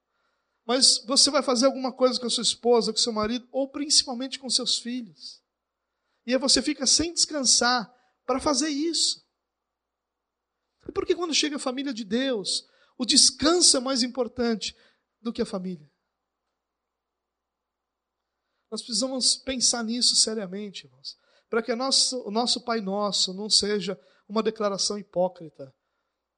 Mas 0.64 1.04
você 1.04 1.32
vai 1.32 1.42
fazer 1.42 1.66
alguma 1.66 1.92
coisa 1.92 2.20
com 2.20 2.26
a 2.26 2.30
sua 2.30 2.44
esposa, 2.44 2.92
com 2.92 2.98
seu 3.00 3.12
marido, 3.12 3.48
ou 3.50 3.68
principalmente 3.68 4.38
com 4.38 4.48
seus 4.48 4.78
filhos. 4.78 5.42
E 6.24 6.32
aí 6.32 6.38
você 6.38 6.62
fica 6.62 6.86
sem 6.86 7.12
descansar 7.12 7.92
para 8.24 8.38
fazer 8.38 8.68
isso. 8.68 9.26
E 10.88 10.92
por 10.92 11.04
que 11.04 11.12
quando 11.12 11.34
chega 11.34 11.56
a 11.56 11.58
família 11.58 11.92
de 11.92 12.04
Deus, 12.04 12.68
o 12.96 13.04
descanso 13.04 13.76
é 13.76 13.80
mais 13.80 14.04
importante 14.04 14.76
do 15.20 15.32
que 15.32 15.42
a 15.42 15.46
família? 15.46 15.90
Nós 18.70 18.80
precisamos 18.80 19.34
pensar 19.34 19.82
nisso 19.82 20.14
seriamente, 20.14 20.86
irmãos 20.86 21.18
para 21.48 21.60
que 21.60 21.74
nosso, 21.74 22.22
o 22.24 22.30
nosso 22.30 22.60
Pai 22.60 22.80
Nosso 22.80 23.34
não 23.34 23.50
seja 23.50 24.00
uma 24.28 24.40
declaração 24.40 24.96
hipócrita 24.96 25.74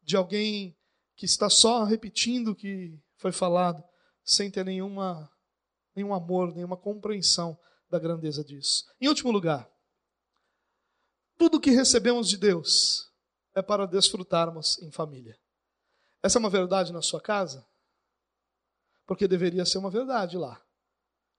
de 0.02 0.16
alguém 0.16 0.74
que 1.16 1.24
está 1.24 1.48
só 1.48 1.84
repetindo 1.84 2.52
o 2.52 2.56
que 2.56 2.98
foi 3.16 3.32
falado, 3.32 3.82
sem 4.24 4.50
ter 4.50 4.64
nenhuma, 4.64 5.30
nenhum 5.94 6.14
amor, 6.14 6.54
nenhuma 6.54 6.76
compreensão 6.76 7.58
da 7.88 7.98
grandeza 7.98 8.44
disso. 8.44 8.84
Em 9.00 9.08
último 9.08 9.30
lugar, 9.30 9.70
tudo 11.36 11.60
que 11.60 11.70
recebemos 11.70 12.28
de 12.28 12.36
Deus 12.36 13.10
é 13.54 13.62
para 13.62 13.86
desfrutarmos 13.86 14.80
em 14.82 14.90
família. 14.90 15.38
Essa 16.22 16.38
é 16.38 16.40
uma 16.40 16.50
verdade 16.50 16.92
na 16.92 17.02
sua 17.02 17.20
casa? 17.20 17.66
Porque 19.06 19.26
deveria 19.26 19.64
ser 19.64 19.78
uma 19.78 19.90
verdade 19.90 20.36
lá. 20.36 20.62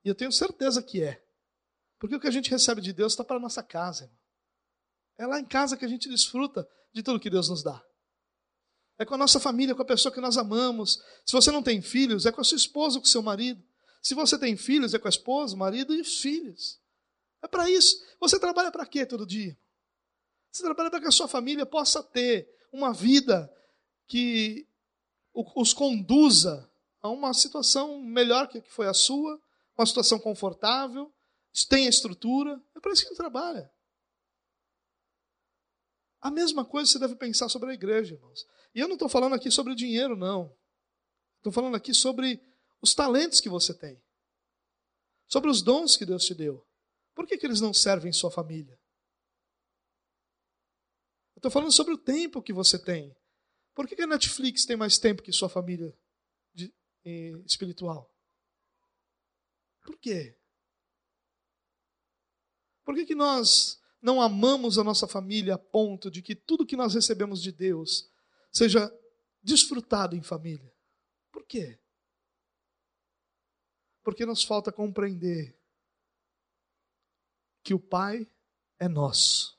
E 0.04 0.10
eu 0.10 0.16
tenho 0.16 0.32
certeza 0.32 0.84
que 0.84 1.02
é. 1.02 1.24
Porque 1.98 2.16
o 2.16 2.20
que 2.20 2.28
a 2.28 2.32
gente 2.32 2.52
recebe 2.52 2.82
de 2.82 2.92
Deus 2.92 3.14
está 3.14 3.24
para 3.24 3.38
a 3.38 3.40
nossa 3.40 3.64
casa. 3.64 4.04
Irmão. 4.04 4.20
É 5.18 5.26
lá 5.26 5.40
em 5.40 5.46
casa 5.46 5.78
que 5.78 5.86
a 5.86 5.88
gente 5.88 6.10
desfruta 6.10 6.68
de 6.94 7.02
tudo 7.02 7.20
que 7.20 7.30
Deus 7.30 7.50
nos 7.50 7.64
dá. 7.64 7.82
É 9.04 9.06
com 9.06 9.16
a 9.16 9.18
nossa 9.18 9.38
família, 9.38 9.76
com 9.76 9.82
a 9.82 9.86
pessoa 9.86 10.14
que 10.14 10.22
nós 10.22 10.38
amamos. 10.38 11.04
Se 11.26 11.34
você 11.34 11.52
não 11.52 11.62
tem 11.62 11.82
filhos, 11.82 12.26
é 12.26 12.32
com 12.32 12.40
a 12.40 12.44
sua 12.44 12.56
esposa, 12.56 13.00
com 13.02 13.06
o 13.06 13.10
seu 13.10 13.22
marido. 13.22 13.62
Se 14.02 14.16
você 14.16 14.40
tem 14.40 14.56
filhos, 14.56 14.94
é 14.94 14.98
com 14.98 15.10
a 15.10 15.10
esposa, 15.10 15.56
o 15.56 15.60
marido 15.60 15.94
e 15.94 16.00
os 16.00 16.22
filhos. 16.22 16.80
É 17.42 17.48
para 17.50 17.70
isso. 17.70 18.02
Você 18.22 18.40
trabalha 18.40 18.72
para 18.72 18.86
quê 18.86 19.06
todo 19.06 19.28
dia? 19.28 19.60
Você 20.50 20.64
trabalha 20.64 20.90
para 20.90 21.02
que 21.02 21.08
a 21.08 21.12
sua 21.12 21.28
família 21.28 21.66
possa 21.66 22.02
ter 22.02 22.48
uma 22.72 22.94
vida 22.94 23.54
que 24.08 24.66
os 25.34 25.74
conduza 25.74 26.72
a 27.02 27.10
uma 27.10 27.34
situação 27.34 28.00
melhor 28.00 28.48
que 28.48 28.62
foi 28.62 28.88
a 28.88 28.94
sua, 28.94 29.38
uma 29.78 29.86
situação 29.86 30.18
confortável, 30.18 31.14
tem 31.68 31.88
estrutura, 31.88 32.58
é 32.74 32.80
para 32.80 32.94
isso 32.94 33.02
que 33.02 33.10
ele 33.10 33.18
trabalha. 33.18 33.70
A 36.22 36.32
mesma 36.32 36.64
coisa 36.64 36.90
você 36.90 37.00
deve 37.00 37.16
pensar 37.18 37.50
sobre 37.50 37.72
a 37.72 37.74
igreja, 37.74 38.14
irmãos. 38.14 38.48
E 38.74 38.80
eu 38.80 38.88
não 38.88 38.96
estou 38.96 39.08
falando 39.08 39.36
aqui 39.36 39.52
sobre 39.52 39.76
dinheiro, 39.76 40.16
não. 40.16 40.56
Estou 41.38 41.52
falando 41.52 41.76
aqui 41.76 41.94
sobre 41.94 42.42
os 42.82 42.94
talentos 42.94 43.40
que 43.40 43.50
você 43.50 43.74
tem. 43.74 44.02
Sobre 45.28 45.50
os 45.50 45.62
dons 45.62 45.96
que 45.96 46.06
Deus 46.06 46.26
te 46.26 46.34
deu. 46.34 46.66
Por 47.14 47.28
que, 47.28 47.38
que 47.38 47.46
eles 47.46 47.62
não 47.62 47.74
servem 47.74 48.10
em 48.10 48.14
sua 48.14 48.32
família? 48.32 48.80
Estou 51.36 51.52
falando 51.52 51.72
sobre 51.72 51.94
o 51.94 51.98
tempo 51.98 52.42
que 52.42 52.54
você 52.54 52.80
tem. 52.80 53.16
Por 53.76 53.88
que, 53.88 53.96
que 53.96 54.02
a 54.04 54.08
Netflix 54.08 54.66
tem 54.66 54.78
mais 54.78 54.98
tempo 54.98 55.22
que 55.22 55.32
sua 55.32 55.50
família 55.50 55.94
de, 56.54 56.74
eh, 57.04 57.34
espiritual? 57.46 58.10
Por 59.84 59.98
quê? 60.00 60.38
Por 62.86 62.96
que, 62.96 63.06
que 63.06 63.16
nós 63.16 63.82
não 64.02 64.22
amamos 64.22 64.78
a 64.78 64.84
nossa 64.84 65.08
família 65.08 65.56
a 65.56 65.58
ponto 65.58 66.10
de 66.10 66.22
que 66.22 66.36
tudo 66.36 66.66
que 66.66 66.76
nós 66.76 66.94
recebemos 66.94 67.42
de 67.42 67.52
Deus 67.52 68.10
seja 68.54 68.90
desfrutado 69.42 70.16
em 70.16 70.22
família? 70.22 70.74
Por 71.32 71.46
quê? 71.46 71.80
Porque 74.04 74.26
nos 74.26 74.44
falta 74.44 74.72
compreender 74.72 75.60
que 77.64 77.74
o 77.74 77.80
Pai 77.80 78.30
é 78.78 78.88
nosso, 78.88 79.58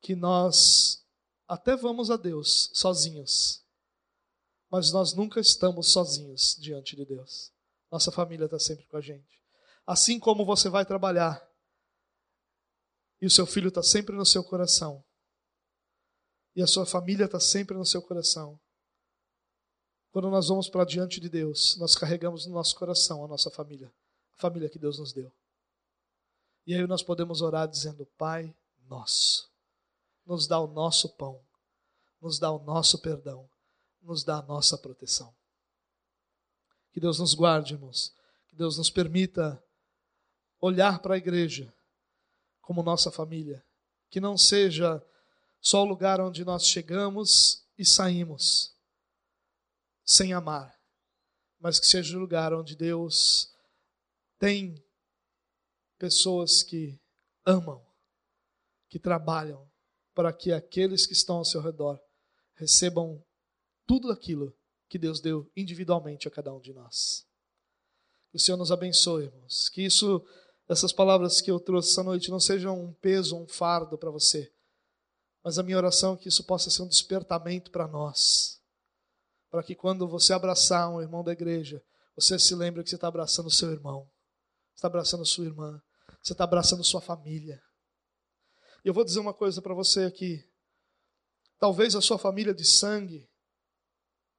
que 0.00 0.14
nós 0.14 1.06
até 1.48 1.74
vamos 1.74 2.10
a 2.10 2.16
Deus 2.16 2.70
sozinhos, 2.74 3.64
mas 4.68 4.92
nós 4.92 5.14
nunca 5.14 5.40
estamos 5.40 5.90
sozinhos 5.90 6.56
diante 6.60 6.94
de 6.94 7.04
Deus. 7.04 7.52
Nossa 7.90 8.12
família 8.12 8.44
está 8.44 8.58
sempre 8.58 8.86
com 8.86 8.96
a 8.96 9.00
gente. 9.00 9.42
Assim 9.86 10.18
como 10.18 10.44
você 10.44 10.68
vai 10.68 10.84
trabalhar, 10.84 11.44
e 13.20 13.26
o 13.26 13.30
seu 13.30 13.46
filho 13.46 13.68
está 13.68 13.82
sempre 13.82 14.16
no 14.16 14.24
seu 14.24 14.42
coração. 14.42 15.04
E 16.60 16.62
a 16.62 16.66
sua 16.66 16.84
família 16.84 17.24
está 17.24 17.40
sempre 17.40 17.74
no 17.74 17.86
seu 17.86 18.02
coração. 18.02 18.60
Quando 20.12 20.28
nós 20.28 20.48
vamos 20.48 20.68
para 20.68 20.84
diante 20.84 21.18
de 21.18 21.26
Deus, 21.26 21.74
nós 21.78 21.96
carregamos 21.96 22.44
no 22.44 22.52
nosso 22.52 22.76
coração 22.76 23.24
a 23.24 23.26
nossa 23.26 23.50
família, 23.50 23.90
a 24.34 24.36
família 24.36 24.68
que 24.68 24.78
Deus 24.78 24.98
nos 24.98 25.10
deu. 25.10 25.32
E 26.66 26.74
aí 26.74 26.86
nós 26.86 27.02
podemos 27.02 27.40
orar 27.40 27.66
dizendo: 27.66 28.04
Pai 28.18 28.54
nosso, 28.86 29.50
nos 30.26 30.46
dá 30.46 30.60
o 30.60 30.66
nosso 30.66 31.08
pão, 31.16 31.40
nos 32.20 32.38
dá 32.38 32.50
o 32.50 32.58
nosso 32.58 32.98
perdão, 32.98 33.48
nos 34.02 34.22
dá 34.22 34.36
a 34.36 34.42
nossa 34.42 34.76
proteção. 34.76 35.34
Que 36.92 37.00
Deus 37.00 37.18
nos 37.18 37.32
guarde, 37.32 37.72
irmãos. 37.72 38.14
Que 38.48 38.54
Deus 38.54 38.76
nos 38.76 38.90
permita 38.90 39.64
olhar 40.60 41.00
para 41.00 41.14
a 41.14 41.16
igreja 41.16 41.72
como 42.60 42.82
nossa 42.82 43.10
família. 43.10 43.64
Que 44.10 44.20
não 44.20 44.36
seja 44.36 45.02
só 45.60 45.82
o 45.82 45.86
lugar 45.86 46.20
onde 46.20 46.44
nós 46.44 46.66
chegamos 46.66 47.66
e 47.78 47.84
saímos 47.84 48.74
sem 50.04 50.32
amar, 50.32 50.74
mas 51.58 51.78
que 51.78 51.86
seja 51.86 52.16
o 52.16 52.20
lugar 52.20 52.52
onde 52.52 52.74
Deus 52.74 53.54
tem 54.38 54.82
pessoas 55.98 56.62
que 56.62 56.98
amam, 57.44 57.84
que 58.88 58.98
trabalham 58.98 59.70
para 60.14 60.32
que 60.32 60.52
aqueles 60.52 61.06
que 61.06 61.12
estão 61.12 61.36
ao 61.36 61.44
seu 61.44 61.60
redor 61.60 62.00
recebam 62.54 63.22
tudo 63.86 64.10
aquilo 64.10 64.56
que 64.88 64.98
Deus 64.98 65.20
deu 65.20 65.50
individualmente 65.56 66.26
a 66.26 66.30
cada 66.30 66.52
um 66.52 66.60
de 66.60 66.72
nós. 66.72 67.26
Que 68.30 68.36
o 68.36 68.40
Senhor 68.40 68.56
nos 68.56 68.72
abençoe, 68.72 69.24
irmãos. 69.24 69.68
Que 69.68 69.82
isso 69.82 70.24
essas 70.68 70.92
palavras 70.92 71.40
que 71.40 71.50
eu 71.50 71.58
trouxe 71.58 71.90
essa 71.90 72.04
noite 72.04 72.30
não 72.30 72.38
sejam 72.38 72.80
um 72.80 72.92
peso, 72.94 73.36
um 73.36 73.46
fardo 73.46 73.98
para 73.98 74.10
você, 74.10 74.52
mas 75.42 75.58
a 75.58 75.62
minha 75.62 75.76
oração 75.76 76.14
é 76.14 76.16
que 76.16 76.28
isso 76.28 76.44
possa 76.44 76.70
ser 76.70 76.82
um 76.82 76.88
despertamento 76.88 77.70
para 77.70 77.88
nós, 77.88 78.60
para 79.50 79.62
que 79.62 79.74
quando 79.74 80.08
você 80.08 80.32
abraçar 80.32 80.90
um 80.90 81.00
irmão 81.00 81.24
da 81.24 81.32
igreja, 81.32 81.82
você 82.14 82.38
se 82.38 82.54
lembre 82.54 82.82
que 82.82 82.90
você 82.90 82.96
está 82.96 83.08
abraçando 83.08 83.46
o 83.46 83.50
seu 83.50 83.70
irmão, 83.70 84.04
você 84.70 84.76
está 84.76 84.88
abraçando 84.88 85.24
sua 85.24 85.46
irmã, 85.46 85.80
você 86.22 86.32
está 86.32 86.44
abraçando 86.44 86.84
sua 86.84 87.00
família. 87.00 87.62
E 88.84 88.88
eu 88.88 88.94
vou 88.94 89.04
dizer 89.04 89.20
uma 89.20 89.34
coisa 89.34 89.60
para 89.60 89.74
você 89.74 90.04
aqui. 90.04 90.46
Talvez 91.58 91.94
a 91.94 92.00
sua 92.00 92.18
família 92.18 92.54
de 92.54 92.64
sangue 92.64 93.28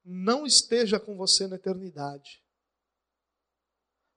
não 0.04 0.44
esteja 0.44 0.98
com 0.98 1.16
você 1.16 1.46
na 1.46 1.56
eternidade. 1.56 2.42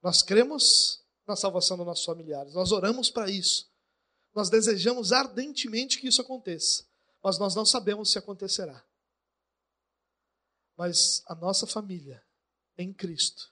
Nós 0.02 0.22
cremos 0.22 1.04
na 1.28 1.36
salvação 1.36 1.78
dos 1.78 1.86
nossos 1.86 2.06
familiares. 2.06 2.54
Nós 2.54 2.72
oramos 2.72 3.10
para 3.10 3.30
isso. 3.30 3.72
Nós 4.36 4.50
desejamos 4.50 5.14
ardentemente 5.14 5.98
que 5.98 6.08
isso 6.08 6.22
aconteça, 6.22 6.86
mas 7.24 7.40
nós 7.40 7.56
não 7.56 7.66
sabemos 7.66 8.12
se 8.12 8.20
acontecerá. 8.20 8.86
Mas 10.76 11.24
a 11.26 11.34
nossa 11.34 11.66
família 11.66 12.22
em 12.78 12.94
Cristo, 12.94 13.50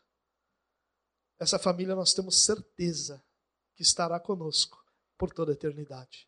essa 1.40 1.58
família 1.58 1.96
nós 1.96 2.14
temos 2.14 2.44
certeza 2.44 3.24
que 3.76 3.82
estará 3.82 4.20
conosco 4.20 4.84
por 5.18 5.34
toda 5.34 5.54
a 5.54 5.56
eternidade. 5.56 6.28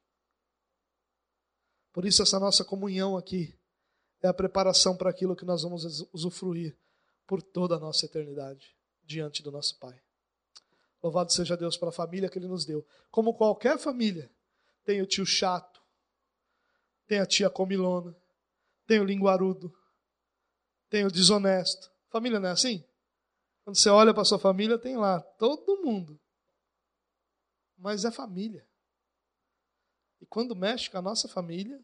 Por 1.91 2.05
isso, 2.05 2.23
essa 2.23 2.39
nossa 2.39 2.63
comunhão 2.63 3.17
aqui 3.17 3.57
é 4.21 4.27
a 4.27 4.33
preparação 4.33 4.95
para 4.95 5.09
aquilo 5.09 5.35
que 5.35 5.45
nós 5.45 5.63
vamos 5.63 6.07
usufruir 6.13 6.77
por 7.27 7.41
toda 7.41 7.75
a 7.75 7.79
nossa 7.79 8.05
eternidade 8.05 8.75
diante 9.03 9.43
do 9.43 9.51
nosso 9.51 9.77
Pai. 9.77 10.01
Louvado 11.03 11.31
seja 11.31 11.55
Deus 11.55 11.77
pela 11.77 11.91
família 11.91 12.29
que 12.29 12.39
Ele 12.39 12.47
nos 12.47 12.65
deu. 12.65 12.85
Como 13.11 13.33
qualquer 13.33 13.77
família, 13.77 14.29
tem 14.85 15.01
o 15.01 15.07
tio 15.07 15.25
chato, 15.25 15.81
tem 17.07 17.19
a 17.19 17.25
tia 17.25 17.49
comilona, 17.49 18.15
tem 18.85 18.99
o 18.99 19.03
linguarudo, 19.03 19.75
tem 20.89 21.05
o 21.05 21.11
desonesto. 21.11 21.91
Família 22.09 22.39
não 22.39 22.49
é 22.49 22.51
assim? 22.51 22.85
Quando 23.63 23.77
você 23.77 23.89
olha 23.89 24.13
para 24.13 24.23
sua 24.23 24.39
família, 24.39 24.77
tem 24.77 24.95
lá 24.95 25.19
todo 25.19 25.81
mundo. 25.81 26.21
Mas 27.75 28.05
é 28.05 28.11
família. 28.11 28.65
E 30.21 30.25
quando 30.25 30.55
mexe 30.55 30.89
com 30.89 30.97
a 30.97 31.01
nossa 31.01 31.27
família, 31.27 31.83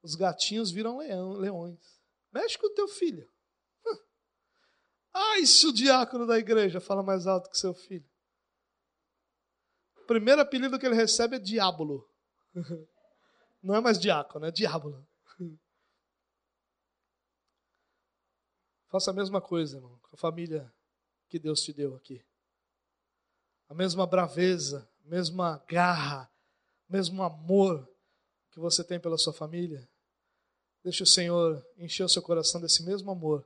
os 0.00 0.14
gatinhos 0.14 0.70
viram 0.70 0.98
leão, 0.98 1.32
leões. 1.32 2.00
Mexe 2.32 2.56
com 2.56 2.68
o 2.68 2.74
teu 2.74 2.86
filho. 2.86 3.28
Ai, 5.12 5.44
se 5.44 5.66
o 5.66 5.72
diácono 5.72 6.26
da 6.26 6.38
igreja 6.38 6.80
fala 6.80 7.02
mais 7.02 7.26
alto 7.26 7.50
que 7.50 7.58
seu 7.58 7.74
filho. 7.74 8.08
O 10.04 10.06
primeiro 10.06 10.42
apelido 10.42 10.78
que 10.78 10.84
ele 10.84 10.94
recebe 10.94 11.36
é 11.36 11.38
Diábulo. 11.38 12.06
Não 13.62 13.74
é 13.74 13.80
mais 13.80 13.98
diácono, 13.98 14.44
é 14.44 14.50
diábulo. 14.50 15.08
Faça 18.90 19.10
a 19.10 19.14
mesma 19.14 19.40
coisa, 19.40 19.78
irmão, 19.78 19.98
com 20.02 20.14
a 20.14 20.18
família 20.18 20.70
que 21.26 21.38
Deus 21.38 21.62
te 21.62 21.72
deu 21.72 21.96
aqui. 21.96 22.22
A 23.66 23.72
mesma 23.74 24.06
braveza, 24.06 24.86
a 25.06 25.08
mesma 25.08 25.64
garra, 25.66 26.30
o 26.86 26.92
mesmo 26.92 27.22
amor 27.22 27.90
que 28.50 28.60
você 28.60 28.84
tem 28.84 29.00
pela 29.00 29.16
sua 29.16 29.32
família. 29.32 29.88
Deixe 30.82 31.02
o 31.02 31.06
Senhor 31.06 31.66
encher 31.78 32.04
o 32.04 32.08
seu 32.10 32.20
coração 32.20 32.60
desse 32.60 32.84
mesmo 32.84 33.10
amor 33.10 33.42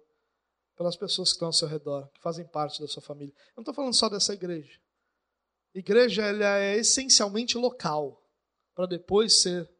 pelas 0.74 0.96
pessoas 0.96 1.28
que 1.28 1.36
estão 1.36 1.46
ao 1.46 1.52
seu 1.52 1.68
redor, 1.68 2.09
que 2.09 2.20
fazem 2.20 2.44
parte 2.44 2.80
da 2.80 2.88
sua 2.88 3.02
família. 3.02 3.32
Eu 3.50 3.59
não 3.59 3.62
estou 3.62 3.74
falando 3.74 3.94
só 3.94 4.09
dessa 4.09 4.34
igreja. 4.34 4.80
Igreja 5.75 6.25
ela 6.25 6.59
é 6.59 6.77
essencialmente 6.77 7.57
local, 7.57 8.23
para 8.75 8.87
depois 8.87 9.43
ser 9.43 9.71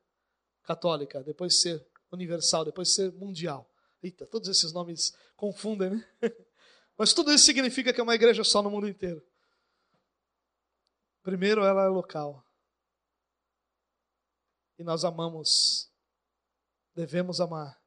católica, 0.62 1.22
depois 1.22 1.61
ser 1.61 1.86
universal, 2.12 2.64
depois 2.64 2.95
ser 2.95 3.12
mundial. 3.12 3.68
Eita, 4.03 4.26
todos 4.26 4.49
esses 4.49 4.72
nomes 4.72 5.12
confundem, 5.36 5.91
né? 5.91 6.09
Mas 6.97 7.12
tudo 7.12 7.32
isso 7.32 7.45
significa 7.45 7.93
que 7.93 8.01
é 8.01 8.03
uma 8.03 8.14
igreja 8.14 8.43
só 8.43 8.61
no 8.61 8.70
mundo 8.70 8.89
inteiro. 8.89 9.24
Primeiro, 11.22 11.64
ela 11.64 11.84
é 11.84 11.89
local. 11.89 12.45
E 14.78 14.84
nós 14.84 15.05
amamos, 15.05 15.91
devemos 16.95 17.41
amar, 17.41 17.80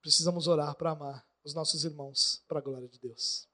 precisamos 0.00 0.46
orar 0.46 0.74
para 0.76 0.90
amar 0.90 1.26
os 1.44 1.54
nossos 1.54 1.84
irmãos 1.84 2.44
para 2.48 2.58
a 2.58 2.62
glória 2.62 2.88
de 2.88 2.98
Deus. 2.98 3.48